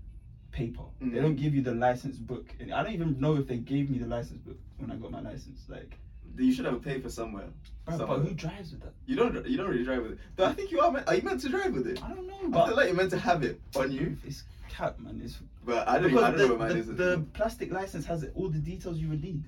paper. 0.53 0.83
They 1.01 1.07
Mm. 1.19 1.23
don't 1.23 1.37
give 1.37 1.55
you 1.55 1.63
the 1.63 1.75
license 1.75 2.17
book, 2.19 2.47
and 2.61 2.73
I 2.73 2.83
don't 2.83 2.93
even 2.93 3.21
know 3.21 3.37
if 3.37 3.47
they 3.47 3.59
gave 3.59 3.91
me 3.91 3.99
the 3.99 4.07
license 4.07 4.41
book 4.41 4.59
when 4.79 4.91
I 4.91 4.97
got 4.97 5.11
my 5.11 5.21
license. 5.21 5.65
Like, 5.69 5.99
You 6.37 6.53
should 6.53 6.65
have 6.67 6.75
a 6.75 6.81
paper 6.81 7.09
somewhere. 7.11 7.49
bro, 7.85 7.97
somewhere. 7.99 8.19
but 8.19 8.29
who 8.29 8.35
drives 8.35 8.71
with 8.73 8.83
that? 8.83 8.93
You 9.07 9.17
don't. 9.17 9.47
You 9.47 9.57
don't 9.57 9.69
really 9.71 9.85
drive 9.85 10.03
with 10.03 10.13
it. 10.13 10.19
Though 10.37 10.47
I 10.47 10.53
think 10.53 10.71
you 10.71 10.81
are. 10.81 10.91
Meant, 10.93 11.09
are 11.09 11.15
you 11.17 11.23
meant 11.23 11.41
to 11.41 11.49
drive 11.49 11.75
with 11.75 11.87
it? 11.87 12.03
I 12.03 12.09
don't 12.15 12.27
know, 12.27 12.61
I 12.61 12.67
feel 12.67 12.77
like 12.77 12.87
you're 12.87 12.97
meant 12.97 13.11
to 13.11 13.19
have 13.19 13.43
it 13.43 13.61
on 13.77 13.91
you. 13.93 14.17
it's 14.25 14.45
cap, 14.69 14.99
man. 15.01 15.21
It's 15.25 15.39
But 15.65 15.89
I 15.89 15.99
don't. 15.99 16.17
I 16.17 16.31
don't 16.31 16.39
the, 16.39 16.45
know 16.47 16.51
what 16.55 16.59
mine 16.61 16.69
the, 16.75 16.79
is. 16.79 16.87
the 16.87 17.25
plastic 17.33 17.73
license 17.73 18.05
has 18.07 18.25
all 18.35 18.49
the 18.49 18.59
details 18.59 18.99
you 18.99 19.09
would 19.09 19.23
need. 19.23 19.43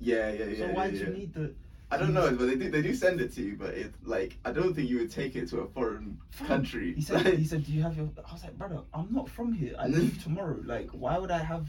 yeah, 0.00 0.32
yeah, 0.32 0.44
yeah. 0.44 0.58
so 0.58 0.66
yeah, 0.66 0.72
why 0.72 0.84
yeah. 0.86 0.90
do 0.92 0.96
you 0.98 1.16
need 1.18 1.34
the? 1.34 1.52
I 1.92 1.98
don't 1.98 2.14
know, 2.14 2.30
but 2.30 2.46
they 2.46 2.56
do. 2.56 2.70
They 2.70 2.80
do 2.80 2.94
send 2.94 3.20
it 3.20 3.34
to 3.34 3.42
you, 3.42 3.54
but 3.54 3.74
it 3.74 3.92
like 4.02 4.38
I 4.46 4.50
don't 4.50 4.72
think 4.72 4.88
you 4.88 4.98
would 4.98 5.10
take 5.10 5.36
it 5.36 5.46
to 5.50 5.60
a 5.60 5.66
foreign 5.66 6.18
country. 6.46 6.94
He 6.94 7.02
said, 7.02 7.26
he 7.38 7.44
said, 7.44 7.64
do 7.64 7.72
you 7.72 7.82
have 7.82 7.94
your? 7.98 8.08
I 8.26 8.32
was 8.32 8.42
like, 8.42 8.56
brother, 8.56 8.80
I'm 8.94 9.12
not 9.12 9.28
from 9.28 9.52
here. 9.52 9.74
I 9.78 9.86
leave 9.88 10.22
tomorrow. 10.22 10.58
Like, 10.64 10.88
why 10.92 11.18
would 11.18 11.30
I 11.30 11.42
have 11.44 11.68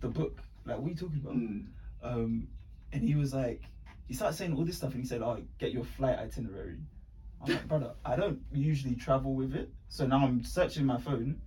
the 0.00 0.06
book? 0.06 0.38
Like, 0.64 0.78
what 0.78 0.86
are 0.86 0.90
you 0.90 0.94
talking 0.94 1.20
about? 1.20 1.34
Mm. 1.34 1.64
Um, 2.04 2.46
and 2.92 3.02
he 3.02 3.16
was 3.16 3.34
like, 3.34 3.62
he 4.06 4.14
started 4.14 4.36
saying 4.36 4.54
all 4.54 4.64
this 4.64 4.76
stuff, 4.76 4.92
and 4.92 5.02
he 5.02 5.08
said, 5.08 5.22
"Oh, 5.22 5.42
get 5.58 5.72
your 5.72 5.84
flight 5.84 6.20
itinerary." 6.20 6.78
I'm 7.42 7.52
like, 7.52 7.66
brother, 7.66 7.94
I 8.04 8.14
don't 8.14 8.40
usually 8.52 8.94
travel 8.94 9.34
with 9.34 9.56
it, 9.56 9.70
so 9.88 10.06
now 10.06 10.24
I'm 10.24 10.44
searching 10.44 10.86
my 10.86 10.98
phone, 10.98 11.40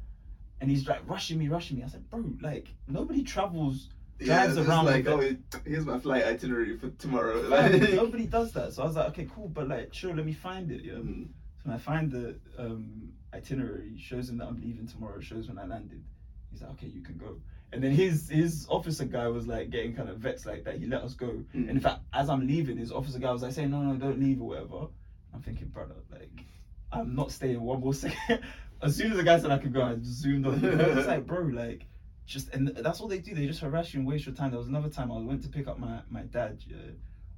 and 0.60 0.70
he's 0.70 0.86
like 0.86 1.00
rushing 1.08 1.40
me, 1.40 1.48
rushing 1.48 1.78
me. 1.78 1.84
I 1.84 1.88
said, 1.88 2.10
bro, 2.10 2.26
like 2.42 2.68
nobody 2.90 3.24
travels, 3.24 3.88
Yeah, 4.20 4.46
drives 4.46 4.58
around 4.58 4.86
like 4.86 5.08
oh, 5.08 5.22
here's 5.66 5.86
my 5.86 6.00
flight 6.00 6.24
itinerary 6.26 6.78
for 6.78 6.90
tomorrow. 6.92 7.42
Like, 7.50 7.94
nobody 7.94 8.26
does 8.26 8.52
that. 8.54 8.74
So 8.74 8.84
I 8.84 8.86
was 8.86 8.96
like, 8.96 9.10
okay, 9.10 9.28
cool, 9.34 9.48
but 9.48 9.68
like, 9.68 9.94
sure, 9.94 10.14
let 10.16 10.26
me 10.26 10.34
find 10.34 10.72
it. 10.72 10.84
Yeah. 10.84 10.94
Mm. 10.94 11.28
So 11.58 11.64
when 11.64 11.76
I 11.76 11.80
find 11.80 12.12
the 12.12 12.40
um, 12.58 13.14
itinerary, 13.34 13.98
shows 13.98 14.30
him 14.30 14.38
that 14.40 14.48
I'm 14.48 14.60
leaving 14.62 14.88
tomorrow, 14.88 15.20
shows 15.20 15.48
when 15.48 15.60
I 15.60 15.66
landed. 15.66 16.04
He's 16.52 16.62
like, 16.62 16.72
okay, 16.72 16.88
you 16.88 17.02
can 17.02 17.18
go. 17.18 17.38
And 17.72 17.84
then 17.84 17.92
his 17.92 18.30
his 18.30 18.66
officer 18.70 19.06
guy 19.06 19.28
was 19.28 19.46
like 19.46 19.70
getting 19.70 19.94
kind 19.94 20.10
of 20.10 20.18
vexed 20.18 20.46
like 20.46 20.64
that. 20.64 20.80
He 20.80 20.86
let 20.86 21.04
us 21.04 21.14
go. 21.14 21.28
Mm. 21.28 21.54
And 21.54 21.70
in 21.70 21.80
fact, 21.80 22.02
as 22.14 22.30
I'm 22.30 22.48
leaving, 22.48 22.78
his 22.78 22.92
officer 22.92 23.20
guy 23.20 23.32
was 23.32 23.44
like 23.44 23.54
saying, 23.54 23.70
no, 23.72 23.82
no, 23.82 23.96
don't 23.96 24.20
leave 24.20 24.42
or 24.42 24.48
whatever. 24.48 24.88
I'm 25.34 25.42
thinking, 25.42 25.68
brother, 25.68 25.96
like, 26.12 26.46
I'm 26.92 27.16
not 27.16 27.32
staying 27.32 27.62
one 27.62 27.82
more 27.82 27.94
second. 28.06 28.42
as 28.82 28.96
soon 28.96 29.12
as 29.12 29.18
the 29.18 29.24
guy 29.24 29.40
said 29.40 29.52
I 29.52 29.58
could 29.58 29.74
go, 29.74 29.84
I 29.84 29.96
just 29.96 30.22
zoomed 30.22 30.48
on. 30.48 30.64
it's 30.64 31.08
like, 31.08 31.28
bro, 31.28 31.42
like, 31.42 31.86
just 32.28 32.50
and 32.54 32.68
that's 32.68 33.00
all 33.02 33.08
they 33.08 33.20
do. 33.20 33.34
They 33.34 33.48
just 33.48 33.62
harass 33.62 33.94
you 33.94 34.00
and 34.02 34.08
waste 34.08 34.26
your 34.26 34.36
time. 34.36 34.52
There 34.52 34.60
was 34.60 34.68
another 34.68 34.90
time 34.90 35.12
I 35.12 35.18
went 35.20 35.42
to 35.44 35.50
pick 35.50 35.68
up 35.68 35.80
my 35.80 36.02
my 36.10 36.22
dad, 36.24 36.62
yeah, 36.68 36.78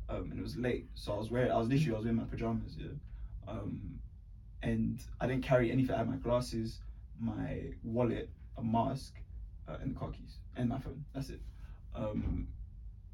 um, 0.09 0.31
and 0.31 0.39
it 0.39 0.43
was 0.43 0.57
late, 0.57 0.87
so 0.95 1.13
I 1.13 1.17
was 1.17 1.29
wearing, 1.31 1.51
I 1.51 1.57
was 1.57 1.67
literally, 1.69 1.93
I 1.93 1.97
was 1.97 2.05
wearing 2.05 2.17
my 2.17 2.23
pajamas, 2.25 2.75
yeah, 2.77 2.87
um, 3.47 3.99
and 4.63 4.99
I 5.21 5.27
didn't 5.27 5.43
carry 5.43 5.71
anything. 5.71 5.93
I 5.95 5.99
had 5.99 6.09
my 6.09 6.17
glasses, 6.17 6.79
my 7.19 7.61
wallet, 7.83 8.29
a 8.57 8.63
mask, 8.63 9.13
uh, 9.67 9.77
and 9.81 9.95
the 9.95 9.99
car 9.99 10.09
keys, 10.09 10.37
and 10.57 10.67
my 10.69 10.79
phone. 10.79 11.05
That's 11.13 11.29
it. 11.29 11.41
Um, 11.95 12.47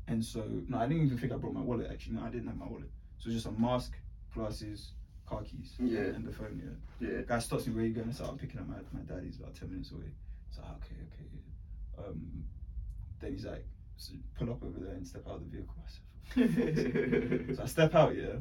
and 0.07 0.23
so 0.23 0.43
no, 0.69 0.77
I 0.77 0.87
didn't 0.87 1.05
even 1.05 1.17
think 1.17 1.33
I 1.33 1.35
brought 1.37 1.53
my 1.53 1.61
wallet. 1.61 1.89
Actually, 1.91 2.15
no, 2.15 2.23
I 2.23 2.29
didn't 2.29 2.47
have 2.47 2.57
my 2.57 2.67
wallet. 2.67 2.89
So 3.17 3.29
just 3.31 3.47
a 3.47 3.51
mask, 3.51 3.93
glasses, 4.33 4.91
car 5.25 5.41
keys, 5.43 5.73
Yeah. 5.79 6.01
and 6.15 6.25
the 6.25 6.31
phone. 6.31 6.61
Yeah. 7.01 7.07
yeah. 7.09 7.21
Guy 7.27 7.39
stops 7.39 7.67
me, 7.67 7.73
where 7.73 7.85
you 7.85 7.93
going? 7.93 8.13
So 8.13 8.25
I'm 8.25 8.37
picking 8.37 8.59
up 8.61 8.67
my, 8.67 8.77
my 8.93 9.01
dad, 9.01 9.23
he's 9.25 9.37
about 9.39 9.55
10 9.55 9.71
minutes 9.71 9.91
away. 9.91 10.11
So, 10.51 10.61
ah, 10.63 10.75
okay, 10.77 10.95
okay. 10.95 11.25
yeah. 11.33 11.41
Um, 11.97 12.43
then 13.19 13.31
he's 13.31 13.45
like, 13.45 13.65
so 13.97 14.13
pull 14.37 14.51
up 14.51 14.63
over 14.63 14.79
there 14.79 14.93
and 14.93 15.05
step 15.07 15.23
out 15.27 15.35
of 15.35 15.41
the 15.51 15.57
vehicle. 15.57 15.75
I 15.83 15.89
said, 15.89 16.01
"For 16.27 16.47
fuck's 16.47 17.47
sake." 17.47 17.55
so 17.57 17.63
I 17.63 17.65
step 17.67 17.95
out, 17.95 18.15
yeah. 18.15 18.35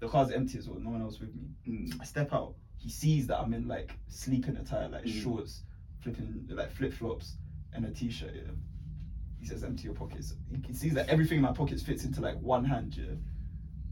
The 0.00 0.08
car's 0.08 0.30
empty 0.32 0.58
as 0.58 0.68
well, 0.68 0.80
no 0.80 0.90
one 0.90 1.02
else 1.02 1.20
with 1.20 1.34
me. 1.34 1.48
Mm. 1.68 2.00
I 2.00 2.04
step 2.04 2.32
out, 2.32 2.54
he 2.76 2.90
sees 2.90 3.26
that 3.28 3.38
I'm 3.38 3.52
in 3.54 3.68
like 3.68 3.92
sleeping 4.08 4.56
attire, 4.56 4.88
like 4.88 5.04
Mm. 5.04 5.22
shorts, 5.22 5.62
flipping, 6.00 6.46
like 6.50 6.72
flip 6.72 6.92
flops, 6.92 7.36
and 7.72 7.84
a 7.84 7.90
t 7.90 8.10
shirt, 8.10 8.32
yeah. 8.34 8.50
He 9.40 9.46
says, 9.46 9.62
empty 9.62 9.84
your 9.84 9.94
pockets. 9.94 10.34
He 10.66 10.72
sees 10.72 10.94
that 10.94 11.08
everything 11.10 11.36
in 11.38 11.42
my 11.44 11.52
pockets 11.52 11.82
fits 11.82 12.04
into 12.04 12.20
like 12.22 12.38
one 12.40 12.64
hand, 12.64 12.96
yeah. 12.96 13.12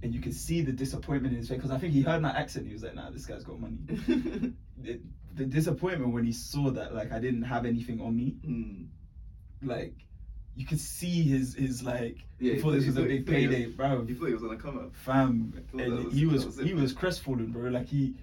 And 0.03 0.15
you 0.15 0.21
can 0.21 0.33
see 0.33 0.63
the 0.63 0.73
disappointment 0.73 1.35
in 1.35 1.39
his 1.41 1.49
face 1.49 1.59
because 1.59 1.71
I 1.71 1.79
think 1.79 1.93
he 1.93 2.01
heard 2.03 2.23
my 2.23 2.31
accent. 2.33 2.67
He 2.67 2.73
was 2.73 2.83
like, 2.83 2.95
"Nah, 2.95 3.11
this 3.11 3.27
guy's 3.27 3.45
got 3.45 3.61
money." 3.61 3.77
it, 4.83 5.01
the 5.35 5.45
disappointment 5.45 6.13
when 6.13 6.25
he 6.25 6.33
saw 6.33 6.71
that 6.71 6.95
like 6.95 7.13
I 7.13 7.19
didn't 7.21 7.43
have 7.43 7.67
anything 7.67 8.01
on 8.01 8.17
me, 8.17 8.35
Mm. 8.45 8.87
Like 9.63 9.95
you 10.55 10.67
could 10.67 10.81
see 10.81 11.23
his 11.23 11.55
his 11.55 11.83
like 11.83 12.19
Yeah, 12.39 12.55
he 12.55 12.61
thought 12.61 12.73
this 12.73 12.87
was 12.87 12.99
a 12.99 13.03
he 13.03 13.19
big 13.21 13.29
he 13.29 13.47
was- 13.47 13.55
payday, 13.57 13.67
bro. 13.71 14.05
You 14.07 14.15
thought 14.15 14.27
he 14.27 14.33
was 14.35 14.43
gonna 14.43 14.57
come 14.57 14.79
up. 14.79 14.95
Fam, 14.95 15.53
thought 15.73 15.81
and 15.81 16.05
was- 16.05 16.15
he 16.15 16.27
was 16.27 16.59
he 16.59 16.75
was 16.75 16.93
crestfallen, 16.93 17.53
bro. 17.53 17.71
Like 17.71 17.87
he, 17.87 18.15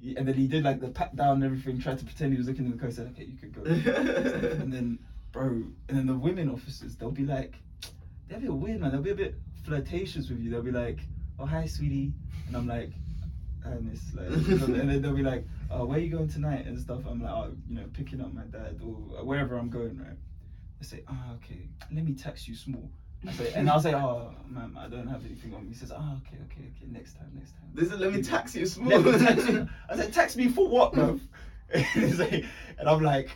he, 0.00 0.16
and 0.16 0.26
then 0.26 0.34
he 0.34 0.46
did 0.46 0.64
like 0.64 0.80
the 0.80 0.88
pat 0.88 1.14
down 1.16 1.36
and 1.42 1.44
everything, 1.44 1.80
tried 1.80 1.98
to 1.98 2.04
pretend 2.04 2.32
he 2.32 2.38
was 2.38 2.48
looking 2.48 2.64
in 2.66 2.72
the 2.72 2.78
car. 2.78 2.90
Said, 2.90 3.08
"Okay, 3.12 3.24
you 3.24 3.36
could 3.38 3.52
go." 3.54 3.62
and 4.62 4.72
then, 4.72 4.98
bro, 5.32 5.48
and 5.88 5.98
then 5.98 6.06
the 6.06 6.14
women 6.14 6.48
officers, 6.50 6.96
they'll 6.96 7.10
be 7.10 7.24
like, 7.24 7.54
they'll 8.28 8.40
be 8.40 8.48
weird, 8.48 8.80
man. 8.80 8.90
They'll 8.90 9.00
be 9.02 9.10
a 9.10 9.14
bit 9.14 9.36
flirtatious 9.64 10.28
with 10.28 10.40
you. 10.40 10.50
They'll 10.50 10.62
be 10.62 10.70
like, 10.72 10.98
"Oh, 11.38 11.46
hi, 11.46 11.66
sweetie," 11.66 12.12
and 12.48 12.56
I'm 12.56 12.66
like, 12.66 12.90
and 13.64 13.90
it's 13.92 14.12
like, 14.14 14.28
and 14.80 14.90
then 14.90 15.02
they'll 15.02 15.14
be 15.14 15.22
like, 15.22 15.46
"Oh, 15.70 15.84
where 15.86 15.98
you 15.98 16.10
going 16.10 16.28
tonight?" 16.28 16.66
and 16.66 16.78
stuff. 16.80 17.02
I'm 17.08 17.22
like, 17.22 17.32
"Oh, 17.32 17.52
you 17.68 17.76
know, 17.76 17.84
picking 17.92 18.20
up 18.20 18.32
my 18.34 18.42
dad 18.44 18.80
or 18.82 18.94
wherever 19.24 19.56
I'm 19.56 19.70
going, 19.70 19.98
right?" 19.98 20.16
They 20.80 20.86
say, 20.86 21.02
"Oh, 21.08 21.34
okay, 21.36 21.68
let 21.92 22.04
me 22.04 22.12
text 22.14 22.48
you 22.48 22.54
small." 22.54 22.90
I 23.26 23.32
say, 23.32 23.52
and 23.56 23.68
I'll 23.70 23.80
say, 23.80 23.94
"Oh, 23.94 24.34
man, 24.48 24.76
I 24.78 24.88
don't 24.88 25.06
have 25.08 25.24
anything 25.24 25.54
on 25.54 25.62
me." 25.64 25.68
He 25.70 25.74
says, 25.74 25.92
"Oh, 25.92 26.20
okay, 26.26 26.36
okay, 26.46 26.70
okay, 26.76 26.86
next 26.90 27.14
time, 27.14 27.30
next 27.34 27.52
time." 27.52 27.70
This 27.74 27.90
is 27.92 27.98
let 27.98 28.12
me 28.12 28.22
text 28.22 28.54
you 28.54 28.66
small. 28.66 28.98
Let 29.00 29.20
me 29.20 29.26
text. 29.26 29.48
I 29.90 29.96
said, 29.96 30.12
text 30.12 30.36
me 30.36 30.48
for 30.48 30.68
what, 30.68 30.94
like- 30.96 32.44
and 32.78 32.88
I'm 32.88 33.02
like, 33.02 33.30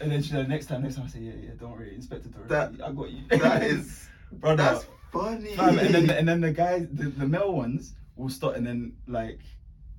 and 0.00 0.10
then 0.10 0.22
she 0.22 0.30
said, 0.30 0.48
next 0.48 0.66
time, 0.66 0.82
next 0.82 0.94
time, 0.96 1.04
I 1.04 1.08
say, 1.08 1.18
yeah, 1.20 1.32
yeah, 1.42 1.50
don't 1.58 1.72
worry, 1.72 1.94
Inspector 1.94 2.28
Dorothy, 2.28 2.48
That- 2.76 2.86
I 2.88 2.92
got 2.92 3.10
you. 3.10 3.22
that 3.30 3.62
is 3.62 4.08
brother. 4.32 4.56
that's 4.62 4.86
funny. 5.12 5.54
fam, 5.56 5.78
and 5.78 5.94
then 5.94 6.10
and 6.10 6.28
then 6.28 6.40
the 6.40 6.52
guys, 6.52 6.86
the, 6.92 7.04
the 7.10 7.26
male 7.26 7.52
ones 7.52 7.94
will 8.16 8.28
start, 8.30 8.56
and 8.56 8.66
then 8.66 8.94
like, 9.06 9.40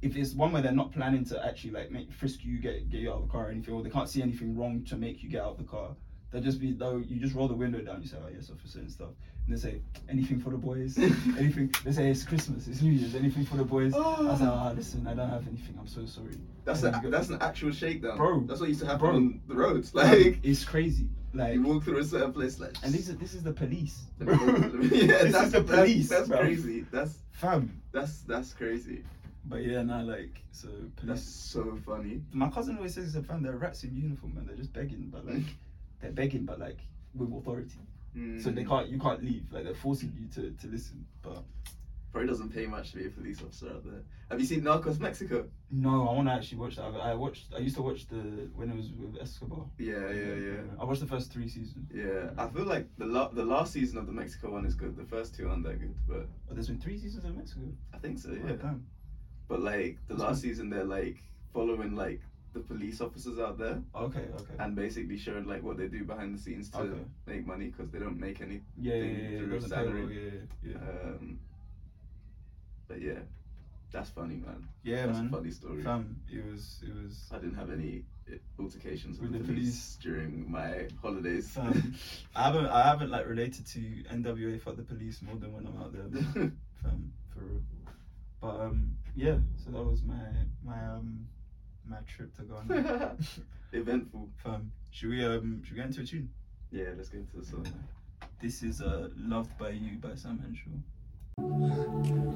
if 0.02 0.16
it's 0.16 0.34
one 0.34 0.52
where 0.52 0.62
they're 0.62 0.72
not 0.72 0.92
planning 0.94 1.26
to 1.26 1.46
actually 1.46 1.72
like 1.72 1.92
make 1.92 2.12
frisk 2.12 2.44
you, 2.44 2.58
get 2.60 2.90
get 2.90 3.02
you 3.02 3.10
out 3.12 3.18
of 3.18 3.22
the 3.24 3.32
car 3.32 3.48
or 3.48 3.52
anything, 3.52 3.74
or 3.74 3.84
they 3.84 3.90
can't 3.90 4.10
see 4.10 4.22
anything 4.22 4.58
wrong 4.58 4.84
to 4.86 4.96
make 4.96 5.22
you 5.22 5.30
get 5.30 5.42
out 5.42 5.52
of 5.52 5.58
the 5.58 5.64
car. 5.64 5.96
They'll 6.36 6.44
just 6.44 6.60
be 6.60 6.74
though 6.74 6.98
you 6.98 7.18
just 7.22 7.34
roll 7.34 7.48
the 7.48 7.54
window 7.54 7.80
down, 7.80 8.02
you 8.02 8.10
say, 8.10 8.18
Oh 8.22 8.28
yes, 8.34 8.52
officer 8.52 8.80
and 8.80 8.92
stuff. 8.92 9.12
And 9.48 9.56
they 9.56 9.60
say, 9.62 9.80
Anything 10.10 10.42
for 10.42 10.50
the 10.50 10.58
boys? 10.58 10.98
anything 11.38 11.74
they 11.86 11.94
say 11.94 12.10
it's 12.10 12.24
Christmas, 12.24 12.68
it's 12.68 12.82
New 12.82 12.92
Year's, 12.92 13.16
anything 13.16 13.46
for 13.46 13.56
the 13.56 13.64
boys? 13.64 13.94
I 13.96 14.36
say, 14.38 14.44
Oh 14.46 14.74
listen, 14.76 15.08
I 15.08 15.14
don't 15.14 15.30
have 15.30 15.48
anything, 15.48 15.78
I'm 15.80 15.88
so 15.88 16.06
sorry. 16.06 16.36
that's 16.66 16.82
a, 16.84 16.92
then 16.92 16.96
you 16.96 17.02
go- 17.04 17.10
that's 17.18 17.30
an 17.30 17.38
actual 17.40 17.72
shakedown, 17.72 18.18
Bro. 18.18 18.42
That's 18.48 18.60
what 18.60 18.68
used 18.68 18.82
to 18.82 18.86
happen 18.86 19.00
Bro. 19.00 19.16
on 19.16 19.42
the 19.48 19.56
roads. 19.56 19.96
Like 19.96 20.40
it's 20.44 20.66
crazy. 20.66 21.08
Like 21.34 21.54
you 21.54 21.62
walk 21.64 21.84
through 21.86 22.00
a 22.00 22.04
certain 22.04 22.34
place, 22.34 22.60
like 22.60 22.76
and 22.84 22.94
this 22.94 23.08
is 23.08 23.16
this 23.18 23.34
is 23.34 23.42
the 23.44 23.54
police. 23.54 24.02
yeah, 24.20 24.26
this 24.36 25.32
that's 25.32 25.46
is 25.48 25.52
the 25.54 25.64
police. 25.64 26.10
That's, 26.10 26.28
bro. 26.28 26.40
crazy. 26.40 26.86
That's 26.92 27.18
Fam. 27.32 27.82
that's 27.94 28.20
that's 28.24 28.52
crazy. 28.52 29.04
But 29.46 29.64
yeah, 29.64 29.84
nah, 29.84 30.02
like 30.02 30.42
so 30.52 30.68
That's 31.04 31.22
so 31.22 31.78
funny. 31.86 32.22
my 32.34 32.50
cousin 32.50 32.76
always 32.78 32.96
says 32.96 33.16
fam, 33.28 33.44
they're 33.44 33.54
rats 33.58 33.84
in 33.84 33.96
uniform, 33.96 34.34
man. 34.36 34.48
They're 34.48 34.56
just 34.58 34.74
begging, 34.74 35.10
but 35.14 35.26
like 35.26 35.44
they're 36.06 36.14
begging 36.14 36.46
but 36.46 36.60
like 36.60 36.80
with 37.14 37.32
authority. 37.34 37.80
So 38.42 38.50
they 38.50 38.64
Mm. 38.64 38.70
can't 38.70 38.90
you 38.90 39.00
can't 39.00 39.24
leave. 39.24 39.52
Like 39.52 39.66
they're 39.66 39.74
forcing 39.76 40.14
you 40.18 40.28
to, 40.36 40.52
to 40.52 40.68
listen. 40.68 41.06
But 41.22 41.44
Probably 42.14 42.30
doesn't 42.30 42.54
pay 42.54 42.66
much 42.66 42.92
to 42.92 42.98
be 43.00 43.08
a 43.08 43.10
police 43.10 43.42
officer 43.42 43.68
out 43.72 43.84
there. 43.84 44.02
Have 44.32 44.40
you 44.40 44.46
seen 44.46 44.62
Narcos 44.62 45.00
Mexico? 45.02 45.50
no, 45.70 46.08
I 46.08 46.14
wanna 46.14 46.32
actually 46.34 46.60
watch 46.60 46.78
that. 46.78 46.86
I, 46.86 47.12
I 47.12 47.14
watched 47.14 47.48
I 47.54 47.60
used 47.60 47.76
to 47.76 47.82
watch 47.82 48.08
the 48.08 48.50
when 48.56 48.70
it 48.70 48.76
was 48.78 48.90
with 48.94 49.18
Escobar. 49.22 49.66
Yeah, 49.78 50.10
yeah, 50.12 50.34
yeah. 50.36 50.62
I 50.80 50.86
watched 50.86 51.02
the 51.02 51.08
first 51.08 51.34
three 51.34 51.50
seasons. 51.50 51.90
Yeah, 51.94 52.30
I 52.38 52.48
feel 52.48 52.64
like 52.64 52.88
the 52.98 53.06
la- 53.06 53.28
the 53.28 53.44
last 53.44 53.74
season 53.74 53.98
of 53.98 54.06
the 54.06 54.14
Mexico 54.14 54.52
one 54.54 54.66
is 54.66 54.76
good. 54.76 54.96
The 54.96 55.04
first 55.04 55.36
two 55.36 55.50
aren't 55.50 55.64
that 55.64 55.78
good, 55.82 55.96
but 56.08 56.26
But 56.48 56.56
there's 56.56 56.68
been 56.70 56.80
three 56.80 56.98
seasons 56.98 57.26
of 57.26 57.36
Mexico. 57.36 57.66
I 57.94 57.98
think 57.98 58.18
so. 58.20 58.30
Oh, 58.32 58.48
Yeah. 58.48 58.56
damn. 58.56 58.86
But 59.50 59.60
like 59.62 59.98
the 60.08 60.14
That's 60.14 60.24
last 60.24 60.42
season, 60.42 60.70
they're 60.70 60.86
like 60.86 61.18
following 61.52 61.96
like 61.96 62.22
the 62.56 62.62
police 62.62 63.02
officers 63.02 63.38
out 63.38 63.58
there 63.60 63.78
Okay, 63.94 64.26
okay. 64.40 64.56
and 64.60 64.76
basically 64.76 65.18
showing 65.18 65.46
like 65.46 65.62
what 65.62 65.78
they 65.78 65.88
do 65.88 66.04
behind 66.06 66.34
the 66.36 66.42
scenes 66.42 66.70
to 66.70 66.80
Okay. 66.80 67.04
make 67.28 67.46
money 67.46 67.68
because 67.68 67.90
they 67.92 68.00
don't 68.00 68.20
make 68.20 68.42
any. 68.42 68.62
yeah, 68.80 68.96
yeah, 68.96 69.30
yeah, 69.30 69.38
through 69.40 69.56
It 69.58 69.64
salary. 69.64 70.06
yeah, 70.64 70.72
yeah. 70.72 70.78
Um, 70.78 71.40
but 72.88 73.02
yeah, 73.02 73.20
that's 73.92 74.10
funny, 74.10 74.36
man. 74.36 74.68
Yeah, 74.84 75.06
that's 75.08 75.18
man. 75.20 75.28
a 75.28 75.32
funny 75.38 75.52
story. 75.52 75.84
Fam, 75.84 76.22
it 76.32 76.44
was 76.52 76.82
it 76.88 76.94
was 77.04 77.30
I 77.32 77.38
didn't 77.40 77.56
have 77.56 77.72
any 77.72 78.04
altercations 78.60 79.20
with, 79.20 79.32
With 79.32 79.42
the 79.42 79.48
the 79.48 79.54
police, 79.54 79.98
during 80.02 80.50
my 80.50 80.88
holidays. 81.02 81.52
Fam, 81.52 81.94
I 82.36 82.44
haven't 82.44 82.68
I 82.68 82.84
haven't 82.84 83.12
like 83.12 83.28
related 83.28 83.66
to 83.68 83.80
NWA 84.12 84.60
for 84.62 84.72
the 84.74 84.84
police 84.84 85.22
more 85.22 85.36
than 85.36 85.52
when 85.54 85.68
I'm 85.68 85.78
out 85.82 85.92
there, 85.94 86.08
fam, 86.82 87.12
for 87.34 87.40
real. 87.40 87.62
But 88.42 88.60
um, 88.62 88.96
yeah. 89.16 89.38
So 89.64 89.72
that 89.72 89.84
was 89.84 90.04
my 90.04 90.24
my 90.64 90.80
um 90.96 91.28
my 91.90 91.98
trip 92.08 92.36
to 92.38 92.44
Ghana. 92.44 93.16
Eventful. 93.74 94.30
fam, 94.44 94.72
should 94.92 95.10
we 95.10 95.24
um 95.26 95.62
should 95.64 95.74
we 95.74 95.78
get 95.78 95.88
into 95.88 96.02
a 96.02 96.06
tune? 96.06 96.30
Yeah, 96.72 96.86
let's 96.98 97.10
get 97.10 97.22
into 97.22 97.38
the 97.38 97.46
song. 97.46 97.66
This 98.42 98.64
is 98.64 98.82
uh 98.82 99.10
"Loved 99.18 99.58
by 99.58 99.70
You" 99.70 99.98
by 99.98 100.16
Sam 100.16 100.40
Henshaw. 100.40 100.70
I 101.38 101.42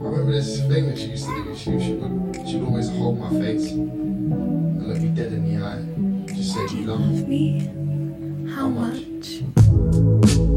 remember 0.04 0.32
this 0.32 0.60
thing 0.68 0.88
that 0.88 0.98
she 0.98 1.06
used 1.12 1.26
to 1.28 1.44
do. 1.44 1.56
She, 1.56 1.80
she 1.80 1.94
would 1.94 2.48
she'd 2.48 2.62
always 2.64 2.90
hold 2.90 3.20
my 3.20 3.30
face 3.30 3.72
and 3.72 4.88
look 4.88 5.00
me 5.02 5.10
dead 5.10 5.32
in 5.34 5.44
the 5.46 5.66
eye. 5.66 6.34
Just 6.36 6.54
say 6.54 6.76
you 6.76 6.86
love 6.86 7.00
me. 7.00 7.20
Love 7.20 7.28
me? 7.30 8.50
How 8.52 8.62
How 8.64 8.70
much? 8.70 9.42
much? 9.42 10.49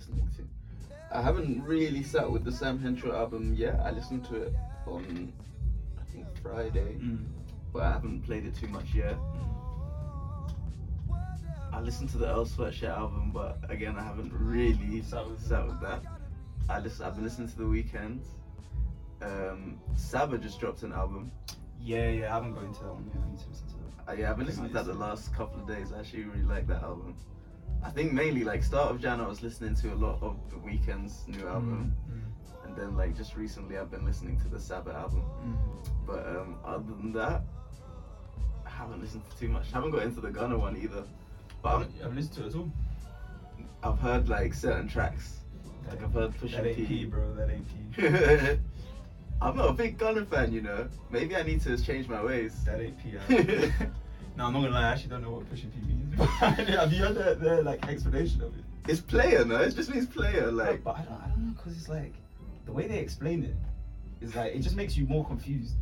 Listening 0.00 0.28
to? 0.36 0.48
I 1.12 1.20
haven't 1.20 1.62
really 1.62 2.02
sat 2.02 2.30
with 2.30 2.44
the 2.44 2.52
Sam 2.52 2.78
Henshaw 2.78 3.14
album 3.14 3.54
yet. 3.54 3.78
I 3.80 3.90
listened 3.90 4.24
to 4.26 4.36
it 4.42 4.54
on, 4.86 5.32
I 6.00 6.04
think 6.12 6.26
Friday, 6.42 6.96
Mm. 7.00 7.26
but 7.72 7.82
I 7.82 7.92
haven't 7.92 8.22
played 8.22 8.46
it 8.46 8.54
too 8.54 8.68
much 8.68 8.94
yet. 8.94 9.16
I 11.72 11.80
listened 11.80 12.08
to 12.10 12.18
the 12.18 12.26
Earl 12.28 12.46
Sweatshirt 12.46 12.88
album, 12.96 13.30
but 13.32 13.58
again, 13.68 13.96
I 13.96 14.02
haven't 14.02 14.32
really 14.32 15.02
sat 15.02 15.28
with, 15.28 15.40
sat 15.46 15.66
with 15.66 15.80
that. 15.80 16.02
I 16.68 16.80
listen, 16.80 17.06
I've 17.06 17.14
been 17.14 17.24
listening 17.24 17.48
to 17.48 17.56
The 17.58 17.64
Weeknd. 17.64 18.20
Um, 19.22 19.78
Saba 19.96 20.38
just 20.38 20.58
dropped 20.60 20.82
an 20.82 20.92
album. 20.92 21.30
Yeah, 21.80 22.08
yeah, 22.10 22.30
I 22.30 22.34
haven't 22.34 22.54
got 22.54 22.64
into 22.64 22.80
that 22.84 22.92
one 22.94 23.06
yet. 23.12 23.22
I 23.24 23.30
need 23.30 23.38
to 23.38 23.48
listen 23.48 23.66
to 23.68 23.74
that. 24.06 24.12
Uh, 24.12 24.14
yeah, 24.14 24.30
I've 24.30 24.36
been 24.38 24.46
listening 24.46 24.68
to 24.68 24.74
that 24.74 24.86
the 24.86 24.94
last 24.94 25.34
couple 25.34 25.60
of 25.60 25.68
days. 25.68 25.92
I 25.92 26.00
actually 26.00 26.24
really 26.24 26.42
like 26.42 26.66
that 26.68 26.82
album. 26.82 27.14
I 27.82 27.90
think 27.90 28.12
mainly 28.12 28.44
like 28.44 28.62
start 28.62 28.90
of 28.90 29.00
Jan, 29.00 29.20
I 29.20 29.26
was 29.26 29.42
listening 29.42 29.74
to 29.76 29.92
a 29.92 29.96
lot 29.96 30.22
of 30.22 30.36
the 30.50 30.56
Weeknd's 30.56 31.26
new 31.26 31.46
album, 31.48 31.94
Mm, 32.10 32.66
and 32.66 32.76
then 32.76 32.96
like 32.96 33.16
just 33.16 33.36
recently 33.36 33.78
I've 33.78 33.90
been 33.90 34.04
listening 34.04 34.38
to 34.40 34.48
the 34.48 34.60
Saba 34.60 34.92
album. 34.92 35.22
Mm. 35.44 35.56
But 36.06 36.26
um, 36.26 36.56
other 36.64 36.84
than 36.84 37.12
that, 37.12 37.42
I 38.66 38.70
haven't 38.70 39.00
listened 39.00 39.22
to 39.30 39.38
too 39.38 39.48
much. 39.48 39.66
I 39.72 39.76
haven't 39.76 39.92
got 39.92 40.02
into 40.02 40.20
the 40.20 40.30
Gunna 40.30 40.58
one 40.58 40.76
either. 40.76 41.04
But 41.62 41.74
I'm, 41.74 41.82
I 41.82 42.02
haven't 42.02 42.16
listened 42.16 42.34
to 42.36 42.44
it 42.44 42.48
at 42.48 42.54
all. 42.56 42.72
I've 43.82 43.98
heard 43.98 44.28
like 44.28 44.54
certain 44.54 44.88
tracks. 44.88 45.38
Like 45.88 46.02
I've 46.02 46.12
heard 46.12 46.32
That 46.34 46.40
Pusha 46.40 46.66
ain't 46.66 46.76
T. 46.76 46.84
P, 46.86 47.04
bro. 47.06 47.34
That 47.34 47.50
ain't 47.50 47.66
P. 47.96 48.58
I'm 49.42 49.56
not 49.56 49.70
a 49.70 49.72
big 49.72 49.96
Gunna 49.96 50.24
fan, 50.26 50.52
you 50.52 50.60
know. 50.60 50.86
Maybe 51.10 51.34
I 51.34 51.42
need 51.42 51.62
to 51.62 51.76
change 51.82 52.08
my 52.08 52.22
ways. 52.22 52.62
That 52.64 52.80
ain't 52.80 52.96
P. 53.02 53.14
No, 54.40 54.46
I'm 54.46 54.54
not 54.54 54.62
gonna 54.62 54.72
lie. 54.72 54.84
I 54.84 54.92
actually 54.92 55.10
don't 55.10 55.22
know 55.22 55.32
what 55.32 55.50
pushing 55.50 55.70
P 55.70 55.80
means. 55.86 56.18
Have 56.38 56.90
you 56.94 57.04
heard 57.04 57.14
the, 57.14 57.34
the 57.34 57.62
like 57.62 57.86
explanation 57.86 58.40
of 58.40 58.56
it? 58.56 58.64
It's 58.88 58.98
player, 58.98 59.44
no? 59.44 59.56
It 59.56 59.76
just 59.76 59.90
means 59.90 60.06
player. 60.06 60.50
Like, 60.50 60.82
but 60.82 60.96
I 60.96 61.02
don't, 61.02 61.12
I 61.12 61.28
don't 61.28 61.46
know, 61.48 61.62
cause 61.62 61.76
it's 61.76 61.90
like 61.90 62.14
the 62.64 62.72
way 62.72 62.86
they 62.86 63.00
explain 63.00 63.44
it 63.44 63.54
is 64.24 64.34
like 64.34 64.54
it 64.54 64.60
just 64.60 64.76
makes 64.76 64.96
you 64.96 65.04
more 65.04 65.26
confused. 65.26 65.74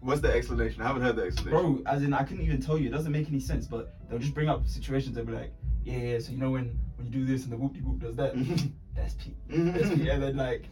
what's 0.00 0.22
the 0.22 0.32
explanation? 0.32 0.80
I 0.80 0.86
haven't 0.86 1.02
heard 1.02 1.16
the 1.16 1.24
explanation. 1.24 1.82
Bro, 1.84 1.92
as 1.92 2.02
in 2.02 2.14
I 2.14 2.24
couldn't 2.24 2.42
even 2.42 2.58
tell 2.58 2.78
you. 2.78 2.88
It 2.88 2.92
doesn't 2.92 3.12
make 3.12 3.28
any 3.28 3.38
sense. 3.38 3.66
But 3.66 3.94
they'll 4.08 4.18
just 4.18 4.32
bring 4.32 4.48
up 4.48 4.66
situations. 4.66 5.14
They'll 5.14 5.26
be 5.26 5.32
like, 5.32 5.52
yeah, 5.84 5.98
yeah. 5.98 6.18
So 6.20 6.32
you 6.32 6.38
know 6.38 6.52
when 6.52 6.80
when 6.96 7.06
you 7.06 7.12
do 7.12 7.26
this 7.26 7.44
and 7.44 7.52
the 7.52 7.58
whoop 7.58 7.74
de 7.74 7.80
whoop 7.80 7.98
does 7.98 8.16
that, 8.16 8.32
that's 8.96 9.12
P. 9.12 9.34
That's 9.50 9.90
P. 9.90 10.08
And 10.08 10.22
then 10.22 10.38
like, 10.38 10.70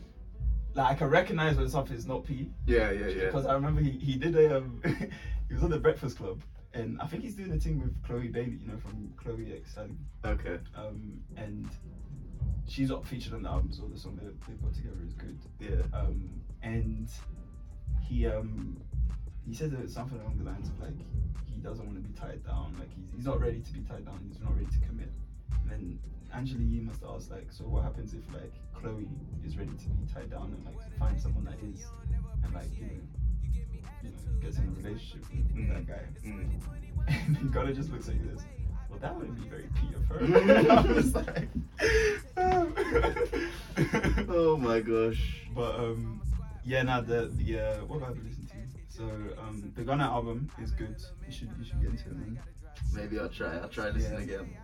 like 0.72 0.92
I 0.92 0.94
can 0.94 1.10
recognize 1.10 1.56
when 1.56 1.68
something's 1.68 2.06
not 2.06 2.24
P. 2.24 2.48
yeah, 2.64 2.90
yeah, 2.90 3.08
yeah. 3.08 3.26
Because 3.26 3.44
I 3.44 3.52
remember 3.52 3.82
he, 3.82 3.90
he 3.90 4.16
did 4.16 4.34
a 4.34 4.56
um, 4.56 4.80
he 5.52 5.54
was 5.54 5.62
on 5.62 5.68
the 5.68 5.78
Breakfast 5.78 6.16
Club, 6.16 6.40
and 6.74 7.00
I 7.00 7.06
think 7.06 7.22
he's 7.22 7.34
doing 7.34 7.52
a 7.52 7.58
thing 7.58 7.80
with 7.80 8.02
Chloe 8.02 8.28
Bailey, 8.28 8.58
you 8.60 8.68
know, 8.68 8.78
from 8.78 9.12
Chloe 9.16 9.52
X 9.54 9.74
Halle. 9.74 9.90
Okay. 10.24 10.58
Um, 10.74 11.20
and 11.36 11.68
she's 12.68 12.88
not 12.88 13.06
featured 13.06 13.34
on 13.34 13.42
the 13.42 13.48
album, 13.48 13.72
so 13.72 13.82
the 13.92 13.98
song 13.98 14.18
they 14.20 14.26
they 14.26 14.58
got 14.60 14.74
together 14.74 14.96
is 15.06 15.12
good. 15.14 15.38
Yeah. 15.60 15.98
Um, 15.98 16.30
and 16.62 17.08
he 18.00 18.26
um 18.26 18.76
he 19.46 19.54
said 19.54 19.70
that 19.72 19.90
something 19.90 20.18
along 20.20 20.38
the 20.38 20.44
lines 20.44 20.68
of 20.68 20.80
like 20.80 20.96
he 21.46 21.60
doesn't 21.60 21.84
want 21.84 22.02
to 22.02 22.08
be 22.08 22.18
tied 22.18 22.44
down, 22.46 22.74
like 22.78 22.88
he's, 22.94 23.06
he's 23.16 23.26
not 23.26 23.40
ready 23.40 23.60
to 23.60 23.72
be 23.72 23.80
tied 23.80 24.06
down, 24.06 24.20
he's 24.28 24.40
not 24.40 24.54
ready 24.54 24.66
to 24.66 24.86
commit. 24.86 25.12
And 25.62 25.70
then 25.70 25.98
Angela 26.32 26.62
Yee 26.62 26.80
must 26.80 27.02
ask 27.04 27.30
like, 27.30 27.48
so 27.50 27.64
what 27.64 27.82
happens 27.82 28.14
if 28.14 28.22
like 28.32 28.52
Chloe 28.74 29.06
is 29.44 29.58
ready 29.58 29.70
to 29.70 29.88
be 29.90 30.06
tied 30.12 30.30
down 30.30 30.54
and 30.56 30.64
like 30.64 30.98
find 30.98 31.20
someone 31.20 31.44
that 31.44 31.58
is, 31.62 31.84
and 32.44 32.54
like 32.54 32.74
you 32.78 32.86
know 32.86 33.21
gets 34.40 34.59
in 34.59 34.64
a 34.68 34.70
relationship 34.70 35.24
with, 35.55 35.68
that 35.68 35.86
guy, 35.86 36.03
Mm. 36.24 36.50
and 37.26 37.36
then 37.36 37.48
Gunna 37.50 37.72
just 37.72 37.90
looks 37.90 38.09
like 38.09 38.22
this. 38.30 38.42
Well, 38.88 38.98
that 39.00 39.14
wouldn't 39.16 39.40
be 39.42 39.48
very 39.48 39.68
P 39.74 39.88
of 39.94 40.05
her. 40.07 40.18
I 40.70 40.92
was 40.92 41.14
like, 41.14 41.48
oh 44.28 44.57
my 44.57 44.80
gosh. 44.80 45.40
But 45.55 45.76
um, 45.76 46.20
yeah, 46.64 46.82
now 46.82 47.00
the 47.00 47.30
the 47.34 47.59
uh, 47.59 47.84
what 47.86 48.00
have 48.00 48.11
I 48.11 48.12
been 48.14 48.28
listening 48.28 48.48
to? 48.50 48.96
So 48.96 49.05
um, 49.40 49.72
the 49.74 49.82
Gunna 49.82 50.05
album 50.05 50.50
is 50.62 50.70
good. 50.72 50.96
You 51.26 51.32
should 51.32 51.50
you 51.59 51.64
should 51.64 51.80
get 51.80 51.90
into 51.90 52.09
it, 52.11 52.16
man. 52.16 52.38
Maybe 52.92 53.18
I'll 53.18 53.28
try. 53.28 53.57
I'll 53.59 53.68
try 53.68 53.90
listening 53.90 54.28
Yeah. 54.28 54.36
again. 54.36 54.57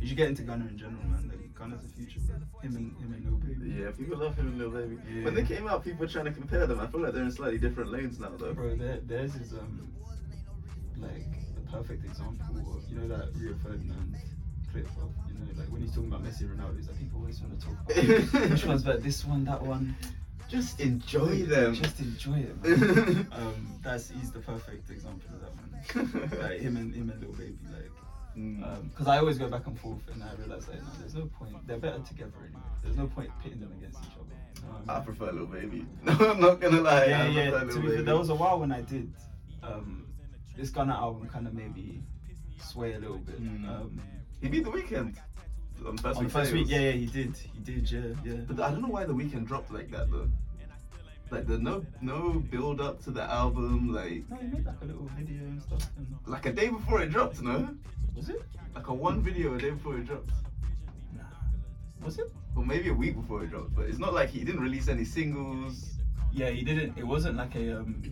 You 0.00 0.06
should 0.06 0.16
get 0.16 0.28
into 0.28 0.42
Gunna 0.42 0.66
in 0.66 0.76
general, 0.76 1.02
man. 1.04 1.28
Like 1.28 1.54
Gunna's 1.54 1.82
the 1.82 1.88
future, 1.88 2.20
bro. 2.20 2.36
Him 2.60 2.76
and 2.76 2.96
him 2.98 3.14
and 3.14 3.24
Lil 3.24 3.38
Baby. 3.38 3.82
Yeah, 3.82 3.90
people 3.92 4.18
love 4.18 4.36
him 4.36 4.48
and 4.48 4.58
Lil 4.58 4.70
Baby. 4.70 4.98
Yeah. 5.10 5.24
When 5.24 5.34
they 5.34 5.42
came 5.44 5.66
out, 5.66 5.84
people 5.84 6.00
were 6.00 6.12
trying 6.12 6.26
to 6.26 6.32
compare 6.32 6.66
them. 6.66 6.80
I 6.80 6.86
feel 6.86 7.00
like 7.00 7.12
they're 7.14 7.22
in 7.22 7.32
slightly 7.32 7.58
different 7.58 7.90
lanes 7.90 8.18
now, 8.18 8.32
though. 8.36 8.52
Bro, 8.52 8.76
their, 8.76 9.00
theirs 9.00 9.34
is 9.36 9.52
um 9.54 9.88
like 10.98 11.54
the 11.54 11.60
perfect 11.70 12.04
example 12.04 12.56
of 12.58 12.90
you 12.90 12.98
know 12.98 13.08
that 13.08 13.28
Rio 13.34 13.54
Ferdinand 13.62 14.16
clip 14.72 14.86
of 14.86 15.10
you 15.28 15.34
know 15.34 15.60
like 15.60 15.68
when 15.68 15.82
he's 15.82 15.94
talking 15.94 16.08
about 16.08 16.24
Messi 16.24 16.42
and 16.42 16.58
Ronaldo, 16.58 16.78
it's 16.78 16.88
like 16.88 16.98
people 16.98 17.20
always 17.20 17.40
want 17.40 17.58
to 17.58 17.66
talk 17.66 17.76
about 17.84 18.50
which 18.50 18.64
one's 18.64 18.82
better, 18.82 18.98
this 18.98 19.24
one, 19.24 19.44
that 19.44 19.62
one. 19.62 19.94
Just 20.48 20.80
enjoy 20.80 21.42
them. 21.42 21.74
Just 21.74 21.98
enjoy 21.98 22.38
it, 22.38 22.62
man. 22.62 23.26
um, 23.32 23.66
that's 23.82 24.10
he's 24.10 24.30
the 24.30 24.38
perfect 24.38 24.88
example 24.90 25.28
of 25.34 25.40
that 25.40 26.30
one. 26.30 26.40
like 26.40 26.60
him 26.60 26.76
and 26.76 26.94
him 26.94 27.10
and 27.10 27.20
Lil 27.20 27.32
Baby, 27.32 27.58
like. 27.72 27.90
Mm. 28.36 28.90
Because 28.90 29.06
I 29.08 29.18
always 29.18 29.38
go 29.38 29.48
back 29.48 29.66
and 29.66 29.78
forth, 29.78 30.02
and 30.12 30.22
I 30.22 30.34
realize 30.34 30.68
like, 30.68 30.82
no, 30.82 30.88
there's 31.00 31.14
no 31.14 31.26
point. 31.26 31.54
They're 31.66 31.78
better 31.78 32.00
together 32.00 32.32
anyway. 32.44 32.60
There's 32.82 32.96
no 32.96 33.06
point 33.06 33.30
pitting 33.42 33.60
them 33.60 33.72
against 33.78 33.98
each 34.04 34.12
other. 34.12 34.68
What 34.84 34.96
I 34.96 35.00
prefer 35.00 35.32
Lil 35.32 35.46
Baby. 35.46 35.86
No, 36.04 36.12
I'm 36.12 36.40
not 36.40 36.60
gonna 36.60 36.80
lie. 36.80 37.06
yeah, 37.06 37.22
I 37.24 37.26
yeah. 37.28 37.50
To 37.50 37.80
be 37.80 37.88
fair, 37.88 38.02
there 38.02 38.16
was 38.16 38.28
a 38.28 38.34
while 38.34 38.60
when 38.60 38.72
I 38.72 38.82
did. 38.82 39.12
Um, 39.62 40.06
this 40.56 40.70
Gunna 40.70 40.94
album 40.94 41.28
kind 41.28 41.46
of 41.46 41.54
made 41.54 41.74
me 41.74 42.02
sway 42.58 42.94
a 42.94 42.98
little 42.98 43.18
bit. 43.18 43.42
Mm. 43.42 43.68
Um, 43.68 44.00
He 44.40 44.48
beat 44.48 44.64
the 44.64 44.70
Weeknd 44.70 45.16
on 45.86 45.96
the 45.96 46.02
first 46.02 46.18
on 46.18 46.24
week. 46.24 46.32
first 46.32 46.52
week, 46.52 46.68
yeah, 46.68 46.78
yeah, 46.78 46.92
he 46.92 47.06
did. 47.06 47.36
He 47.36 47.60
did, 47.60 47.90
yeah, 47.90 48.00
yeah. 48.24 48.40
But 48.46 48.60
I 48.60 48.70
don't 48.70 48.82
know 48.82 48.88
why 48.88 49.04
the 49.04 49.14
Weeknd 49.14 49.46
dropped 49.46 49.72
like 49.72 49.90
that 49.90 50.10
though. 50.10 50.28
Like 51.30 51.46
the 51.48 51.58
no 51.58 51.84
no 52.00 52.44
build 52.50 52.80
up 52.80 53.02
to 53.04 53.10
the 53.10 53.22
album, 53.22 53.92
like 53.92 54.22
No, 54.30 54.36
he 54.36 54.46
made 54.46 54.64
like 54.64 54.80
a 54.80 54.84
little 54.84 55.10
video 55.18 55.42
and 55.42 55.60
stuff. 55.60 55.90
And... 55.96 56.06
like 56.26 56.46
a 56.46 56.52
day 56.52 56.68
before 56.68 57.02
it 57.02 57.10
dropped, 57.10 57.42
no? 57.42 57.68
Was 58.16 58.28
it? 58.30 58.42
Like 58.74 58.88
a 58.88 58.94
one 58.94 59.22
video 59.22 59.54
a 59.54 59.58
day 59.58 59.70
before 59.70 59.96
it 59.96 60.06
dropped. 60.06 60.30
Nah. 61.14 61.22
Was 62.04 62.18
it? 62.18 62.32
Or 62.56 62.64
maybe 62.64 62.88
a 62.88 62.94
week 62.94 63.14
before 63.16 63.44
it 63.44 63.50
dropped. 63.50 63.74
But 63.74 63.86
it's 63.86 63.98
not 63.98 64.14
like 64.14 64.30
he 64.30 64.42
didn't 64.44 64.60
release 64.62 64.88
any 64.88 65.04
singles. 65.04 65.98
Yeah, 66.32 66.50
he 66.50 66.62
didn't. 66.62 66.96
It 66.98 67.06
wasn't 67.06 67.36
like 67.36 67.54
a 67.54 67.78
um. 67.78 68.02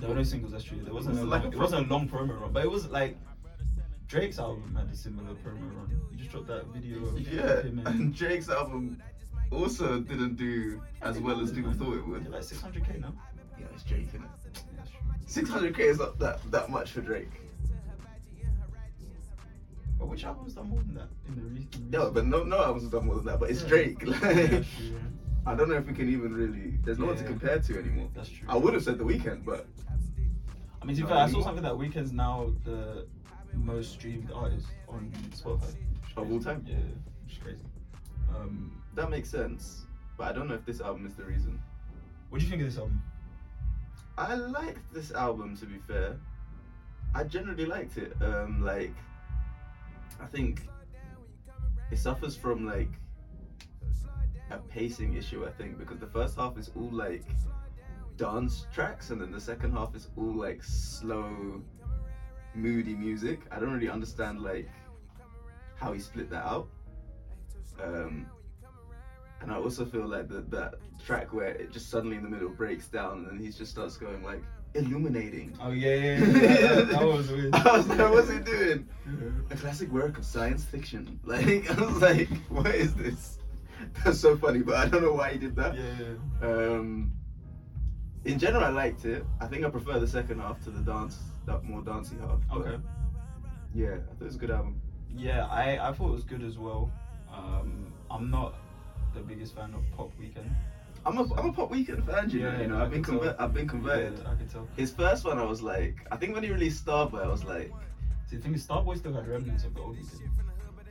There 0.00 0.08
were 0.08 0.14
no 0.14 0.22
singles. 0.22 0.52
That's 0.52 0.64
true. 0.64 0.80
There 0.82 0.94
wasn't. 0.94 1.14
Was 1.14 1.22
a 1.22 1.26
it 1.26 1.28
like 1.28 1.44
long, 1.44 1.52
a 1.52 1.56
it 1.56 1.60
wasn't 1.60 1.86
a 1.90 1.92
long 1.92 2.08
promo 2.08 2.40
run, 2.40 2.52
but 2.52 2.64
it 2.64 2.70
was 2.70 2.86
like 2.88 3.16
Drake's 4.06 4.38
album 4.38 4.74
had 4.76 4.88
a 4.92 4.96
similar 4.96 5.34
promo 5.34 5.74
run. 5.76 6.00
He 6.10 6.16
just 6.16 6.30
dropped 6.30 6.46
that 6.48 6.66
video 6.66 7.04
of 7.04 7.20
Yeah. 7.20 7.60
and. 7.90 8.14
Drake's 8.14 8.48
album 8.48 9.02
also 9.50 10.00
didn't 10.00 10.36
do 10.36 10.80
as 11.02 11.18
well 11.18 11.40
as 11.40 11.52
people 11.52 11.72
thought 11.72 11.96
it 11.96 12.06
would. 12.06 12.30
Like 12.30 12.42
600k 12.42 13.00
now. 13.00 13.14
Yeah, 13.58 13.66
it's 13.74 13.82
Drake, 13.82 14.08
that's 14.76 14.90
true. 14.90 15.44
600k 15.44 15.78
is 15.80 15.98
not 15.98 16.18
that, 16.18 16.38
that 16.50 16.70
much 16.70 16.92
for 16.92 17.00
Drake. 17.00 17.30
Which 20.18 20.24
album's 20.24 20.54
done 20.54 20.68
more 20.68 20.80
than 20.80 20.94
that 20.94 21.08
in 21.28 21.36
the 21.36 21.42
re- 21.42 21.68
in 21.74 21.90
No, 21.90 22.10
but 22.10 22.26
no, 22.26 22.42
no 22.42 22.58
albums 22.60 22.90
done 22.90 23.06
more 23.06 23.14
than 23.14 23.26
that. 23.26 23.38
But 23.38 23.50
it's 23.50 23.62
Yeah. 23.62 23.68
Drake. 23.68 24.02
Like, 24.04 24.20
yeah. 24.24 24.62
I 25.46 25.54
don't 25.54 25.68
know 25.68 25.76
if 25.76 25.86
we 25.86 25.92
can 25.92 26.08
even 26.08 26.34
really. 26.34 26.76
There's 26.84 26.98
no 26.98 27.06
one 27.06 27.16
to 27.18 27.22
compare 27.22 27.60
to 27.60 27.78
anymore. 27.78 28.08
That's 28.16 28.28
true. 28.28 28.48
I 28.48 28.56
would 28.56 28.74
have 28.74 28.82
said 28.82 28.98
The 28.98 29.04
Weeknd, 29.04 29.44
but 29.44 29.68
I 30.82 30.86
mean, 30.86 30.96
to 30.96 31.02
be 31.02 31.08
fair, 31.08 31.18
I 31.18 31.30
saw 31.30 31.40
something 31.40 31.62
that 31.62 31.74
Weeknd's 31.74 32.10
now 32.10 32.50
the 32.64 33.06
most 33.54 33.92
streamed 33.92 34.32
artist 34.34 34.66
on 34.88 35.12
Spotify. 35.30 35.72
Of 36.16 36.32
all 36.32 36.40
time? 36.40 36.66
Yeah, 36.66 36.74
which 37.24 37.34
is 37.36 37.38
crazy. 37.38 37.62
Um, 38.34 38.82
that 38.96 39.10
makes 39.10 39.30
sense. 39.30 39.86
But 40.16 40.26
I 40.26 40.32
don't 40.32 40.48
know 40.48 40.54
if 40.54 40.66
this 40.66 40.80
album 40.80 41.06
is 41.06 41.14
the 41.14 41.22
reason. 41.22 41.62
what 42.30 42.40
do 42.40 42.44
you 42.44 42.50
think 42.50 42.62
of 42.62 42.66
this 42.66 42.76
album? 42.78 43.00
I 44.18 44.34
liked 44.34 44.92
this 44.92 45.12
album 45.12 45.56
to 45.58 45.66
be 45.66 45.78
fair. 45.86 46.16
I 47.14 47.22
generally 47.22 47.66
liked 47.66 47.98
it. 47.98 48.16
Um, 48.20 48.64
like, 48.64 48.92
I 50.20 50.26
think 50.26 50.68
it 51.90 51.98
suffers 51.98 52.36
from 52.36 52.66
like 52.66 52.90
a 54.50 54.58
pacing 54.58 55.14
issue. 55.14 55.46
I 55.46 55.50
think 55.50 55.78
because 55.78 55.98
the 55.98 56.06
first 56.06 56.36
half 56.36 56.58
is 56.58 56.70
all 56.76 56.90
like 56.90 57.24
dance 58.16 58.66
tracks, 58.72 59.10
and 59.10 59.20
then 59.20 59.30
the 59.30 59.40
second 59.40 59.72
half 59.72 59.94
is 59.94 60.08
all 60.16 60.34
like 60.34 60.62
slow, 60.62 61.62
moody 62.54 62.94
music. 62.94 63.40
I 63.50 63.58
don't 63.58 63.72
really 63.72 63.90
understand 63.90 64.40
like 64.40 64.68
how 65.76 65.92
he 65.92 66.00
split 66.00 66.30
that 66.30 66.44
out. 66.44 66.68
Um, 67.82 68.26
and 69.40 69.52
I 69.52 69.56
also 69.56 69.84
feel 69.84 70.06
like 70.06 70.28
that 70.28 70.50
that 70.50 70.74
track 71.04 71.32
where 71.32 71.50
it 71.50 71.72
just 71.72 71.90
suddenly 71.90 72.16
in 72.16 72.22
the 72.22 72.28
middle 72.28 72.48
breaks 72.48 72.88
down 72.88 73.18
and 73.18 73.28
then 73.28 73.38
he 73.38 73.52
just 73.52 73.70
starts 73.70 73.96
going 73.96 74.22
like 74.22 74.42
illuminating. 74.74 75.56
Oh 75.60 75.70
yeah, 75.70 75.94
yeah, 75.94 76.18
yeah. 76.18 76.18
that, 76.74 76.88
that 76.90 77.06
was 77.06 77.30
weird. 77.30 77.54
I 77.54 77.76
was 77.76 77.88
like, 77.88 78.10
what's 78.10 78.30
he 78.30 78.38
doing? 78.38 78.88
A 79.50 79.56
classic 79.56 79.90
work 79.90 80.18
of 80.18 80.24
science 80.24 80.64
fiction. 80.64 81.18
Like 81.24 81.70
I 81.70 81.84
was 81.84 82.00
like, 82.00 82.28
what 82.48 82.74
is 82.74 82.94
this? 82.94 83.38
That's 84.04 84.20
so 84.20 84.36
funny, 84.36 84.60
but 84.60 84.76
I 84.76 84.86
don't 84.88 85.02
know 85.02 85.12
why 85.12 85.32
he 85.32 85.38
did 85.38 85.56
that. 85.56 85.74
Yeah, 85.76 85.82
yeah. 86.42 86.48
Um, 86.48 87.12
in 88.24 88.38
general, 88.38 88.64
I 88.64 88.68
liked 88.70 89.04
it. 89.04 89.24
I 89.40 89.46
think 89.46 89.64
I 89.64 89.70
prefer 89.70 89.98
the 89.98 90.08
second 90.08 90.40
half 90.40 90.62
to 90.64 90.70
the 90.70 90.80
dance, 90.80 91.18
that 91.46 91.62
more 91.64 91.82
dancey 91.82 92.16
half. 92.20 92.40
Okay. 92.52 92.76
Yeah, 93.74 93.94
I 93.94 94.14
thought 94.14 94.22
it 94.22 94.24
was 94.24 94.36
a 94.36 94.38
good 94.38 94.50
album. 94.50 94.80
Yeah, 95.14 95.46
I, 95.46 95.88
I 95.88 95.92
thought 95.92 96.08
it 96.08 96.12
was 96.12 96.24
good 96.24 96.42
as 96.42 96.58
well. 96.58 96.90
Um, 97.32 97.92
I'm 98.10 98.30
not 98.30 98.54
the 99.14 99.20
biggest 99.20 99.54
fan 99.54 99.74
of 99.74 99.82
Pop 99.96 100.12
Weeknd. 100.20 100.50
I'm 101.06 101.16
a 101.18 101.22
I'm 101.34 101.46
a 101.46 101.52
pop 101.52 101.70
Weeknd 101.70 102.04
fan, 102.06 102.28
you 102.30 102.40
know. 102.40 102.50
Yeah, 102.50 102.60
You 102.60 102.66
know, 102.68 102.82
I've 102.82 102.90
been 102.90 103.02
conver- 103.04 103.36
I've 103.38 103.54
been 103.54 103.68
converted. 103.68 104.18
Yeah, 104.22 104.30
I 104.32 104.34
can 104.36 104.48
tell. 104.48 104.68
His 104.76 104.90
first 104.92 105.24
one, 105.24 105.38
I 105.38 105.44
was 105.44 105.62
like, 105.62 105.96
I 106.10 106.16
think 106.16 106.34
when 106.34 106.42
he 106.44 106.50
released 106.50 106.84
Starboy, 106.84 107.24
I 107.24 107.28
was 107.28 107.44
like, 107.44 107.72
See, 108.26 108.36
the 108.36 108.42
thing 108.42 108.54
is, 108.54 108.66
Starboy 108.66 108.98
still 108.98 109.14
had 109.14 109.26
remnants 109.26 109.64
of 109.64 109.74
the 109.74 109.80
old 109.80 109.96
Weeknd. 109.96 110.28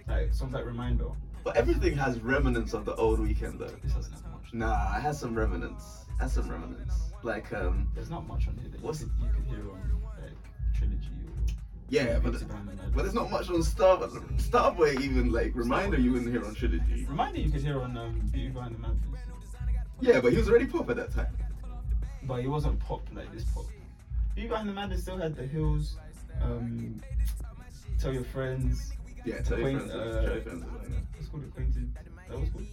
Like 0.08 0.34
songs 0.34 0.54
like 0.54 0.66
Reminder. 0.66 1.06
but 1.44 1.56
everything 1.56 1.96
has 1.98 2.20
remnants 2.22 2.74
of 2.74 2.86
the 2.86 2.96
old 2.96 3.20
Weeknd 3.20 3.60
though. 3.60 3.68
This 3.84 3.94
doesn't 3.94 4.14
have 4.14 4.24
much. 4.32 4.54
Nah, 4.54 4.98
it 4.98 5.02
has 5.02 5.20
some 5.20 5.36
remnants. 5.36 6.06
It 6.18 6.22
has 6.24 6.34
some 6.34 6.50
remnants. 6.50 6.96
Like 7.24 7.54
um, 7.54 7.92
There's 7.94 8.10
not 8.10 8.26
much 8.28 8.48
on 8.48 8.58
here 8.58 8.70
that 8.72 8.80
you 8.80 8.86
What's- 8.86 9.00
could, 9.00 9.12
you 9.22 9.30
could 9.36 9.46
hear 9.46 9.70
on 9.72 10.02
like 10.04 10.32
Trilogy 10.74 11.10
or 11.28 11.54
Yeah, 11.90 12.20
but 12.20 12.34
but 12.96 13.02
there's 13.04 13.14
not 13.14 13.30
much 13.30 13.50
on 13.50 13.62
Star. 13.62 13.98
Starboy 14.38 15.00
even 15.02 15.32
like 15.32 15.52
reminder 15.56 16.00
you 16.00 16.14
wouldn't 16.14 16.32
hear 16.32 16.44
on 16.46 16.56
Trilogy. 16.56 17.06
Reminder 17.08 17.40
you 17.40 17.52
could 17.52 17.62
hear 17.62 17.80
on 17.82 17.96
um, 17.98 18.20
Beauty 18.32 18.50
Behind 18.50 18.74
the 18.76 18.80
Madness. 18.80 19.04
Yeah, 20.00 20.22
but 20.22 20.32
he 20.32 20.38
was 20.38 20.50
already 20.50 20.66
pop 20.66 20.90
at 20.90 20.96
that 20.98 21.14
time. 21.14 21.28
But 22.24 22.42
he 22.42 22.48
wasn't 22.48 22.80
pop 22.80 23.02
like 23.14 23.32
this 23.34 23.44
pop. 23.46 23.66
Beauty 24.36 24.50
Behind 24.50 24.70
the 24.70 24.74
Madness 24.74 25.02
still 25.02 25.18
had 25.18 25.36
the 25.36 25.46
hills. 25.46 25.98
Um, 26.42 27.02
tell 28.00 28.14
your 28.14 28.24
friends. 28.24 28.94
Yeah, 29.26 29.42
tell 29.42 29.58
your 29.60 29.80
friends. 29.80 29.92
uh, 29.92 30.22
tell 30.24 30.34
your 30.34 30.42
friends 30.42 30.64
it. 30.64 30.70
What's 31.16 31.28
called 31.30 31.44
acquainted? 31.46 31.94
That 32.30 32.40
was 32.40 32.50
called. 32.50 32.66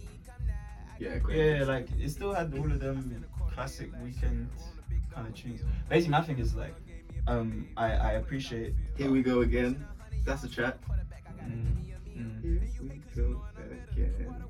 Yeah. 0.99 1.19
Yeah, 1.29 1.63
like 1.65 1.87
it 1.99 2.09
still 2.09 2.33
had 2.33 2.53
all 2.57 2.71
of 2.71 2.79
them 2.79 3.25
classic 3.53 3.91
Weeknd 4.03 4.47
kind 5.13 5.27
of 5.27 5.33
tunes. 5.33 5.61
Basically, 5.89 6.11
my 6.11 6.21
thing 6.21 6.39
is 6.39 6.55
like, 6.55 6.75
um, 7.27 7.67
I 7.75 7.91
I 7.93 8.11
appreciate. 8.13 8.75
Here 8.97 9.09
we 9.09 9.21
go 9.21 9.41
again. 9.41 9.85
That's 10.25 10.43
a 10.43 10.49
track. 10.49 10.77
Mm, 11.43 11.85
mm. 12.17 12.41
Here 12.43 12.61
we 12.81 13.01
go 13.15 13.41
again. 13.91 14.45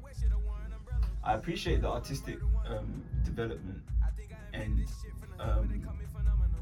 I 1.25 1.33
appreciate 1.33 1.81
the 1.81 1.89
artistic 1.89 2.37
um, 2.67 3.03
development, 3.23 3.81
and 4.53 4.85
um, 5.39 5.87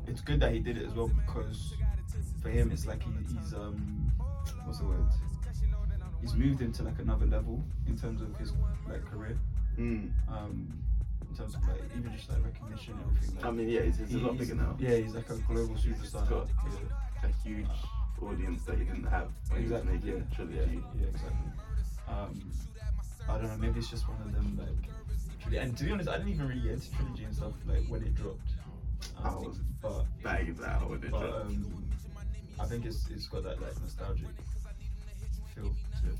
it's 0.08 0.22
good 0.22 0.40
that 0.40 0.54
he 0.54 0.60
did 0.60 0.78
it 0.78 0.86
as 0.86 0.94
well 0.94 1.10
because 1.10 1.74
for 2.42 2.50
him 2.50 2.72
it's 2.72 2.86
like 2.86 3.04
he, 3.04 3.12
he's 3.38 3.54
um, 3.54 4.12
what's 4.66 4.80
the 4.80 4.86
word? 4.86 5.06
He's 6.22 6.34
moved 6.36 6.62
into 6.62 6.84
like 6.84 7.00
another 7.00 7.26
level 7.26 7.62
in 7.88 7.98
terms 7.98 8.22
of 8.22 8.36
his 8.38 8.54
like 8.88 9.04
career, 9.06 9.38
Mm. 9.78 10.12
um, 10.30 10.72
in 11.30 11.36
terms 11.36 11.56
of 11.56 11.68
like 11.68 11.82
even 11.98 12.14
just 12.16 12.30
like 12.30 12.46
recognition 12.46 12.94
and 12.94 13.02
everything. 13.18 13.36
Like, 13.38 13.46
I 13.46 13.52
mean, 13.52 13.70
yeah, 13.70 13.80
it's, 13.82 14.00
it's 14.00 14.14
a 14.14 14.18
lot 14.20 14.38
bigger 14.38 14.54
now. 14.56 14.76
Yeah, 14.80 14.96
he's 14.98 15.16
like 15.16 15.30
a 15.32 15.36
global 15.40 15.74
superstar. 15.76 16.22
He's 16.22 16.30
got 16.30 16.48
Yeah. 16.64 17.30
a 17.30 17.48
huge 17.48 17.68
audience 18.22 18.64
that 18.66 18.78
he 18.78 18.84
didn't 18.86 19.06
have 19.08 19.30
when 19.50 19.62
Exactly. 19.64 19.92
he 19.92 19.96
was 19.98 20.04
making 20.06 20.26
Yeah. 20.30 20.36
Trilogy. 20.36 20.58
Yeah, 20.96 21.02
yeah, 21.02 21.08
exactly. 21.08 21.52
Um, 22.08 22.52
I 23.30 23.38
don't 23.38 23.48
know. 23.48 23.58
Maybe 23.58 23.80
it's 23.80 23.90
just 23.90 24.08
one 24.08 24.22
of 24.22 24.34
them 24.34 24.58
like. 24.58 24.90
Trilogy- 25.42 25.58
And 25.58 25.78
to 25.78 25.84
be 25.84 25.92
honest, 25.92 26.10
I 26.10 26.18
didn't 26.18 26.34
even 26.34 26.48
really 26.48 26.62
get 26.62 26.72
into 26.74 26.92
trilogy 26.96 27.24
and 27.26 27.36
stuff 27.36 27.54
like 27.66 27.86
when 27.88 28.04
it 28.04 28.16
dropped. 28.16 28.50
I 29.24 29.28
Um, 29.30 29.44
was 29.44 29.58
but 29.82 30.06
bags 30.24 30.62
out 30.62 30.90
with 30.90 31.04
it. 31.04 31.12
but 31.12 31.42
um, 31.42 31.84
I 32.60 32.66
think 32.66 32.86
it's 32.86 33.08
it's 33.10 33.28
got 33.28 33.44
that 33.44 33.62
like 33.62 33.80
nostalgic 33.82 34.28
feel 35.54 35.66
to 35.66 36.10
it. 36.10 36.18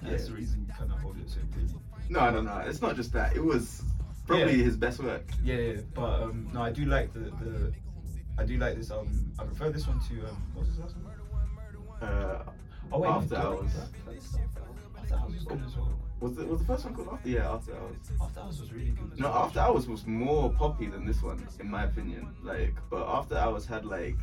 And 0.00 0.10
That's 0.10 0.26
the 0.26 0.32
reason 0.34 0.64
you 0.66 0.74
kind 0.74 0.90
of 0.90 0.98
hold 0.98 1.16
it 1.18 1.30
so 1.30 1.38
dearly. 1.54 1.74
no, 2.08 2.30
no, 2.30 2.40
no. 2.42 2.58
It's 2.66 2.82
not 2.82 2.96
just 2.96 3.12
that. 3.12 3.36
It 3.36 3.44
was 3.44 3.82
probably 4.26 4.56
Yeah. 4.56 4.64
his 4.64 4.76
best 4.76 5.00
work. 5.00 5.24
Yeah, 5.44 5.54
yeah, 5.56 5.80
but 5.94 6.22
um, 6.22 6.48
no, 6.52 6.62
I 6.62 6.72
do 6.72 6.84
like 6.86 7.12
the 7.12 7.20
the. 7.20 7.72
I 8.38 8.44
do 8.44 8.56
like 8.58 8.76
this 8.76 8.90
album. 8.90 9.30
I 9.38 9.44
prefer 9.44 9.70
this 9.70 9.86
one 9.86 10.00
to 10.00 10.14
um, 10.28 10.42
what's 10.54 10.68
his 10.70 10.78
last 10.80 10.96
one? 10.96 12.08
Uh, 12.08 12.42
Oh 12.94 12.98
wait, 12.98 13.08
After 13.08 13.36
Hours. 13.36 13.70
After 13.76 15.14
Hours 15.14 15.34
was 15.34 15.44
good 15.44 15.62
as 15.64 15.76
well. 15.76 15.92
Was 16.22 16.38
it 16.38 16.48
was 16.48 16.60
the 16.60 16.64
first 16.66 16.84
one 16.84 16.94
called 16.94 17.08
After? 17.12 17.28
Yeah, 17.28 17.50
After 17.52 17.72
Hours. 17.76 17.96
After 18.20 18.40
Hours 18.40 18.60
was 18.60 18.72
really 18.72 18.90
good. 18.90 19.18
No. 19.18 19.28
After 19.28 19.58
Hours 19.60 19.86
was 19.88 20.06
more 20.06 20.50
poppy 20.52 20.86
than 20.86 21.04
this 21.04 21.22
one, 21.22 21.46
in 21.60 21.70
my 21.70 21.84
opinion. 21.84 22.28
Like, 22.42 22.74
but 22.90 23.06
After 23.08 23.36
Hours 23.36 23.66
had 23.66 23.84
like, 23.84 24.16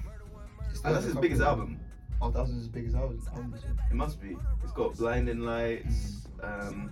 and 0.85 0.95
that's 0.95 1.05
his 1.05 1.15
biggest 1.15 1.41
album. 1.41 1.79
After 2.21 2.39
Hours 2.39 2.49
is 2.49 2.55
his 2.57 2.67
biggest 2.69 2.95
album. 2.95 3.21
It 3.91 3.95
must 3.95 4.21
be. 4.21 4.37
It's 4.63 4.71
got 4.73 4.95
Blinding 4.97 5.39
Lights, 5.39 6.27
um, 6.41 6.91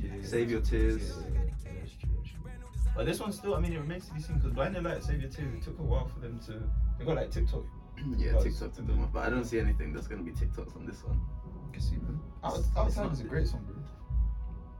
Yeah, 0.00 0.10
Save 0.22 0.50
Your 0.50 0.60
Tears. 0.60 1.02
Yeah, 1.02 1.40
that's 1.80 1.92
true, 1.96 2.10
that's 2.16 2.30
true. 2.30 2.50
But 2.94 3.06
this 3.06 3.20
one 3.20 3.32
still, 3.32 3.54
I 3.54 3.60
mean, 3.60 3.72
it 3.72 3.78
remains 3.80 4.06
to 4.06 4.14
be 4.14 4.20
seen 4.20 4.36
because 4.36 4.52
Blinding 4.52 4.82
Light, 4.84 5.02
Save 5.02 5.20
Your 5.22 5.30
Tears, 5.30 5.54
it 5.54 5.62
took 5.62 5.78
a 5.78 5.82
while 5.82 6.06
for 6.06 6.20
them 6.20 6.38
to. 6.46 6.62
They 6.98 7.04
got 7.04 7.16
like 7.16 7.30
TikTok. 7.30 7.64
yeah, 8.16 8.32
Buzz. 8.32 8.44
TikTok 8.44 8.74
took 8.74 8.86
them 8.86 9.02
off, 9.02 9.12
but 9.12 9.24
I 9.26 9.30
don't 9.30 9.44
see 9.44 9.58
anything 9.58 9.92
that's 9.92 10.06
gonna 10.06 10.22
be 10.22 10.32
TikToks 10.32 10.76
on 10.76 10.86
this 10.86 11.02
one. 11.04 11.20
You 11.66 11.72
can 11.72 11.82
see, 11.82 11.96
Out- 12.44 12.60
Outside 12.76 13.12
is 13.12 13.20
a 13.20 13.24
great 13.24 13.46
song, 13.48 13.64
bro. 13.66 13.75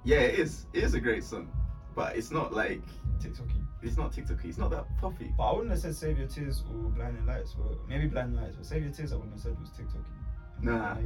Yeah, 0.07 0.19
it 0.19 0.39
is. 0.39 0.67
It 0.73 0.85
is 0.85 0.95
a 0.95 1.01
great 1.01 1.25
song, 1.25 1.51
but 1.97 2.15
it's 2.17 2.31
not 2.31 2.53
like 2.55 2.81
TikToky. 3.19 3.61
it's 3.83 3.97
not 3.97 4.13
TikToky. 4.13 4.45
It's 4.45 4.57
not 4.57 4.71
that 4.71 4.87
poppy. 5.01 5.35
But 5.37 5.43
I 5.49 5.53
wouldn't 5.53 5.71
have 5.73 5.81
said 5.81 5.97
Save 5.97 6.19
Your 6.19 6.29
Tears 6.29 6.63
or 6.71 6.91
Blinding 6.91 7.27
Lights. 7.27 7.57
Or 7.59 7.77
maybe 7.89 8.07
Blinding 8.07 8.41
Lights, 8.41 8.55
but 8.55 8.65
Save 8.67 8.85
Your 8.85 8.93
Tears, 8.93 9.13
I 9.13 9.17
wouldn't 9.17 9.33
have 9.35 9.43
said 9.43 9.59
was 9.59 9.71
TikToky. 9.71 10.63
Nah. 10.63 10.91
Like, 10.91 11.03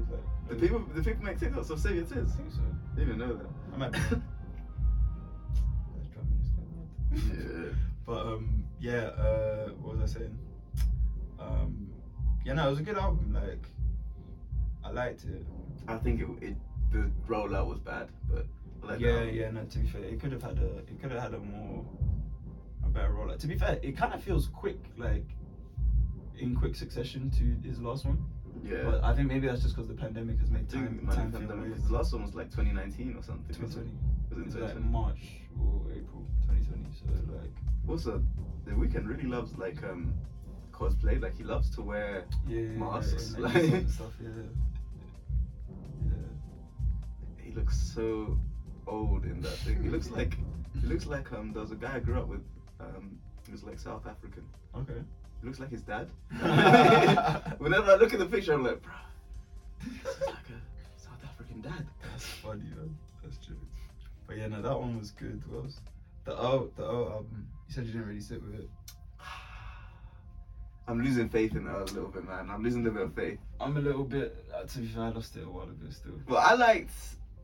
The 0.51 0.55
people, 0.55 0.81
the 0.95 1.03
people 1.03 1.25
make 1.25 1.39
TikToks 1.39 1.71
of 1.71 1.81
Save 1.81 1.97
Your 1.97 2.05
Tears. 2.05 2.31
I 2.31 2.37
think 2.37 2.53
so. 2.53 2.61
Didn't 2.95 3.09
even 3.09 3.19
know 3.27 3.37
that. 3.37 3.47
I 3.73 3.77
might 3.79 3.93
be. 3.93 3.99
That's 4.11 4.21
drumming 6.13 6.41
is 6.43 6.51
quite 6.55 6.69
mad. 7.11 7.39
yeah. 7.39 7.73
But 8.05 8.27
um, 8.27 8.65
yeah. 8.81 9.13
Uh, 9.17 9.69
what 9.81 9.97
was 9.97 10.15
I 10.15 10.19
saying? 10.19 10.39
Um, 11.39 11.89
yeah, 12.45 12.53
no, 12.53 12.67
it 12.67 12.71
was 12.71 12.81
a 12.81 12.83
good 12.83 12.99
album. 12.99 13.33
Like, 13.33 13.65
I 14.85 14.91
liked 14.91 15.25
it. 15.25 15.47
I 15.89 15.97
think 15.97 16.21
it, 16.21 16.29
it 16.43 16.57
the 16.93 17.11
rollout 17.29 17.67
was 17.67 17.79
bad, 17.79 18.09
but 18.29 18.47
like 18.83 19.01
yeah, 19.01 19.11
album. 19.11 19.35
yeah. 19.35 19.51
No, 19.51 19.65
to 19.65 19.79
be 19.79 19.87
fair, 19.89 20.03
it 20.05 20.21
could 20.21 20.33
have 20.33 20.43
had 20.43 20.59
a, 20.59 20.79
it 20.79 21.01
could 21.01 21.11
have 21.13 21.23
had 21.23 21.35
a 21.35 21.39
more, 21.39 21.85
a 22.85 22.89
better 22.89 23.11
rollout. 23.11 23.39
To 23.41 23.47
be 23.47 23.57
fair, 23.57 23.79
it 23.83 23.97
kind 23.97 24.15
of 24.15 24.23
feels 24.23 24.49
quick, 24.49 24.79
like, 24.97 25.25
in 26.39 26.57
quick 26.57 26.75
succession 26.75 27.31
to 27.33 27.69
his 27.69 27.81
last 27.81 28.05
one. 28.07 28.25
yeah. 28.65 28.83
But 28.85 29.05
I 29.05 29.15
think 29.15 29.29
maybe 29.29 29.47
that's 29.47 29.63
just 29.63 29.75
because 29.77 29.89
the 29.89 29.95
pandemic 29.95 30.39
has 30.41 30.51
made 30.51 30.69
time, 30.69 31.01
might 31.05 31.15
time 31.15 31.31
pandemic, 31.33 31.61
weird. 31.67 31.75
'cause 31.77 31.89
the 31.89 31.93
last 31.95 32.13
one 32.13 32.23
was 32.23 32.35
like 32.35 32.51
2019 32.51 33.17
or 33.17 33.23
something. 33.23 33.47
wasn't 33.63 33.91
2020. 34.31 34.41
it? 34.41 34.45
Was 34.47 34.55
it 34.57 34.63
like 34.63 34.85
March 34.85 35.23
or 35.61 35.83
April 35.93 36.27
2020. 36.49 36.87
So 36.99 37.33
like, 37.35 37.51
Also, 37.89 38.23
the 38.65 38.71
Weeknd 38.73 39.07
really 39.07 39.25
loves 39.29 39.57
like 39.59 39.83
um 39.85 40.15
cosplay. 40.73 41.21
Like 41.21 41.37
he 41.37 41.45
loves 41.45 41.69
to 41.77 41.83
wear. 41.83 42.25
yeah, 42.49 42.61
yeah, 42.61 42.69
Masks, 42.79 43.35
yeah, 43.37 43.45
like- 43.45 43.55
like, 43.55 43.65
and 43.73 43.91
stuff. 43.91 44.13
Yeah. 44.23 44.29
Yeah. 46.07 46.13
He 47.45 47.53
looks 47.53 47.77
so 47.79 48.39
old 48.87 49.25
in 49.25 49.41
that 49.43 49.53
thing. 49.59 49.83
He 49.83 49.89
looks 49.89 50.11
like 50.11 50.37
he 50.81 50.87
looks 50.87 51.07
like 51.07 51.33
um. 51.33 51.53
There 51.53 51.63
was 51.63 51.73
a 51.73 51.77
guy 51.77 51.97
I 51.97 52.01
grew 52.01 52.19
up 52.19 52.29
with. 52.29 52.43
Um, 52.81 53.19
he 53.47 53.53
was 53.53 53.65
like 53.65 53.79
South 53.79 54.07
African. 54.07 54.45
Okay. 54.77 55.03
He 55.41 55.47
looks 55.47 55.61
like 55.61 55.71
his 55.71 55.83
dad. 55.83 56.09
Whenever 57.59 57.93
I 57.93 57.95
look 57.97 58.13
at 58.13 58.19
the 58.19 58.27
picture, 58.27 58.53
I'm 58.53 58.63
like, 58.65 58.83
bro, 58.83 58.93
this 59.83 60.17
is 60.17 60.27
like 60.27 60.37
a 60.37 61.01
South 61.01 61.25
African 61.25 61.61
dad. 61.63 61.87
That's 62.03 62.25
funny, 62.25 62.65
man. 62.77 62.97
That's 63.23 63.39
true. 63.45 63.57
But 64.27 64.37
yeah, 64.37 64.49
no, 64.49 64.63
that 64.63 64.79
one 64.79 64.99
was 64.99 65.11
good. 65.13 65.43
What 65.51 65.65
else? 65.65 65.81
The 66.25 66.39
O, 66.39 66.71
the 66.77 66.85
O 66.85 67.11
album. 67.11 67.49
You 67.69 67.75
said 67.75 67.87
you 67.87 67.93
didn't 67.93 68.09
really 68.09 68.21
sit 68.21 68.43
with 68.43 68.55
it. 68.61 68.69
I'm 70.87 71.03
losing 71.03 71.29
faith 71.29 71.55
in 71.55 71.69
it 71.69 71.73
a 71.73 71.85
little 71.95 72.09
bit, 72.09 72.27
man. 72.27 72.51
I'm 72.51 72.65
losing 72.65 72.85
a 72.85 72.91
bit 72.91 73.03
of 73.03 73.15
faith. 73.15 73.39
I'm 73.61 73.77
a 73.77 73.81
little 73.81 74.05
bit. 74.05 74.45
Uh, 74.53 74.65
to 74.65 74.79
be 74.79 74.87
fair, 74.89 75.05
I 75.05 75.09
lost 75.11 75.37
it 75.37 75.45
a 75.45 75.49
while 75.49 75.65
ago 75.65 75.87
still. 75.91 76.15
But 76.27 76.39
I 76.39 76.55
liked 76.55 76.91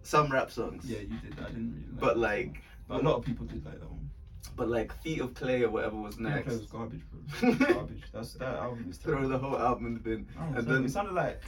some 0.06 0.30
rap 0.30 0.50
songs. 0.50 0.84
Yeah, 0.86 0.98
you 1.00 1.18
did. 1.18 1.36
That. 1.36 1.46
I 1.46 1.48
didn't 1.50 1.72
really. 1.74 1.86
Like 1.92 2.00
But 2.00 2.18
like, 2.18 2.62
but 2.88 3.00
a 3.00 3.04
lot 3.08 3.16
of 3.16 3.24
people 3.24 3.46
did 3.46 3.64
like 3.64 3.80
that 3.80 3.90
one. 3.90 4.10
but 4.56 4.68
like 4.68 4.92
Feet 5.02 5.20
of 5.20 5.34
Clay 5.34 5.62
or 5.62 5.70
whatever 5.70 5.96
was 5.96 6.18
next. 6.18 6.52
it 6.52 6.58
was 6.60 6.66
garbage, 6.66 7.02
bro. 7.10 7.52
garbage. 7.74 8.02
That's 8.12 8.34
that 8.34 8.54
album 8.56 8.86
is 8.88 8.98
Throw 8.98 9.26
the 9.28 9.38
whole 9.38 9.58
album 9.58 9.86
in 9.86 9.94
the 9.94 10.00
bin. 10.00 10.26
And 10.54 10.66
then 10.66 10.84
it 10.84 10.90
sounded 10.90 11.14
like 11.14 11.40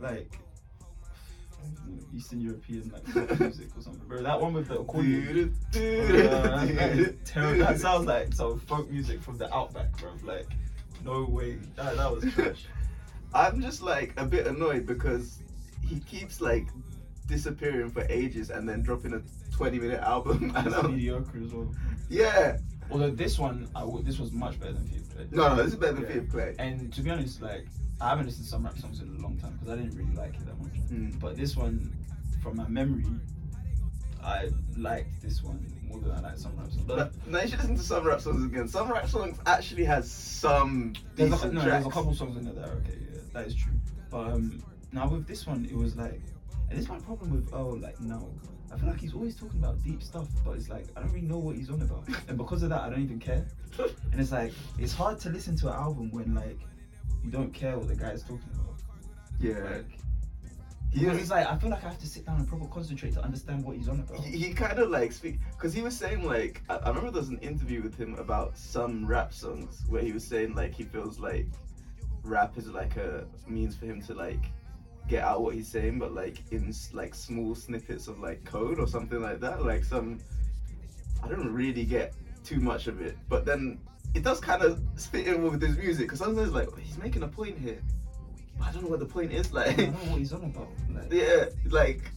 like 0.00 0.38
I 1.58 1.68
don't 1.86 1.96
know, 1.96 2.06
Eastern 2.14 2.40
European 2.40 2.90
like 2.92 3.06
folk 3.08 3.40
music 3.48 3.68
or 3.76 3.82
something. 3.82 4.06
Bro, 4.06 4.22
that 4.22 4.40
one 4.40 4.52
with 4.52 4.68
the 4.68 4.78
accordion. 4.80 5.54
Uh, 5.74 5.78
that, 5.78 7.16
terrible. 7.24 7.58
that 7.64 7.80
sounds 7.80 8.06
like 8.06 8.32
some 8.34 8.60
folk 8.60 8.88
music 8.90 9.20
from 9.22 9.36
the 9.38 9.52
outback, 9.52 9.96
bro. 9.98 10.10
Like, 10.22 10.46
no 11.04 11.24
way. 11.24 11.56
That, 11.76 11.96
that 11.96 12.12
was 12.12 12.24
trash. 12.34 12.66
I'm 13.34 13.60
just 13.60 13.82
like 13.82 14.12
a 14.16 14.24
bit 14.24 14.46
annoyed 14.46 14.86
because 14.86 15.40
he 15.82 15.98
keeps 16.00 16.40
like 16.40 16.66
disappearing 17.26 17.90
for 17.90 18.06
ages 18.08 18.50
and 18.50 18.68
then 18.68 18.82
dropping 18.82 19.14
a 19.14 19.22
20 19.54 19.78
minute 19.78 20.00
album. 20.00 20.52
And 20.56 20.66
It's 20.68 20.82
mediocre 20.82 21.38
as 21.44 21.52
well. 21.52 21.72
yeah. 22.08 22.58
Although 22.90 23.10
this 23.10 23.36
one, 23.38 23.68
I 23.74 23.80
w- 23.80 24.04
this 24.04 24.18
was 24.20 24.30
much 24.32 24.60
better 24.60 24.74
than 24.74 24.86
Fear 24.86 25.00
Play. 25.12 25.26
No, 25.32 25.48
no, 25.48 25.56
this 25.56 25.72
is 25.72 25.74
better 25.74 25.94
than 25.94 26.02
Yeah. 26.04 26.08
Feet 26.08 26.18
of 26.18 26.28
Clay. 26.30 26.54
And 26.60 26.92
to 26.94 27.00
be 27.02 27.10
honest, 27.10 27.42
like 27.42 27.66
I 28.00 28.10
haven't 28.10 28.26
listened 28.26 28.44
to 28.44 28.50
some 28.50 28.64
rap 28.64 28.78
songs 28.78 29.00
in 29.00 29.08
a 29.16 29.20
long 29.22 29.36
time 29.38 29.58
because 29.58 29.70
I 29.72 29.76
didn't 29.82 29.96
really 29.98 30.14
like 30.14 30.34
it 30.34 30.46
that 30.46 30.58
much. 30.62 30.74
Mm. 30.90 31.18
But 31.18 31.36
this 31.36 31.56
one, 31.56 31.92
from 32.42 32.56
my 32.56 32.68
memory, 32.68 33.04
I 34.22 34.50
liked 34.76 35.20
this 35.22 35.42
one 35.42 35.64
more 35.88 36.00
than 36.00 36.12
I 36.12 36.20
like 36.20 36.38
some 36.38 36.56
rap 36.56 36.70
songs. 36.70 36.82
But 36.86 36.96
But 36.96 37.26
now 37.28 37.40
you 37.42 37.48
should 37.48 37.58
listen 37.58 37.76
to 37.76 37.82
some 37.82 38.04
rap 38.06 38.20
songs 38.20 38.44
again. 38.44 38.68
Some 38.68 38.90
rap 38.92 39.08
songs 39.08 39.38
actually 39.46 39.84
has 39.84 40.10
some 40.10 40.94
there's 41.16 41.32
a, 41.42 41.46
no, 41.50 41.62
tracks. 41.62 41.64
there's 41.72 41.86
a 41.86 41.90
couple 41.90 42.14
songs 42.14 42.36
in 42.36 42.44
there 42.44 42.54
that 42.54 42.68
are 42.68 42.72
okay. 42.78 42.98
Yeah, 43.12 43.20
that 43.32 43.46
is 43.48 43.54
true. 43.56 43.72
But 44.10 44.26
um, 44.32 44.62
now 44.92 45.08
with 45.08 45.26
this 45.26 45.44
one, 45.46 45.64
it 45.68 45.76
was 45.76 45.96
like, 45.96 46.20
and 46.68 46.78
this 46.78 46.84
is 46.84 46.88
my 46.88 46.98
problem 46.98 47.30
with 47.30 47.48
oh, 47.52 47.68
like 47.68 48.00
no. 48.00 48.30
I 48.72 48.76
feel 48.76 48.88
like 48.88 49.00
he's 49.00 49.14
always 49.14 49.36
talking 49.36 49.60
about 49.62 49.82
deep 49.84 50.02
stuff, 50.02 50.28
but 50.44 50.56
it's 50.56 50.68
like 50.68 50.86
I 50.96 51.00
don't 51.00 51.12
really 51.12 51.26
know 51.26 51.38
what 51.38 51.54
he's 51.56 51.70
on 51.70 51.80
about, 51.82 52.04
and 52.28 52.36
because 52.36 52.62
of 52.64 52.70
that, 52.70 52.80
I 52.82 52.90
don't 52.90 53.02
even 53.02 53.18
care. 53.20 53.46
And 54.12 54.20
it's 54.20 54.32
like 54.32 54.52
it's 54.78 54.92
hard 54.94 55.20
to 55.20 55.28
listen 55.28 55.54
to 55.58 55.68
an 55.68 55.74
album 55.74 56.10
when 56.10 56.34
like 56.34 56.58
you 57.22 57.30
don't 57.30 57.52
care 57.52 57.76
what 57.78 57.88
the 57.88 57.94
guy 57.96 58.10
is 58.10 58.22
talking 58.22 58.48
about. 58.54 58.74
Yeah. 59.38 59.76
Like, 59.76 59.98
He 60.92 61.04
is- 61.06 61.18
it's 61.18 61.30
like 61.30 61.46
I 61.46 61.56
feel 61.58 61.70
like 61.70 61.84
I 61.84 61.88
have 61.88 61.98
to 61.98 62.06
sit 62.06 62.24
down 62.24 62.36
and 62.38 62.48
proper 62.48 62.66
concentrate 62.66 63.12
to 63.14 63.22
understand 63.22 63.64
what 63.64 63.76
he's 63.76 63.88
on 63.88 64.00
about. 64.00 64.24
he, 64.24 64.38
he 64.38 64.54
kind 64.54 64.78
of 64.78 64.88
like 64.90 65.12
speak 65.12 65.38
because 65.52 65.74
he 65.74 65.82
was 65.82 65.94
saying 65.96 66.24
like 66.24 66.62
I, 66.70 66.76
I 66.76 66.88
remember 66.88 67.10
there 67.10 67.20
was 67.20 67.28
an 67.28 67.38
interview 67.38 67.82
with 67.82 67.96
him 67.98 68.14
about 68.14 68.56
some 68.56 69.06
rap 69.06 69.32
songs 69.34 69.84
where 69.88 70.02
he 70.02 70.12
was 70.12 70.24
saying 70.24 70.54
like 70.54 70.72
he 70.74 70.84
feels 70.84 71.18
like 71.18 71.46
rap 72.24 72.56
is 72.56 72.68
like 72.68 72.96
a 72.96 73.26
means 73.46 73.76
for 73.76 73.84
him 73.86 74.00
to 74.02 74.14
like 74.14 74.50
get 75.08 75.22
out 75.22 75.42
what 75.42 75.54
he's 75.54 75.68
saying, 75.68 75.98
but 75.98 76.14
like 76.14 76.38
in 76.50 76.74
like 76.92 77.14
small 77.14 77.54
snippets 77.54 78.08
of 78.08 78.18
like 78.18 78.44
code 78.44 78.78
or 78.78 78.86
something 78.86 79.20
like 79.20 79.40
that. 79.40 79.64
Like 79.64 79.84
some, 79.84 80.18
I 81.22 81.28
don't 81.28 81.52
really 81.52 81.84
get 81.84 82.14
too 82.44 82.60
much 82.60 82.86
of 82.86 83.00
it, 83.00 83.16
but 83.28 83.44
then 83.44 83.78
it 84.14 84.22
does 84.22 84.40
kind 84.40 84.62
of 84.62 84.80
fit 84.98 85.26
in 85.26 85.42
with 85.42 85.60
his 85.60 85.76
music 85.76 86.06
because 86.06 86.18
sometimes 86.18 86.52
like 86.52 86.68
he's 86.78 86.98
making 86.98 87.22
a 87.22 87.28
point 87.28 87.58
here, 87.58 87.80
but 88.58 88.68
I 88.68 88.72
don't 88.72 88.84
know 88.84 88.90
what 88.90 89.00
the 89.00 89.06
point 89.06 89.32
is. 89.32 89.52
Like, 89.52 89.68
I 89.68 89.72
don't 89.74 90.04
know 90.04 90.10
what 90.12 90.18
he's 90.18 90.32
on 90.32 90.44
about. 90.44 90.68
Like, 90.92 91.12
yeah, 91.12 91.46
like 91.70 92.10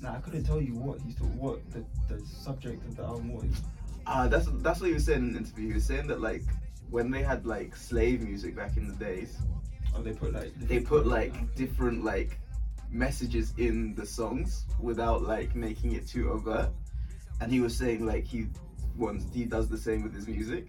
nah, 0.00 0.14
I 0.14 0.18
couldn't 0.18 0.44
tell 0.44 0.60
you 0.60 0.74
what 0.74 1.00
he's 1.00 1.14
talking, 1.14 1.38
what 1.38 1.60
the, 1.72 1.84
the 2.08 2.24
subject 2.26 2.84
of 2.86 2.96
the 2.96 3.02
album 3.02 3.32
was. 3.32 3.62
Ah, 4.06 4.28
that's 4.28 4.46
that's 4.58 4.80
what 4.80 4.88
he 4.88 4.94
was 4.94 5.04
saying 5.04 5.18
in 5.18 5.32
the 5.32 5.38
interview. 5.40 5.68
He 5.68 5.74
was 5.74 5.84
saying 5.84 6.06
that 6.08 6.20
like 6.20 6.42
when 6.90 7.10
they 7.10 7.22
had 7.22 7.44
like 7.46 7.74
slave 7.74 8.20
music 8.22 8.54
back 8.54 8.76
in 8.76 8.88
the 8.88 8.94
days, 8.94 9.36
Oh, 9.96 10.02
they 10.02 10.12
put 10.12 10.32
like 10.32 10.52
they 10.60 10.80
put 10.80 11.06
like 11.06 11.54
different 11.54 12.04
like 12.04 12.38
messages 12.90 13.52
in 13.58 13.94
the 13.94 14.06
songs 14.06 14.64
without 14.80 15.22
like 15.22 15.54
making 15.54 15.92
it 15.92 16.06
too 16.06 16.30
overt. 16.30 16.70
And 17.40 17.50
he 17.52 17.60
was 17.60 17.76
saying 17.76 18.04
like 18.06 18.24
he 18.24 18.46
wants 18.96 19.26
he 19.34 19.44
does 19.44 19.68
the 19.68 19.78
same 19.78 20.02
with 20.02 20.14
his 20.14 20.26
music. 20.28 20.68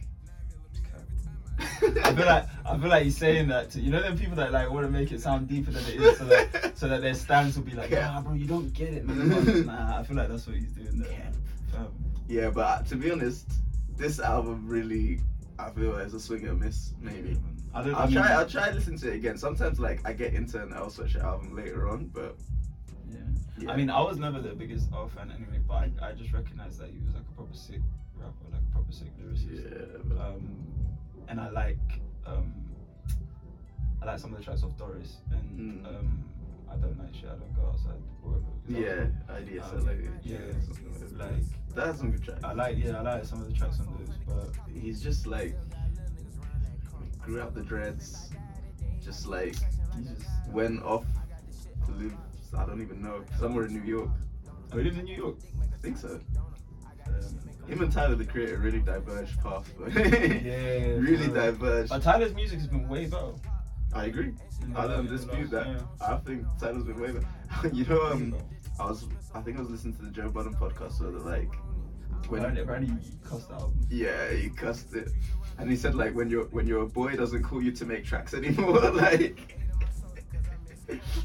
I 1.60 2.14
feel 2.14 2.26
like 2.26 2.46
I 2.66 2.78
feel 2.78 2.90
like 2.90 3.04
he's 3.04 3.18
saying 3.18 3.48
that 3.48 3.72
to 3.72 3.80
you 3.80 3.92
know 3.92 4.02
them 4.02 4.18
people 4.18 4.36
that 4.36 4.52
like 4.52 4.70
want 4.70 4.86
to 4.86 4.92
make 4.92 5.12
it 5.12 5.22
sound 5.22 5.48
deeper 5.48 5.72
than 5.72 5.84
it 5.86 6.02
is, 6.02 6.18
so 6.18 6.26
that 6.26 6.78
so 6.78 6.88
that 6.88 7.02
their 7.02 7.14
stance 7.16 7.56
will 7.56 7.64
be 7.64 7.72
like, 7.74 7.90
Yeah. 7.90 8.08
nah, 8.12 8.22
bro, 8.22 8.34
you 8.34 8.46
don't 8.46 8.72
get 8.74 8.94
it, 8.94 9.06
man. 9.06 9.66
nah, 9.66 9.98
I 10.00 10.04
feel 10.04 10.18
like 10.18 10.30
that's 10.30 10.46
what 10.46 10.56
he's 10.56 10.72
doing 10.72 11.00
there. 11.00 11.32
Fam. 11.72 11.88
yeah, 12.28 12.50
but 12.50 12.86
to 12.88 12.96
be 12.96 13.12
honest, 13.12 13.50
this 13.96 14.20
album 14.20 14.68
really 14.68 15.20
I 15.58 15.72
feel 15.72 15.92
like 15.94 16.06
it's 16.06 16.14
a 16.14 16.20
swing 16.20 16.48
and 16.48 16.62
a 16.62 16.66
miss, 16.66 16.94
maybe. 17.02 17.38
I 17.78 17.84
don't. 17.84 17.96
I'll 17.96 18.12
try 18.12 18.34
I'll 18.34 18.48
try 18.50 18.70
to 18.70 18.76
listen 18.76 18.98
to 18.98 19.12
it 19.12 19.16
again. 19.16 19.38
Sometimes 19.38 19.80
like 19.80 20.00
I 20.06 20.14
get 20.14 20.34
into 20.34 20.62
an 20.62 20.74
Earl 20.74 20.88
Sweatshirt 20.88 21.24
album 21.24 21.56
later 21.56 21.88
on, 21.90 22.06
but 22.08 22.36
Yeah. 23.10 23.18
yeah. 23.60 23.72
I 23.72 23.76
mean, 23.78 23.90
I 23.90 24.02
was 24.02 24.18
never 24.18 24.40
the 24.42 24.56
biggest 24.56 24.90
Earl 24.94 25.10
fan 25.10 25.32
anyway, 25.32 25.60
but 25.68 25.76
I, 25.76 26.10
I 26.10 26.12
just 26.14 26.34
recognized 26.34 26.80
that 26.80 26.90
he 26.90 27.00
was 27.06 27.14
like 27.14 27.24
a 27.32 27.36
proper 27.36 27.54
sick 27.54 27.82
rapper, 28.16 28.34
like 28.52 28.62
a 28.70 28.74
proper 28.74 28.92
sick 28.92 29.12
lyricist. 29.22 29.64
yeah, 29.72 29.98
but, 30.06 30.18
Um, 30.20 30.58
and 31.28 31.40
I 31.40 31.50
like 31.52 31.78
um, 32.26 32.54
I 34.02 34.06
like 34.06 34.20
some 34.20 34.32
of 34.34 34.40
the 34.40 34.44
tracks 34.44 34.64
of 34.64 34.76
Doris, 34.78 35.18
and 35.32 35.86
Mm. 35.86 35.88
um, 36.00 36.24
I 36.70 36.76
don't 36.78 36.98
like 37.00 37.14
shit. 37.14 37.26
I 37.26 37.36
don't 37.36 37.56
go 37.56 37.68
outside. 37.68 38.02
Whatever. 38.22 38.44
yeah, 38.68 39.34
ideas 39.34 39.64
Um, 39.72 39.86
like 39.86 40.00
yeah, 40.24 40.38
something 40.66 40.92
like 40.92 41.00
that. 41.00 41.18
like 41.18 41.44
That's 41.76 41.98
some 42.00 42.12
good 42.12 42.24
tracks. 42.24 42.44
I 42.44 42.54
like 42.54 42.78
yeah, 42.78 42.98
I 42.98 43.02
like 43.02 43.26
some 43.26 43.42
of 43.42 43.48
the 43.48 43.54
tracks 43.54 43.80
on 43.80 43.86
those, 43.98 44.16
but 44.28 44.50
he's 44.74 45.02
just 45.02 45.28
like 45.28 45.56
grew 47.28 47.42
out 47.42 47.54
the 47.54 47.62
dreads, 47.62 48.30
just 49.04 49.28
like 49.28 49.54
he 49.98 50.04
just 50.04 50.26
went 50.50 50.82
off 50.84 51.06
to 51.86 51.92
live. 51.92 52.14
I 52.58 52.66
don't 52.66 52.82
even 52.82 53.02
know 53.02 53.22
somewhere 53.38 53.66
in 53.66 53.74
New 53.74 53.84
York. 53.84 54.10
oh, 54.72 54.78
he 54.78 54.84
lives 54.86 54.98
in 54.98 55.04
New 55.04 55.16
York. 55.16 55.36
I 55.62 55.78
think 55.82 55.98
so. 55.98 56.22
Um, 57.06 57.40
Him 57.68 57.82
and 57.82 57.92
Tyler 57.92 58.16
the 58.16 58.24
Creator 58.24 58.60
really 58.60 58.80
diverged 58.80 59.42
paths. 59.44 59.70
but- 59.80 59.94
yeah, 59.94 60.96
really 60.96 61.28
bro. 61.28 61.52
diverged. 61.52 61.90
But 61.90 62.02
Tyler's 62.02 62.34
music 62.34 62.60
has 62.60 62.68
been 62.68 62.88
way 62.88 63.06
better. 63.08 63.34
I 63.94 64.06
agree. 64.06 64.34
I 64.76 64.88
don't 64.88 65.08
dispute 65.08 65.50
that. 65.52 65.68
yeah. 65.68 65.82
I 66.00 66.18
think 66.18 66.46
Tyler's 66.60 66.84
been 66.84 67.00
way 67.00 67.12
better. 67.12 67.28
you 67.76 67.84
know, 67.86 68.02
um, 68.04 68.36
I 68.80 68.86
was, 68.86 69.06
I 69.36 69.42
think 69.42 69.58
I 69.58 69.62
was 69.62 69.70
listening 69.70 69.96
to 69.96 70.02
the 70.04 70.12
Joe 70.12 70.30
Budden 70.30 70.54
podcast 70.54 71.02
where 71.02 71.12
they're 71.12 71.20
like, 71.20 71.52
when 72.30 72.44
apparently 72.58 72.96
he 73.04 73.12
cussed 73.28 73.52
album. 73.52 73.74
Yeah, 73.90 74.32
he 74.32 74.50
cussed 74.50 74.94
it, 74.96 75.10
and 75.58 75.70
he 75.70 75.76
said 75.76 75.96
like 75.96 76.14
when 76.14 76.30
your 76.30 76.46
when 76.46 76.68
your 76.68 76.86
boy 76.86 77.16
doesn't 77.16 77.44
call 77.44 77.62
you 77.62 77.72
to 77.74 77.86
make 77.86 78.06
tracks 78.06 78.34
anymore, 78.34 78.80
like 78.92 79.56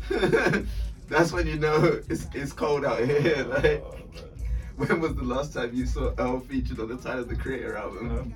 that's 1.09 1.32
when 1.32 1.46
you 1.46 1.57
know 1.57 2.00
it's 2.09 2.26
it's 2.34 2.53
cold 2.53 2.84
out 2.84 3.05
here. 3.05 3.44
Like 3.48 3.82
Oh, 3.84 4.86
when 4.86 5.00
was 5.00 5.14
the 5.14 5.22
last 5.22 5.53
time 5.53 5.70
you 5.74 5.86
saw 5.86 6.12
Earl 6.18 6.40
featured 6.40 6.80
on 6.80 6.88
the 6.88 6.96
Tyler 6.96 7.24
the 7.24 7.36
Creator 7.36 7.76
album? 7.76 8.34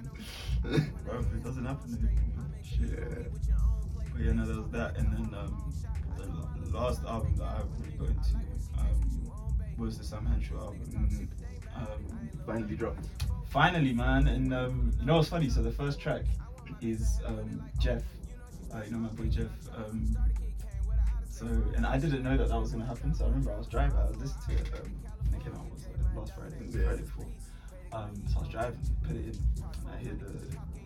Bro, 0.62 1.18
it 1.20 1.42
doesn't 1.42 1.64
happen 1.64 1.94
anymore. 1.94 2.46
Shit. 2.62 2.90
yeah, 2.90 3.40
But 4.12 4.22
yeah, 4.22 4.32
no, 4.32 4.46
there 4.46 4.56
was 4.56 4.70
that, 4.70 4.96
and 4.98 5.12
then 5.12 5.34
um, 5.34 5.72
the, 6.18 6.24
the 6.66 6.76
last 6.78 7.02
album 7.04 7.34
that 7.36 7.44
I 7.44 7.62
really 7.78 7.96
got 7.96 8.08
into 8.08 8.36
um, 8.78 9.32
was 9.78 9.98
the 9.98 10.04
Sam 10.04 10.26
Henshaw 10.26 10.58
album. 10.60 10.80
Mhm. 10.92 11.28
Um, 11.76 12.30
finally 12.46 12.74
dropped. 12.76 13.06
finally, 13.46 13.92
man, 13.92 14.26
and 14.28 14.52
um, 14.54 14.92
you 14.98 15.06
know 15.06 15.16
what's 15.16 15.28
funny? 15.28 15.48
So 15.50 15.62
the 15.62 15.70
first 15.72 16.00
track 16.00 16.22
is 16.80 17.20
um, 17.26 17.62
Jeff. 17.78 18.02
Uh, 18.74 18.82
you 18.84 18.90
know 18.92 18.98
my 18.98 19.08
boy 19.08 19.26
Jeff. 19.26 19.50
Um, 19.76 20.16
so, 21.28 21.46
and 21.76 21.84
I 21.86 21.98
didn't 21.98 22.22
know 22.22 22.36
that 22.36 22.48
that 22.48 22.58
was 22.58 22.72
gonna 22.72 22.86
happen. 22.86 23.14
So 23.14 23.24
I 23.24 23.28
remember 23.28 23.52
I 23.52 23.58
was 23.58 23.66
driving, 23.66 23.96
I 23.98 24.06
was 24.08 24.16
listening 24.16 24.58
to 24.58 24.62
it. 24.64 24.80
Um, 24.80 24.90
I 25.32 25.36
it 25.36 25.44
came 25.44 25.54
out 25.54 25.70
was 25.70 25.86
like 25.86 26.16
last 26.16 26.32
Friday, 26.34 26.66
the 26.66 26.78
Yeah. 26.78 26.84
Friday 26.86 27.02
before. 27.02 27.26
Um, 27.92 28.12
so 28.28 28.38
I 28.38 28.40
was 28.40 28.48
driving, 28.48 28.80
put 29.02 29.16
it 29.16 29.24
in, 29.26 29.38
and 29.62 29.88
I 29.94 29.98
hear 29.98 30.14
the, 30.14 30.32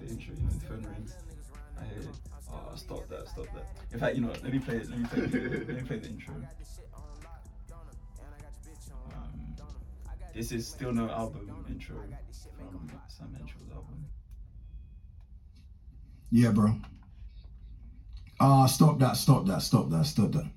the 0.05 0.11
intro. 0.13 0.35
You 0.35 0.43
know, 0.43 0.49
the 0.51 0.61
phone 0.67 0.83
rings. 0.93 1.17
I 1.81 1.85
hear, 1.85 2.03
oh, 2.53 2.73
stop 2.77 3.09
that, 3.09 3.29
stop 3.29 3.47
that. 3.55 3.69
In 3.93 3.99
fact, 4.01 4.17
you 4.17 4.23
know, 4.23 4.29
what, 4.29 4.43
let 4.43 4.53
me 4.53 4.59
play 4.59 4.77
it. 4.77 4.91
Let 4.91 4.99
me 4.99 5.07
play. 5.07 5.21
The, 5.27 5.39
let 5.67 5.77
me 5.77 5.83
play 5.83 5.99
the 5.99 6.09
intro. 6.09 6.35
This 10.35 10.53
is 10.53 10.67
still 10.67 10.93
no 10.93 11.09
album 11.11 11.51
intro 11.69 11.97
from 12.59 12.91
Sam 13.09 13.35
Henshaw's 13.37 13.71
album. 13.73 14.07
Yeah, 16.31 16.51
bro. 16.51 16.75
Ah, 18.39 18.67
stop 18.67 18.99
that, 19.01 19.17
stop 19.17 19.47
that, 19.47 19.63
stop 19.63 19.91
that, 19.91 20.07
stop 20.07 20.33
that. 20.33 20.51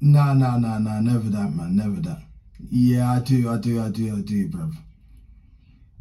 Nah, 0.00 0.34
nah, 0.34 0.58
nah, 0.58 0.78
nah, 0.78 1.00
never 1.00 1.28
that, 1.30 1.54
man, 1.54 1.76
never 1.76 2.00
that. 2.00 2.22
Yeah, 2.70 3.12
I 3.12 3.20
do, 3.20 3.48
I 3.48 3.56
do, 3.58 3.80
I 3.80 3.88
do, 3.88 4.16
I 4.16 4.20
do, 4.20 4.48
bruv. 4.48 4.74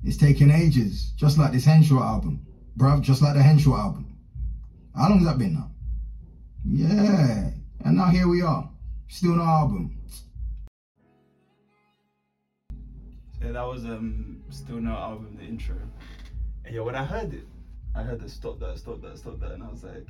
It's 0.03 0.17
taking 0.17 0.49
ages, 0.49 1.13
just 1.15 1.37
like 1.37 1.51
this 1.51 1.65
Henshaw 1.65 2.01
album, 2.01 2.45
bruv, 2.77 3.01
just 3.01 3.21
like 3.21 3.35
the 3.35 3.43
Henshaw 3.43 3.77
album. 3.77 4.17
How 4.95 5.09
long's 5.09 5.25
that 5.25 5.37
been 5.37 5.53
now? 5.53 5.71
Yeah, 6.65 7.51
and 7.85 7.97
now 7.97 8.07
here 8.07 8.27
we 8.27 8.41
are, 8.41 8.69
still 9.07 9.35
no 9.35 9.43
album. 9.43 10.01
Yeah, 13.41 13.51
that 13.51 13.67
was 13.67 13.85
um 13.85 14.41
still 14.49 14.77
no 14.77 14.91
album, 14.91 15.37
the 15.39 15.43
intro. 15.43 15.75
And 16.65 16.75
yeah, 16.75 16.81
when 16.81 16.95
I 16.95 17.03
heard 17.03 17.33
it, 17.33 17.47
I 17.95 18.03
heard 18.03 18.19
the 18.19 18.29
stop 18.29 18.59
that, 18.59 18.77
stop 18.77 19.01
that, 19.01 19.17
stop 19.17 19.39
that, 19.39 19.51
and 19.51 19.63
I 19.63 19.69
was 19.69 19.83
like, 19.83 20.07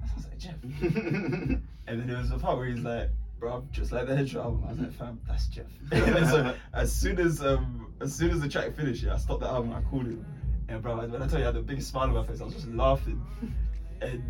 that 0.00 0.08
sounds 0.10 0.26
like 0.26 0.38
Jeff. 0.38 0.62
and 0.62 1.60
then 1.86 2.06
there 2.06 2.18
was 2.18 2.30
a 2.30 2.38
part 2.38 2.56
where 2.58 2.66
he's 2.66 2.80
like, 2.80 3.10
bro, 3.38 3.64
just 3.70 3.92
like 3.92 4.06
the 4.06 4.18
intro 4.18 4.42
album. 4.42 4.64
I 4.66 4.70
was 4.70 4.78
like, 4.78 4.92
fam, 4.94 5.20
that's 5.26 5.46
Jeff. 5.48 5.66
and 5.92 6.26
so 6.26 6.54
as 6.74 6.92
soon 6.92 7.18
as 7.18 7.42
um 7.42 7.92
as 8.00 8.14
soon 8.14 8.30
as 8.30 8.40
the 8.40 8.48
track 8.48 8.74
finished, 8.74 9.02
yeah, 9.02 9.14
I 9.14 9.18
stopped 9.18 9.40
the 9.40 9.48
album, 9.48 9.72
I 9.72 9.82
called 9.82 10.06
him. 10.06 10.24
And 10.68 10.82
bro, 10.82 10.96
when 10.96 11.22
I 11.22 11.28
tell 11.28 11.38
you 11.38 11.44
I 11.44 11.48
had 11.48 11.54
the 11.54 11.60
biggest 11.60 11.90
smile 11.90 12.04
on 12.04 12.14
my 12.14 12.24
face, 12.24 12.40
I 12.40 12.44
was 12.44 12.54
just 12.54 12.68
laughing. 12.68 13.22
And 14.00 14.22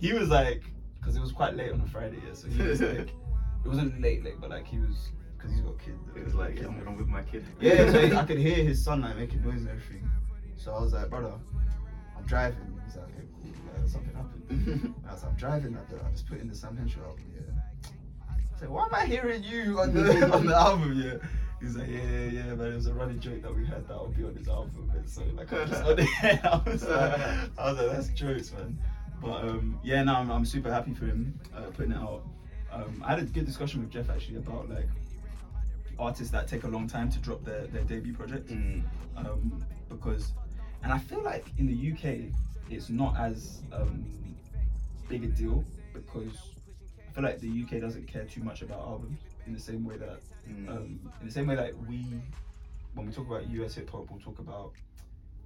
he 0.00 0.12
was 0.12 0.28
like, 0.28 0.62
because 0.98 1.16
it 1.16 1.20
was 1.20 1.32
quite 1.32 1.54
late 1.54 1.72
on 1.72 1.80
a 1.80 1.86
Friday, 1.86 2.18
yeah, 2.26 2.34
so 2.34 2.48
he 2.48 2.62
was 2.62 2.80
like, 2.80 3.08
it 3.64 3.68
wasn't 3.68 4.00
late, 4.00 4.24
late, 4.24 4.40
but 4.40 4.50
like 4.50 4.66
he 4.66 4.78
was, 4.78 5.10
because 5.42 5.56
he's 5.56 5.64
got 5.64 5.78
kids. 5.78 5.98
It 6.14 6.24
was 6.24 6.34
like, 6.34 6.60
yeah, 6.60 6.68
I'm, 6.68 6.96
with 6.96 7.08
my 7.08 7.22
kid. 7.22 7.44
Yeah, 7.60 7.90
so 7.90 8.16
I 8.16 8.24
could 8.26 8.38
hear 8.38 8.56
his 8.56 8.82
son 8.82 9.02
like 9.02 9.16
making 9.16 9.42
noise 9.42 9.60
and 9.60 9.68
everything. 9.68 10.08
So 10.56 10.72
I 10.72 10.80
was 10.80 10.92
like, 10.92 11.10
brother, 11.10 11.32
I'm 12.16 12.24
driving. 12.26 12.80
He's 12.86 12.96
like, 12.96 13.06
okay, 13.06 13.26
cool. 13.42 13.50
Like, 13.76 13.88
something 13.88 14.14
happened. 14.14 14.94
I 15.08 15.12
was 15.12 15.22
like, 15.22 15.32
I'm 15.32 15.38
driving. 15.38 15.76
I, 15.76 16.10
just 16.12 16.28
put 16.28 16.40
in 16.40 16.48
the 16.48 16.54
Sam 16.54 16.76
Henshaw 16.76 17.00
album. 17.00 17.24
Yeah. 17.34 17.90
I 18.30 18.60
said, 18.60 18.68
why 18.68 18.84
am 18.84 18.94
I 18.94 19.06
hearing 19.06 19.42
you 19.42 19.80
on 19.80 19.92
the 19.92 20.32
on 20.34 20.46
the 20.46 20.56
album? 20.56 21.02
Yeah. 21.02 21.28
He's 21.60 21.76
like, 21.76 21.88
yeah, 21.88 22.02
yeah, 22.02 22.30
yeah, 22.30 22.54
man. 22.54 22.72
It 22.72 22.74
was 22.76 22.86
a 22.86 22.94
running 22.94 23.20
joke 23.20 23.42
that 23.42 23.54
we 23.54 23.64
had 23.64 23.86
that 23.88 24.00
would 24.00 24.16
be 24.16 24.24
on 24.24 24.34
his 24.34 24.48
album. 24.48 24.90
And 24.94 25.08
so 25.08 25.22
like, 25.34 25.52
I 25.52 25.64
just. 25.64 25.82
I 25.82 26.62
was 26.64 26.84
like, 26.84 27.20
I 27.58 27.72
was 27.72 27.78
like, 27.78 27.92
that's 27.92 28.08
jokes, 28.08 28.52
man. 28.52 28.78
But 29.20 29.44
um, 29.44 29.78
yeah, 29.84 30.02
now 30.02 30.20
I'm, 30.20 30.30
I'm 30.30 30.44
super 30.44 30.72
happy 30.72 30.94
for 30.94 31.06
him 31.06 31.38
uh, 31.56 31.62
putting 31.70 31.92
it 31.92 31.98
out. 31.98 32.24
Um, 32.72 33.02
I 33.04 33.10
had 33.10 33.18
a 33.20 33.24
good 33.24 33.46
discussion 33.46 33.80
with 33.80 33.90
Jeff 33.90 34.10
actually 34.10 34.38
about 34.38 34.68
like 34.68 34.88
artists 36.02 36.30
that 36.32 36.48
take 36.48 36.64
a 36.64 36.68
long 36.68 36.86
time 36.88 37.08
to 37.10 37.18
drop 37.20 37.44
their, 37.44 37.66
their 37.68 37.84
debut 37.84 38.12
project 38.14 38.48
Mm. 38.48 38.82
um, 39.16 39.64
because 39.88 40.32
and 40.82 40.92
I 40.92 40.98
feel 40.98 41.22
like 41.22 41.46
in 41.58 41.66
the 41.66 41.92
UK 41.92 42.32
it's 42.70 42.88
not 42.90 43.16
as 43.18 43.62
um, 43.72 44.04
big 45.08 45.24
a 45.24 45.28
deal 45.28 45.64
because 45.92 46.34
I 47.08 47.12
feel 47.12 47.24
like 47.24 47.38
the 47.40 47.62
UK 47.62 47.80
doesn't 47.80 48.06
care 48.08 48.24
too 48.24 48.42
much 48.42 48.62
about 48.62 48.80
albums 48.80 49.20
in 49.46 49.52
the 49.52 49.60
same 49.60 49.84
way 49.84 49.96
that 49.98 50.20
Mm. 50.48 50.68
um, 50.70 50.98
in 51.20 51.26
the 51.28 51.32
same 51.32 51.46
way 51.46 51.54
that 51.54 51.72
we 51.88 52.04
when 52.94 53.06
we 53.06 53.12
talk 53.12 53.28
about 53.28 53.48
US 53.50 53.74
hip 53.76 53.88
hop 53.90 54.10
we'll 54.10 54.18
talk 54.18 54.40
about 54.40 54.72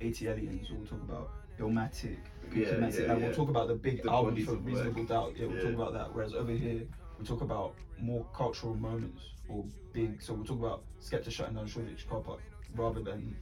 ATLiens 0.01 0.71
we'll 0.71 0.87
talk 0.87 1.03
about 1.03 1.31
Illmatic, 1.59 2.17
Yeah, 2.55 2.69
yeah, 2.71 2.77
like 2.87 2.95
yeah. 2.95 3.15
we'll 3.17 3.35
talk 3.35 3.49
about 3.51 3.69
the 3.69 3.75
big 3.75 4.03
The 4.03 4.11
albums 4.11 4.45
for 4.47 4.53
of 4.53 4.65
work. 4.65 4.67
Reasonable 4.75 5.05
Doubt 5.05 5.33
yeah 5.37 5.47
we'll 5.47 5.57
Yeah. 5.57 5.63
talk 5.65 5.75
about 5.75 5.93
that 5.95 6.15
whereas 6.15 6.33
over 6.35 6.51
here 6.53 6.81
we 7.19 7.25
talk 7.27 7.43
about 7.43 7.75
more 7.99 8.25
cultural 8.35 8.75
moments 8.75 9.23
or 9.49 9.65
big 9.93 10.21
so 10.23 10.35
we'll 10.35 10.45
talk 10.45 10.59
about 10.59 10.83
Skepta 11.01 11.31
shutting 11.31 11.55
down 11.55 11.67
Shoreditch 11.67 12.07
car 12.09 12.21
park 12.21 12.41
rather 12.75 13.01
than 13.01 13.37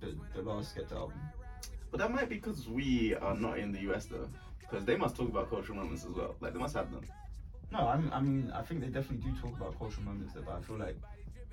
the, 0.00 0.14
the 0.34 0.42
last 0.42 0.74
Skepta 0.74 0.92
album 0.92 1.20
But 1.90 2.00
that 2.00 2.10
might 2.12 2.28
be 2.28 2.36
because 2.36 2.68
we 2.68 3.14
are 3.14 3.34
not 3.34 3.58
in 3.58 3.72
the 3.72 3.80
US 3.90 4.06
though, 4.06 4.28
because 4.60 4.84
they 4.84 4.96
must 4.96 5.16
talk 5.16 5.28
about 5.28 5.48
cultural 5.48 5.78
moments 5.78 6.04
as 6.04 6.12
well. 6.12 6.34
Like 6.40 6.52
they 6.52 6.58
must 6.58 6.74
have 6.76 6.90
them. 6.90 7.04
No, 7.70 7.80
I 7.86 7.96
mean, 7.98 8.10
I 8.12 8.20
mean, 8.20 8.52
I 8.54 8.62
think 8.62 8.80
they 8.80 8.88
definitely 8.88 9.30
do 9.30 9.36
talk 9.40 9.54
about 9.56 9.78
cultural 9.78 10.04
moments 10.06 10.32
there, 10.34 10.42
but 10.42 10.56
I 10.56 10.60
feel 10.60 10.78
like 10.78 10.96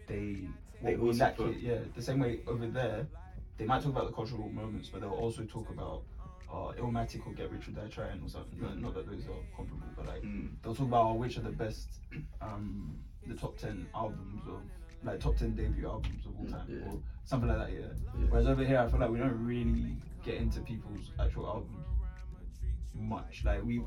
they 0.08 0.48
They 0.82 0.96
also 0.96 1.20
lack 1.24 1.40
it, 1.40 1.60
yeah, 1.62 1.78
the 1.94 2.02
same 2.02 2.20
way 2.20 2.40
over 2.48 2.68
there, 2.68 3.08
they 3.58 3.66
might 3.66 3.82
talk 3.82 3.92
about 3.92 4.08
the 4.08 4.14
cultural 4.14 4.50
moments, 4.50 4.90
but 4.90 5.02
they'll 5.02 5.10
also 5.26 5.44
talk 5.44 5.70
about 5.70 6.04
uh, 6.52 6.72
Illmatic 6.80 7.26
or 7.26 7.34
Get 7.34 7.52
Rich 7.52 7.68
or 7.70 7.72
Die 7.72 7.88
Trying 7.90 8.22
or 8.24 8.30
something. 8.30 8.60
Not, 8.62 8.80
not 8.80 8.94
that 8.94 9.10
those 9.10 9.26
are 9.28 9.42
comparable, 9.56 9.88
but 9.96 10.06
like 10.08 10.22
Mm. 10.22 10.52
they'll 10.62 10.76
talk 10.76 10.88
about 10.88 11.18
which 11.18 11.38
are 11.38 11.42
the 11.42 11.50
best, 11.50 12.00
um, 12.42 12.98
the 13.28 13.36
top 13.36 13.57
ten 13.57 13.88
albums 13.95 14.43
of 14.47 14.61
like 15.03 15.19
top 15.19 15.36
ten 15.38 15.55
debut 15.55 15.88
albums 15.88 16.26
of 16.26 16.39
all 16.39 16.45
time 16.47 16.67
Yeah. 16.67 16.91
or 16.91 16.99
something 17.26 17.49
like 17.49 17.57
that. 17.59 17.71
Yeah. 17.71 17.80
Yeah. 18.19 18.26
Whereas 18.30 18.47
over 18.47 18.63
here, 18.63 18.80
I 18.80 18.88
feel 18.88 18.99
like 18.99 19.09
we 19.09 19.19
don't 19.19 19.45
really 19.45 19.95
get 20.23 20.36
into 20.36 20.59
people's 20.61 21.11
actual 21.19 21.47
albums 21.47 21.86
much. 22.93 23.43
Like 23.43 23.63
we, 23.63 23.82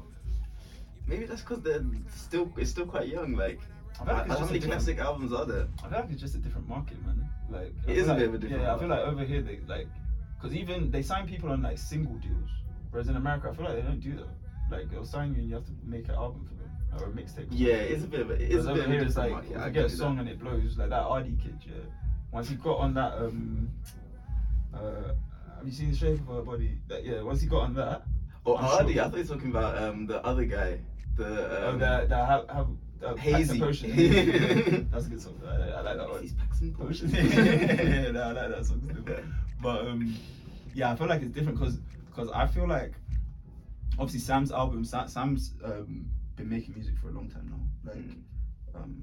Maybe 1.07 1.24
that's 1.24 1.41
because 1.41 1.62
they're 1.62 1.84
still 2.14 2.53
it's 2.57 2.70
still 2.70 2.86
quite 2.86 3.09
young. 3.09 3.34
Like 3.34 3.61
I 4.01 4.05
feel 4.05 4.14
like 4.14 4.28
how 4.28 4.45
many 4.45 4.61
classic 4.61 4.99
albums 4.99 5.32
are 5.32 5.47
there? 5.47 5.66
I 5.78 5.89
feel 5.89 5.99
like 6.01 6.11
it's 6.11 6.20
just 6.20 6.34
a 6.34 6.39
different 6.39 6.68
market, 6.68 7.05
man. 7.05 7.28
Like 7.51 7.72
it 7.86 7.97
is 7.97 8.07
a 8.07 8.11
like, 8.11 8.18
bit 8.18 8.28
of 8.28 8.34
a 8.34 8.39
different 8.39 8.62
Yeah, 8.62 8.74
I 8.74 8.78
feel 8.78 8.89
like 8.89 9.01
over 9.01 9.24
here 9.24 9.41
they 9.41 9.61
like, 9.66 9.89
cause 10.41 10.55
even 10.55 10.91
they 10.91 11.03
sign 11.03 11.26
people 11.26 11.51
on 11.51 11.62
like 11.62 11.78
single 11.78 12.14
deals, 12.16 12.51
whereas 12.91 13.09
in 13.09 13.16
America 13.16 13.49
I 13.51 13.55
feel 13.55 13.64
like 13.64 13.76
they 13.76 13.82
don't 13.82 14.01
do 14.01 14.16
that. 14.16 14.28
Like 14.70 14.91
they'll 14.91 15.07
sign 15.07 15.32
you 15.32 15.41
and 15.41 15.49
you 15.49 15.55
have 15.55 15.64
to 15.64 15.72
make 15.82 16.09
an 16.09 16.14
album 16.14 16.47
for 16.47 16.55
them 16.55 16.58
or 16.97 17.05
a 17.05 17.09
mixtape. 17.09 17.47
Yeah, 17.51 17.74
it's 17.74 18.05
a 18.05 18.07
bit 18.07 18.20
of 18.20 18.30
a 18.30 18.34
it's 18.34 18.66
a 18.66 18.74
bit 18.74 18.84
of 18.84 18.91
a 18.91 18.93
here 18.93 19.03
it's 19.03 19.16
like 19.16 19.30
market. 19.32 19.57
I 19.57 19.68
get 19.70 19.84
a 19.86 19.89
song 19.91 20.16
that. 20.16 20.22
and 20.22 20.30
it 20.30 20.39
blows, 20.41 20.76
like 20.78 20.91
that 20.91 21.03
Ardy 21.03 21.36
kid, 21.43 21.59
yeah. 21.66 21.72
Once 22.32 22.49
he 22.49 22.57
got 22.57 22.78
on 22.78 22.95
that, 22.95 23.14
um, 23.14 23.70
uh, 24.74 24.78
have 25.57 25.64
you 25.66 25.72
seen 25.72 25.91
the 25.91 25.97
shape 25.97 26.20
of 26.20 26.26
her 26.36 26.43
body? 26.43 26.78
That, 26.89 27.05
yeah, 27.05 27.22
once 27.22 27.41
he 27.41 27.47
got 27.47 27.62
on 27.62 27.74
that, 27.74 28.03
Oh, 28.47 28.57
I'm 28.57 28.64
Hardy, 28.64 28.95
sure- 28.95 29.03
I 29.03 29.09
thought 29.09 29.16
you 29.16 29.22
were 29.24 29.34
talking 29.34 29.51
about 29.51 29.82
um 29.82 30.07
the 30.07 30.24
other 30.24 30.45
guy. 30.45 30.78
The 31.16 31.64
oh, 31.66 31.70
um, 31.70 31.78
that 31.80 32.09
that 32.09 32.28
have 32.28 32.49
have. 32.49 32.68
Uh, 33.01 33.14
Packs 33.14 33.51
and 33.51 33.61
Hazy. 33.61 33.61
Potion. 33.61 33.91
That's 34.93 35.07
a 35.07 35.09
good 35.11 35.22
song. 35.22 35.41
I, 35.47 35.53
I 35.70 35.80
like 35.82 35.97
that 35.99 36.09
one. 36.11 36.20
He's 36.20 36.32
Paxton 36.32 36.74
Potion. 36.74 37.12
Potion. 37.12 37.30
yeah, 37.47 38.11
no, 38.11 38.22
I 38.22 38.32
like 38.32 38.49
that 38.51 38.66
song. 38.66 39.07
But 39.62 39.86
um, 39.86 40.16
yeah, 40.74 40.91
I 40.91 40.97
feel 40.97 41.07
like 41.07 41.22
it's 41.22 41.30
different 41.30 41.61
because 41.61 41.76
because 42.11 42.28
I 42.32 42.47
feel 42.49 42.66
like 42.66 42.95
obviously 44.01 44.18
Sam's 44.18 44.51
album, 44.51 44.84
Sam's 44.84 45.55
um 45.62 46.07
been 46.39 46.49
making 46.49 46.74
music 46.74 46.97
for 46.99 47.09
a 47.09 47.12
long 47.12 47.28
time 47.28 47.49
now. 47.51 47.91
Like 47.93 47.99
Mm. 48.05 48.22
um, 48.74 49.03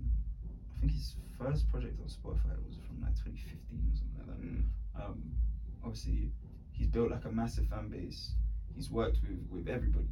I 0.75 0.79
think 0.79 0.91
his 0.93 1.15
first 1.37 1.67
project 1.69 1.99
on 1.99 2.07
Spotify 2.07 2.55
was 2.65 2.77
from 2.87 3.01
like 3.01 3.15
2015 3.15 3.91
or 3.91 3.95
something 3.95 4.17
like 4.17 4.27
that. 4.27 4.41
Mm. 4.41 4.65
Um, 4.95 5.31
obviously 5.83 6.31
he's 6.71 6.87
built 6.87 7.11
like 7.11 7.25
a 7.25 7.31
massive 7.31 7.67
fan 7.67 7.89
base. 7.89 8.35
He's 8.73 8.89
worked 8.89 9.19
with 9.21 9.45
with 9.49 9.67
everybody. 9.67 10.07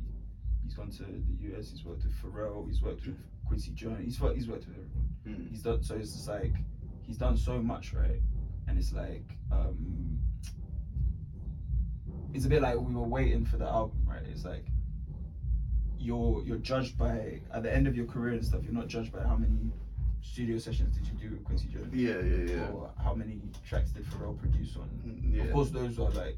He's 0.64 0.74
gone 0.74 0.90
to 0.92 1.04
the 1.04 1.56
US. 1.58 1.72
He's 1.72 1.84
worked 1.84 2.04
with 2.04 2.14
Pharrell. 2.22 2.68
He's 2.68 2.82
worked 2.82 3.06
with 3.06 3.18
Quincy 3.48 3.72
Jones. 3.72 4.04
He's 4.06 4.20
worked. 4.22 4.36
He's 4.38 4.48
worked 4.48 4.68
with 4.68 4.78
everyone 4.78 5.10
Mm. 5.26 5.50
he's 5.50 5.62
done 5.62 5.82
so 5.82 5.96
it's 5.96 6.12
just 6.14 6.28
like 6.28 6.54
he's 7.04 7.16
done 7.18 7.38
so 7.38 7.62
much 7.62 7.94
right 7.94 8.22
and 8.68 8.78
it's 8.78 8.92
like 8.92 9.24
um 9.54 10.20
it's 12.34 12.46
a 12.46 12.50
bit 12.50 12.62
like 12.62 12.76
we 12.78 12.94
were 12.94 13.08
waiting 13.08 13.46
for 13.46 13.56
the 13.58 13.66
album 13.66 13.98
right 14.06 14.24
it's 14.30 14.44
like 14.44 14.66
you're 16.04 16.44
you're 16.46 16.58
judged 16.72 16.98
by 16.98 17.40
at 17.54 17.64
the 17.64 17.72
end 17.78 17.88
of 17.88 17.96
your 17.96 18.06
career 18.06 18.34
and 18.34 18.44
stuff 18.46 18.62
you're 18.64 18.74
not 18.82 18.88
judged 18.88 19.12
by 19.12 19.22
how 19.24 19.36
many 19.36 19.72
studio 20.22 20.58
sessions 20.58 20.96
did 20.98 21.06
you 21.08 21.14
do 21.24 21.36
with 21.36 21.44
Quincy 21.46 21.68
Jones 21.74 21.94
Yeah, 21.94 22.20
yeah, 22.20 22.56
yeah. 22.58 22.68
or 22.72 22.90
how 23.04 23.14
many 23.14 23.42
tracks 23.68 23.92
did 23.92 24.06
Pharrell 24.12 24.38
produce 24.38 24.76
on 24.76 24.90
Mm, 25.08 25.36
yeah. 25.36 25.44
of 25.44 25.52
course 25.54 25.70
those 25.70 26.00
are 26.00 26.10
like 26.12 26.38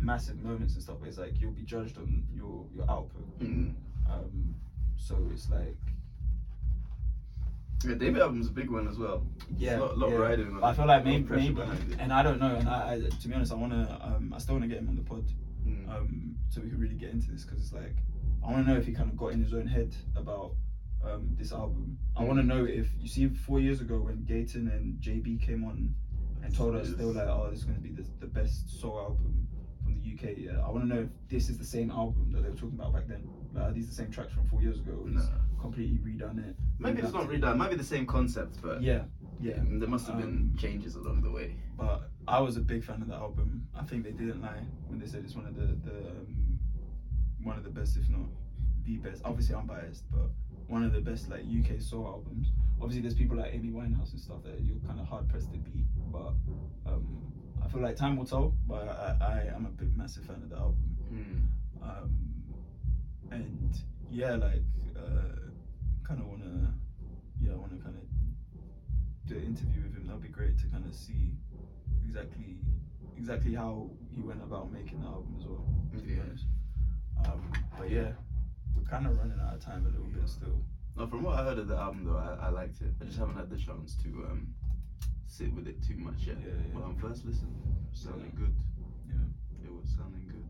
massive 0.00 0.38
moments 0.42 0.74
and 0.74 0.82
stuff 0.82 0.96
but 1.00 1.08
it's 1.08 1.18
like 1.18 1.34
you'll 1.40 1.52
be 1.52 1.62
judged 1.62 1.96
on 1.98 2.24
your 2.34 2.64
your 2.74 2.90
output 2.90 3.26
Mm. 3.40 3.74
um 4.10 4.54
so 4.96 5.16
it's 5.32 5.48
like 5.50 5.76
Yeah, 7.84 7.94
David 7.96 8.22
album's 8.22 8.46
a 8.48 8.52
big 8.52 8.70
one 8.70 8.86
as 8.86 8.96
well. 8.96 9.18
Yeah, 9.58 9.78
a 9.78 9.80
lot, 9.80 9.98
lot 9.98 10.10
yeah. 10.10 10.16
riding. 10.16 10.62
I 10.62 10.72
feel 10.72 10.86
like 10.86 11.04
maybe, 11.04 11.24
maybe 11.28 11.54
behind 11.54 11.92
it. 11.92 11.98
and 11.98 12.12
I 12.12 12.22
don't 12.22 12.38
know. 12.38 12.54
And 12.54 12.68
I, 12.68 12.92
I 12.94 13.00
to 13.22 13.28
be 13.28 13.34
honest, 13.34 13.50
I 13.50 13.56
wanna, 13.56 13.82
um, 14.08 14.32
I 14.32 14.38
still 14.38 14.54
wanna 14.54 14.68
get 14.68 14.78
him 14.78 14.88
on 14.88 14.94
the 14.96 15.02
pod, 15.02 15.24
Mm. 15.66 15.88
um, 15.94 16.36
so 16.48 16.60
we 16.60 16.68
can 16.70 16.78
really 16.78 16.94
get 16.94 17.10
into 17.10 17.30
this 17.32 17.44
because 17.44 17.60
it's 17.62 17.72
like, 17.72 17.96
I 18.44 18.50
wanna 18.50 18.64
know 18.64 18.76
if 18.76 18.86
he 18.86 18.92
kind 18.92 19.10
of 19.10 19.16
got 19.16 19.28
in 19.32 19.42
his 19.42 19.54
own 19.54 19.66
head 19.66 19.94
about 20.16 20.54
um 21.04 21.34
this 21.38 21.52
album. 21.52 21.98
I 22.16 22.24
wanna 22.24 22.42
Mm. 22.42 22.46
know 22.46 22.64
if 22.64 22.88
you 23.00 23.08
see 23.08 23.28
four 23.28 23.60
years 23.60 23.80
ago 23.80 24.00
when 24.00 24.24
Gayton 24.24 24.68
and 24.68 25.00
JB 25.00 25.40
came 25.40 25.64
on 25.64 25.94
and 26.42 26.54
told 26.54 26.74
us 26.76 26.90
they 26.94 27.04
were 27.04 27.12
like, 27.12 27.28
oh, 27.28 27.48
this 27.50 27.60
is 27.60 27.64
gonna 27.64 27.78
be 27.80 27.90
the, 27.92 28.04
the 28.20 28.26
best 28.26 28.68
soul 28.80 28.98
album 28.98 29.46
from 29.82 29.94
the 29.94 30.12
UK. 30.12 30.36
Yeah, 30.38 30.60
I 30.64 30.70
wanna 30.70 30.86
know 30.86 31.00
if 31.02 31.08
this 31.28 31.48
is 31.48 31.58
the 31.58 31.64
same 31.64 31.90
album 31.90 32.30
that 32.32 32.42
they 32.42 32.48
were 32.50 32.54
talking 32.56 32.78
about 32.78 32.92
back 32.94 33.06
then. 33.08 33.28
Like, 33.54 33.64
are 33.70 33.72
these 33.72 33.88
the 33.88 33.94
same 33.94 34.10
tracks 34.10 34.32
from 34.32 34.46
four 34.46 34.62
years 34.62 34.78
ago? 34.78 35.04
No. 35.06 35.22
completely 35.60 35.98
redone 35.98 36.38
it. 36.44 36.56
Maybe 36.80 37.02
it's 37.02 37.12
not 37.12 37.30
it? 37.32 37.40
redone. 37.40 37.56
Might 37.56 37.70
be 37.70 37.76
the 37.76 37.84
same 37.84 38.04
concept, 38.04 38.60
but 38.60 38.82
Yeah, 38.82 39.04
yeah. 39.40 39.60
there 39.80 39.88
must 39.88 40.08
have 40.08 40.16
been 40.18 40.50
Um, 40.50 40.54
changes 40.58 40.96
along 40.96 41.20
the 41.22 41.30
way. 41.30 41.54
but 41.76 42.10
I 42.26 42.40
was 42.40 42.56
a 42.56 42.60
big 42.60 42.82
fan 42.82 43.00
of 43.00 43.06
the 43.06 43.14
album. 43.14 43.68
I 43.72 43.84
think 43.84 44.02
they 44.02 44.10
didn't 44.10 44.40
lie 44.40 44.64
when 44.88 44.98
they 44.98 45.06
said 45.06 45.22
it's 45.24 45.36
one 45.36 45.46
of 45.46 45.54
the, 45.54 45.66
the 45.88 45.98
um, 46.10 46.26
one 47.42 47.56
of 47.56 47.64
the 47.64 47.70
best, 47.70 47.96
if 47.96 48.08
not 48.08 48.28
the 48.84 48.96
best. 48.98 49.22
Obviously, 49.24 49.54
I'm 49.54 49.66
biased, 49.66 50.04
but 50.10 50.30
one 50.68 50.84
of 50.84 50.92
the 50.92 51.00
best 51.00 51.28
like 51.30 51.40
UK 51.40 51.80
soul 51.80 52.06
albums. 52.06 52.48
Obviously, 52.80 53.02
there's 53.02 53.14
people 53.14 53.36
like 53.36 53.52
Amy 53.52 53.70
Winehouse 53.70 54.12
and 54.12 54.20
stuff 54.20 54.42
that 54.44 54.60
you're 54.60 54.78
kind 54.86 55.00
of 55.00 55.06
hard 55.06 55.28
pressed 55.28 55.52
to 55.52 55.58
beat, 55.58 55.86
but 56.10 56.34
um, 56.86 57.32
I 57.64 57.68
feel 57.68 57.82
like 57.82 57.96
time 57.96 58.16
will 58.16 58.24
tell. 58.24 58.54
But 58.66 58.88
I, 58.88 59.16
I 59.20 59.54
am 59.54 59.66
a 59.66 59.70
big 59.70 59.96
massive 59.96 60.24
fan 60.24 60.36
of 60.36 60.50
the 60.50 60.56
album. 60.56 60.96
Mm. 61.12 61.88
Um, 61.88 62.18
and 63.30 63.74
yeah, 64.10 64.34
like 64.36 64.62
uh, 64.96 65.50
kind 66.06 66.20
of 66.20 66.26
wanna, 66.26 66.74
yeah, 67.40 67.52
I 67.52 67.56
wanna 67.56 67.76
kind 67.82 67.96
of 67.96 69.28
do 69.28 69.36
an 69.36 69.44
interview 69.44 69.82
with 69.82 69.94
him. 69.94 70.06
That'd 70.06 70.22
be 70.22 70.28
great 70.28 70.58
to 70.58 70.66
kind 70.66 70.84
of 70.86 70.94
see 70.94 71.32
exactly, 72.04 72.56
exactly 73.16 73.54
how 73.54 73.90
he 74.10 74.22
went 74.22 74.42
about 74.42 74.72
making 74.72 75.00
the 75.00 75.06
album 75.06 75.36
as 75.38 75.46
well. 75.46 75.64
To 75.92 75.98
be 75.98 76.18
honest. 76.18 76.44
Um, 77.26 77.52
but 77.78 77.90
yeah, 77.90 78.12
we're 78.76 78.88
kind 78.88 79.06
of 79.06 79.16
running 79.18 79.38
out 79.40 79.54
of 79.54 79.60
time 79.64 79.84
a 79.86 79.90
little 79.90 80.06
bit 80.06 80.28
still. 80.28 80.58
No, 80.96 81.06
from 81.06 81.22
what 81.22 81.38
I 81.38 81.44
heard 81.44 81.58
of 81.58 81.68
the 81.68 81.76
album 81.76 82.04
though, 82.04 82.16
I, 82.18 82.46
I 82.46 82.48
liked 82.50 82.80
it. 82.80 82.92
I 83.00 83.04
just 83.04 83.18
haven't 83.18 83.36
had 83.36 83.48
the 83.50 83.56
chance 83.56 83.96
to 84.02 84.08
um, 84.30 84.54
sit 85.26 85.52
with 85.54 85.66
it 85.66 85.82
too 85.82 85.96
much 85.96 86.26
yet. 86.26 86.36
Yeah, 86.40 86.52
yeah. 86.52 86.70
But 86.74 86.82
on 86.84 86.96
first 86.96 87.24
listen, 87.24 87.48
it 87.92 87.96
sounded 87.96 88.34
good. 88.36 88.54
Yeah, 89.08 89.14
It 89.64 89.72
was 89.72 89.88
sounding 89.96 90.26
good. 90.28 90.44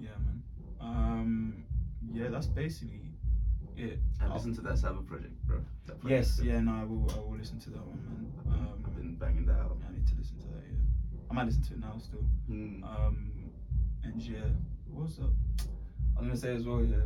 yeah, 0.00 0.10
man. 0.24 0.42
Um, 0.80 1.64
yeah, 2.12 2.28
that's 2.28 2.46
basically 2.46 3.00
it. 3.76 3.98
I 4.20 4.32
listened 4.32 4.54
to 4.56 4.60
that 4.62 4.78
Saba 4.78 5.00
project, 5.02 5.34
bro. 5.46 5.58
That 5.86 6.00
project. 6.00 6.28
Yes, 6.28 6.40
yeah, 6.42 6.60
no, 6.60 6.72
I 6.72 6.84
will. 6.84 7.10
I 7.10 7.18
will 7.18 7.36
listen 7.36 7.58
to 7.60 7.70
that 7.70 7.84
one, 7.84 7.98
man. 8.46 8.54
Um, 8.54 8.84
I've 8.86 8.94
been 8.96 9.14
banging 9.16 9.46
that 9.46 9.58
out. 9.58 9.76
Yeah, 9.80 9.86
I 9.90 9.92
need 9.94 10.06
to 10.06 10.14
listen 10.16 10.38
to 10.38 10.46
that. 10.48 10.62
Yeah, 10.70 10.78
I 11.30 11.34
might 11.34 11.46
listen 11.46 11.62
to 11.62 11.72
it 11.74 11.80
now 11.80 11.94
still. 11.98 12.24
Mm. 12.48 12.84
Um, 12.84 13.50
and 14.04 14.22
yeah, 14.22 14.38
what's 14.92 15.18
up? 15.18 15.32
I 16.16 16.20
was 16.20 16.28
gonna 16.28 16.36
say 16.36 16.54
as 16.54 16.64
well. 16.66 16.82
Yeah, 16.84 16.96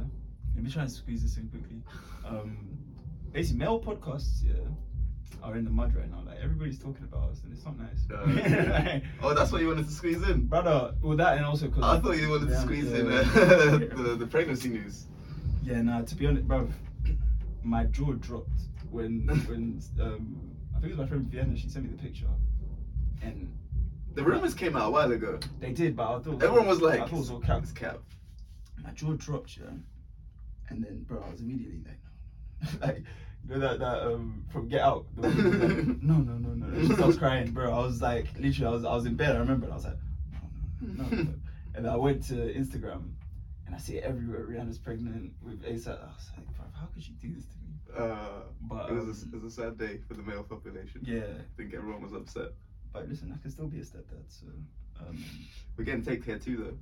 let 0.54 0.64
me 0.64 0.70
try 0.70 0.82
and 0.82 0.90
squeeze 0.90 1.22
this 1.22 1.36
in 1.36 1.48
quickly. 1.48 1.82
Um, 2.26 2.58
basically, 3.32 3.58
male 3.58 3.80
podcasts, 3.80 4.42
yeah, 4.44 4.54
are 5.42 5.56
in 5.56 5.64
the 5.64 5.70
mud 5.70 5.94
right 5.94 6.10
now. 6.10 6.22
Like 6.26 6.38
everybody's 6.42 6.78
talking 6.78 7.04
about 7.04 7.30
us, 7.30 7.40
and 7.42 7.52
it's 7.52 7.64
not 7.64 7.76
nice. 7.78 8.06
Uh, 8.12 8.82
Like, 8.84 9.02
oh, 9.22 9.34
that's 9.34 9.50
what 9.52 9.60
you 9.62 9.68
wanted 9.68 9.86
to 9.86 9.92
squeeze 9.92 10.22
in. 10.28 10.46
brother. 10.46 10.94
Well, 11.02 11.16
that 11.16 11.36
and 11.38 11.46
also 11.46 11.66
because 11.68 11.84
I 11.84 12.00
thought 12.00 12.16
you 12.18 12.28
wanted 12.30 12.48
to 12.48 12.60
squeeze 12.60 12.92
in 12.92 13.10
uh, 13.10 13.22
the, 14.02 14.16
the 14.18 14.26
pregnancy 14.26 14.68
news. 14.68 15.06
Yeah, 15.64 15.82
nah. 15.82 16.02
To 16.02 16.14
be 16.14 16.26
honest, 16.26 16.46
bro, 16.46 16.68
my 17.62 17.84
jaw 17.84 18.12
dropped 18.12 18.48
when 18.90 19.26
when 19.48 19.80
um 20.00 20.36
I 20.76 20.80
think 20.80 20.92
it 20.92 20.98
was 20.98 20.98
my 20.98 21.06
friend 21.06 21.26
Vienna. 21.26 21.56
She 21.56 21.68
sent 21.68 21.84
me 21.86 21.90
the 21.96 22.02
picture, 22.02 22.26
and 23.22 23.50
The 24.14 24.22
rumors 24.22 24.54
came 24.54 24.76
out 24.76 24.88
a 24.88 24.90
while 24.90 25.10
ago. 25.12 25.38
they 25.60 25.72
did, 25.72 25.96
but 25.96 26.04
I 26.16 26.18
thought 26.20 26.42
Everyone 26.42 26.66
was 26.68 26.80
like, 26.82 27.00
I 27.00 27.04
thought 27.04 27.12
it 27.12 27.18
was 27.18 27.30
all 27.30 27.40
cap. 27.40 27.62
It's 27.62 27.72
cap. 27.72 27.98
My 28.82 28.90
jaw 28.90 29.12
dropped, 29.14 29.56
yeah. 29.56 29.66
And 30.70 30.84
then, 30.84 31.04
bro, 31.08 31.22
I 31.26 31.30
was 31.30 31.40
immediately 31.40 31.82
like, 31.86 32.00
no, 32.00 32.70
no, 32.70 32.78
no. 32.80 32.86
like, 32.86 33.04
you 33.44 33.54
know 33.54 33.60
that 33.60 33.78
that 33.78 34.02
um 34.02 34.44
from 34.52 34.68
Get 34.68 34.80
Out. 34.82 35.06
Was 35.16 35.34
like, 35.34 35.44
no, 36.02 36.14
no, 36.14 36.34
no, 36.34 36.48
no. 36.54 36.66
And 36.66 36.86
she 36.88 36.94
starts 36.94 37.16
crying, 37.16 37.52
bro. 37.52 37.72
I 37.72 37.84
was 37.86 38.02
like, 38.02 38.26
literally, 38.38 38.66
I 38.66 38.70
was 38.70 38.84
I 38.84 38.94
was 38.94 39.06
in 39.06 39.14
bed. 39.14 39.36
I 39.36 39.38
remember, 39.38 39.64
and 39.66 39.72
I 39.72 39.76
was 39.76 39.84
like, 39.84 39.96
no, 40.82 41.04
no, 41.04 41.08
no, 41.10 41.22
no. 41.22 41.34
and 41.74 41.86
I 41.86 41.96
went 41.96 42.22
to 42.24 42.34
Instagram, 42.34 43.12
and 43.66 43.74
I 43.74 43.78
see 43.78 43.96
it 43.96 44.04
everywhere. 44.04 44.44
Rihanna's 44.46 44.78
pregnant 44.78 45.32
with 45.42 45.62
ASAP. 45.62 45.98
I 46.02 46.06
was 46.06 46.30
like, 46.36 46.56
bro, 46.56 46.66
how 46.78 46.86
could 46.92 47.06
you 47.06 47.14
do 47.14 47.32
this 47.34 47.44
to 47.46 47.56
me? 47.62 47.68
Uh, 47.96 48.42
But 48.62 48.90
it 48.90 48.94
was 48.94 49.06
a, 49.06 49.10
um, 49.26 49.30
it 49.32 49.42
was 49.42 49.52
a 49.58 49.62
sad 49.62 49.78
day 49.78 50.00
for 50.06 50.14
the 50.14 50.22
male 50.22 50.42
population. 50.42 51.00
yeah, 51.04 51.20
I 51.40 51.44
think 51.56 51.72
everyone 51.74 52.02
was 52.02 52.12
upset. 52.12 52.50
but 52.92 53.08
listen, 53.08 53.32
I 53.34 53.40
can 53.40 53.50
still 53.50 53.66
be 53.68 53.78
a 53.78 53.82
stepdad. 53.84 54.26
So, 54.28 54.46
um, 55.00 55.24
We're 55.76 55.84
getting 55.84 56.04
take 56.04 56.26
care 56.26 56.38
too 56.38 56.56
though. 56.58 56.76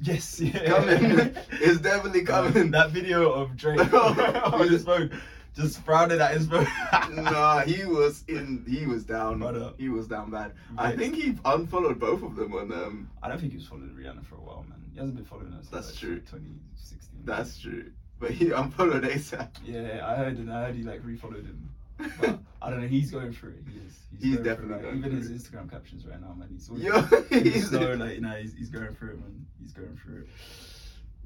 Yes, 0.00 0.40
yeah, 0.40 0.64
Coming. 0.66 1.34
it's 1.52 1.80
definitely 1.80 2.22
coming. 2.24 2.70
that 2.72 2.90
video 2.90 3.30
of 3.32 3.56
Drake 3.56 3.92
on 3.94 4.68
his 4.68 4.84
phone. 4.84 5.10
just 5.54 5.76
sprouted 5.76 6.20
at 6.20 6.34
his 6.34 6.46
phone. 6.46 6.66
nah, 7.12 7.60
he 7.60 7.84
was 7.84 8.24
in. 8.28 8.64
He 8.68 8.86
was 8.86 9.04
down. 9.04 9.38
Brother. 9.38 9.72
He 9.78 9.88
was 9.88 10.08
down 10.08 10.30
bad. 10.30 10.52
I 10.76 10.92
think 10.96 11.14
he 11.14 11.36
unfollowed 11.44 11.98
both 12.00 12.22
of 12.22 12.36
them 12.36 12.54
on. 12.54 12.72
Um, 12.72 13.10
I 13.22 13.28
don't 13.28 13.38
think 13.40 13.52
he 13.52 13.58
was 13.58 13.66
following 13.66 13.90
Rihanna 13.90 14.24
for 14.24 14.36
a 14.36 14.40
while, 14.40 14.64
man. 14.68 14.82
He 14.92 14.98
hasn't 14.98 15.16
been 15.16 15.24
following 15.24 15.52
us. 15.54 15.66
That's 15.68 15.94
true. 15.96 16.20
2016. 16.20 17.08
that's 17.24 17.58
true. 17.58 17.90
But 18.20 18.30
he 18.30 18.52
unfollowed 18.52 19.02
ASAP. 19.02 19.48
Yeah, 19.64 20.06
I 20.06 20.14
heard 20.16 20.38
and 20.38 20.52
I 20.52 20.66
heard 20.66 20.76
he 20.76 20.82
like 20.82 21.02
refollowed 21.02 21.44
him. 21.46 21.73
But 21.98 22.38
I 22.62 22.70
don't 22.70 22.80
know. 22.80 22.88
He's 22.88 23.10
going 23.10 23.32
through 23.32 23.50
it. 23.50 23.64
He 23.70 23.78
is. 23.78 23.98
He's 24.20 24.34
it, 24.36 24.42
definitely 24.42 24.84
like, 24.84 24.94
even 24.96 25.16
his 25.16 25.30
Instagram 25.30 25.70
captions 25.70 26.06
right 26.06 26.20
now, 26.20 26.34
man. 26.34 26.48
He's 26.50 26.68
always, 26.68 26.84
Yo, 26.84 27.00
he's 27.30 27.54
he's 27.54 27.70
so 27.70 27.78
like, 27.94 28.14
you 28.14 28.20
know, 28.20 28.30
he's, 28.30 28.54
he's 28.54 28.70
going 28.70 28.94
through 28.94 29.10
it, 29.10 29.20
man. 29.20 29.46
He's 29.60 29.72
going 29.72 29.96
through 30.02 30.22
it. 30.22 30.28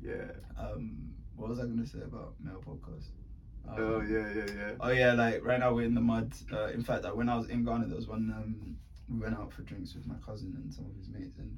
yeah. 0.03 0.63
Um, 0.63 1.11
what 1.37 1.49
was 1.49 1.61
I 1.61 1.63
gonna 1.63 1.87
say 1.87 2.01
about 2.01 2.35
male 2.41 2.63
podcast? 2.67 3.07
Um, 3.69 3.75
Oh 3.79 4.01
yeah, 4.01 4.33
yeah, 4.35 4.47
yeah. 4.57 4.73
Oh 4.81 4.91
yeah, 4.91 5.13
like 5.13 5.45
right 5.45 5.61
now 5.61 5.73
we're 5.73 5.85
in 5.85 5.95
the 5.95 6.01
mud. 6.01 6.33
Uh, 6.53 6.67
in 6.67 6.83
fact, 6.83 7.05
uh, 7.05 7.11
when 7.11 7.29
I 7.29 7.37
was 7.37 7.49
in 7.49 7.65
Ghana, 7.65 7.87
there 7.87 7.97
was 7.97 8.09
one. 8.09 8.33
Um, 8.37 8.77
we 9.09 9.19
went 9.21 9.37
out 9.37 9.53
for 9.53 9.63
drinks 9.63 9.95
with 9.95 10.07
my 10.07 10.17
cousin 10.25 10.55
and 10.57 10.73
some 10.73 10.85
of 10.87 10.97
his 10.97 11.09
mates, 11.09 11.39
and 11.39 11.57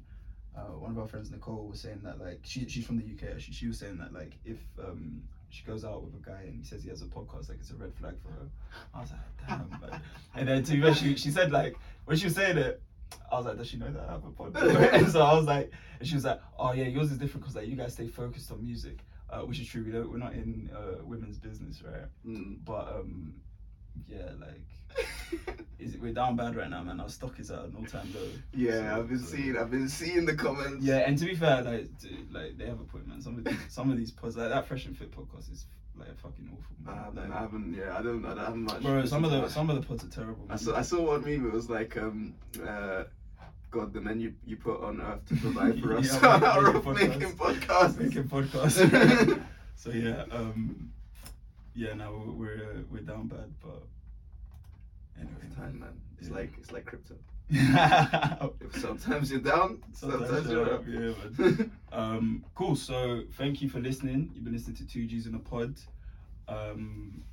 uh, 0.55 0.77
one 0.77 0.91
of 0.91 0.99
our 0.99 1.07
friends, 1.07 1.31
Nicole, 1.31 1.67
was 1.67 1.81
saying 1.81 2.01
that 2.03 2.19
like 2.19 2.39
she 2.43 2.67
she's 2.67 2.85
from 2.85 2.97
the 2.97 3.03
UK. 3.03 3.33
Actually, 3.35 3.53
she 3.53 3.67
was 3.67 3.79
saying 3.79 3.97
that 3.97 4.13
like 4.13 4.37
if 4.45 4.59
um, 4.79 5.21
she 5.51 5.63
goes 5.63 5.83
out 5.83 6.03
with 6.03 6.15
a 6.15 6.25
guy 6.25 6.41
and 6.45 6.55
he 6.55 6.63
says 6.63 6.83
he 6.83 6.89
has 6.89 7.01
a 7.01 7.05
podcast, 7.05 7.49
like 7.49 7.59
it's 7.59 7.71
a 7.71 7.75
red 7.75 7.93
flag 7.93 8.15
for 8.23 8.31
her. 8.31 8.47
I 8.93 9.01
was 9.01 9.11
like, 9.11 9.47
damn. 9.47 9.69
man. 9.81 10.01
and 10.35 10.47
then 10.47 10.63
to 10.63 10.81
be 10.81 10.93
she 10.93 11.15
she 11.15 11.29
said 11.29 11.51
like 11.51 11.75
when 12.05 12.17
she 12.17 12.25
was 12.25 12.35
saying 12.35 12.57
it. 12.57 12.81
I 13.29 13.35
was 13.35 13.45
like, 13.45 13.57
does 13.57 13.67
she 13.67 13.75
know 13.75 13.91
that 13.91 14.03
I 14.07 14.13
have 14.13 14.23
a 14.23 14.29
podcast? 14.29 14.93
and 14.93 15.09
so 15.11 15.21
I 15.21 15.33
was 15.33 15.45
like, 15.45 15.69
and 15.99 16.07
she 16.07 16.15
was 16.15 16.23
like, 16.23 16.41
oh 16.57 16.71
yeah, 16.71 16.85
yours 16.85 17.11
is 17.11 17.17
different 17.17 17.41
because 17.41 17.57
like 17.57 17.67
you 17.67 17.75
guys 17.75 17.91
stay 17.93 18.07
focused 18.07 18.51
on 18.51 18.63
music, 18.63 18.99
uh, 19.29 19.41
which 19.41 19.59
is 19.59 19.67
true. 19.67 19.83
We 19.83 19.91
don't, 19.91 20.09
we're 20.09 20.17
not 20.17 20.33
in 20.33 20.69
uh, 20.73 21.03
women's 21.03 21.37
business, 21.37 21.81
right? 21.83 22.05
Mm. 22.25 22.59
But 22.63 22.87
um, 22.87 23.33
yeah, 24.07 24.29
like 24.39 25.57
is 25.79 25.95
it, 25.95 26.01
we're 26.01 26.13
down 26.13 26.35
bad 26.35 26.55
right 26.55 26.69
now, 26.69 26.83
man. 26.83 26.99
Our 26.99 27.09
stock 27.09 27.39
is 27.39 27.49
at 27.49 27.59
an 27.59 27.73
all-time 27.77 28.13
low. 28.13 28.27
yeah, 28.53 28.71
So- 28.93 28.99
I've 28.99 29.07
been 29.09 29.19
so- 29.19 29.35
seeing. 29.35 29.57
I've 29.57 29.71
been 29.71 29.87
seeing 29.89 30.25
the 30.25 30.35
comments. 30.35 30.85
Yeah, 30.85 30.97
and 30.97 31.17
to 31.17 31.25
be 31.25 31.35
fair, 31.35 31.61
like, 31.63 31.97
dude, 31.99 32.31
like 32.33 32.57
they 32.57 32.65
have 32.67 32.79
a 32.79 32.83
point, 32.83 33.07
man. 33.07 33.21
Some 33.21 33.37
of 33.37 33.43
these, 33.45 33.57
some 33.69 33.89
of 33.91 33.97
these 33.97 34.11
pods, 34.11 34.37
like 34.37 34.49
that 34.49 34.67
Fresh 34.67 34.85
and 34.85 34.97
Fit 34.97 35.11
podcast, 35.11 35.51
is 35.51 35.65
like 35.97 36.15
fucking 36.19 36.49
awful. 36.51 36.75
I 36.91 36.95
haven't. 37.05 37.15
Like, 37.29 37.31
I 37.37 37.41
haven't. 37.41 37.73
Yeah, 37.73 37.97
I 37.97 38.01
don't. 38.01 38.25
I 38.25 38.29
don't 38.35 38.45
have 38.45 38.55
much. 38.55 38.81
bro, 38.81 39.05
some 39.05 39.23
of 39.25 39.31
the 39.31 39.47
some 39.49 39.69
of 39.69 39.75
the 39.79 39.87
pods 39.87 40.03
are 40.03 40.09
terrible. 40.09 40.45
I 40.49 40.55
saw, 40.57 40.75
I 40.75 40.81
saw 40.81 41.01
one 41.07 41.21
meme. 41.23 41.45
It 41.47 41.53
was 41.53 41.69
like, 41.69 41.97
um, 41.97 42.35
uh, 42.67 43.03
God, 43.71 43.93
the 43.93 44.01
men 44.01 44.19
you, 44.19 44.33
you 44.45 44.57
put 44.57 44.83
on 44.83 44.99
earth 45.01 45.25
to 45.29 45.35
provide 45.37 45.81
for 45.81 45.95
us 45.97 46.21
Yeah, 46.21 46.39
are 46.43 46.73
making 46.93 46.93
making 46.93 47.37
podcasts. 47.37 47.93
podcasts. 47.93 47.97
making 47.99 48.23
podcasts. 48.25 49.43
so 49.75 49.89
yeah, 49.91 50.25
um, 50.31 50.91
yeah, 51.73 51.93
now 51.93 52.11
we're 52.11 52.31
we're, 52.33 52.63
uh, 52.63 52.81
we're 52.91 53.01
down 53.01 53.27
bad, 53.27 53.53
but 53.61 53.83
anyway, 55.17 55.31
It's 55.47 55.50
time, 55.61 55.79
man. 55.79 56.01
It's 56.19 56.29
Yeah. 56.29 56.35
like 56.35 56.51
it's 56.57 56.71
like 56.71 56.85
crypto. 56.85 57.15
sometimes 58.79 59.29
you're 59.31 59.41
down, 59.41 59.83
sometimes, 59.93 60.49
you're 60.49 60.73
up. 60.73 60.83
yeah, 60.87 61.13
man. 61.37 61.71
Um, 61.91 62.45
cool. 62.55 62.75
So 62.77 63.23
thank 63.33 63.61
you 63.61 63.67
for 63.69 63.79
listening. 63.79 64.31
You've 64.33 64.45
been 64.45 64.53
listening 64.53 64.77
to 64.77 64.87
Two 64.87 65.05
G's 65.05 65.27
in 65.27 65.35
a 65.35 65.39
Pod. 65.39 65.75
Um, 66.47 67.23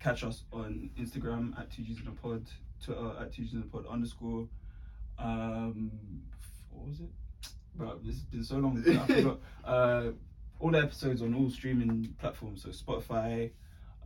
catch 0.00 0.24
us 0.24 0.44
on 0.52 0.88
Instagram 0.98 1.58
at 1.60 1.70
Two 1.70 1.82
G's 1.82 2.00
in 2.00 2.06
a 2.08 2.12
Pod, 2.12 2.46
Twitter 2.82 3.12
at 3.20 3.32
Two 3.32 3.42
G's 3.42 3.52
in 3.54 3.60
a 3.60 3.66
Pod 3.66 3.86
underscore. 3.86 4.48
Um, 5.18 5.90
what 6.70 6.88
was 6.88 7.00
it? 7.00 7.10
Bro, 7.74 7.98
this 8.02 8.14
has 8.14 8.24
been 8.24 8.44
so 8.44 8.56
long. 8.56 8.82
I 8.86 9.06
forgot. 9.06 9.40
Uh, 9.64 10.10
all 10.58 10.70
the 10.70 10.78
episodes 10.78 11.22
on 11.22 11.34
all 11.34 11.48
streaming 11.50 12.14
platforms, 12.18 12.62
so 12.62 12.68
Spotify, 12.70 13.50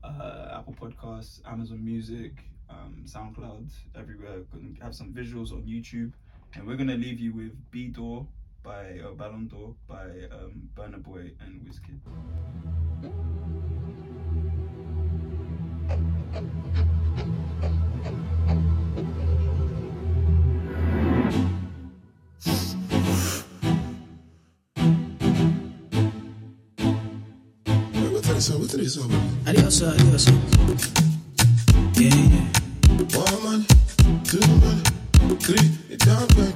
uh, 0.05 0.59
Apple 0.59 0.75
Podcasts, 0.75 1.41
Amazon 1.51 1.85
Music, 1.85 2.33
um, 2.75 3.05
SoundCloud, 3.07 3.71
everywhere. 3.97 4.41
Gonna 4.53 4.75
have 4.83 4.95
some 4.95 5.13
visuals 5.13 5.53
on 5.53 5.63
YouTube, 5.63 6.13
and 6.55 6.67
we're 6.67 6.77
gonna 6.77 6.97
leave 6.97 7.21
you 7.21 7.33
with 7.33 7.53
B 7.71 7.89
Door 7.89 8.27
by 8.63 8.99
uh, 9.05 9.13
Ballon 9.13 9.47
d'Or 9.49 9.75
by 9.87 10.05
um, 10.33 10.69
Burna 10.75 11.03
Boy 11.03 11.33
and 11.41 11.61
Wizkid. 11.65 12.01
Wait, 27.95 28.13
what's 28.13 28.29
this 28.29 28.47
song? 28.47 28.61
What's 28.61 28.73
this 28.73 28.95
song? 28.95 29.13
Adios, 29.47 29.83
adios. 29.83 30.29
Yeah, 31.97 32.15
yeah. 32.15 32.34
One 32.95 33.43
money, 33.43 33.67
two 34.23 34.39
money, 34.63 35.37
three. 35.41 35.69
It 35.91 35.99
don't 35.99 36.54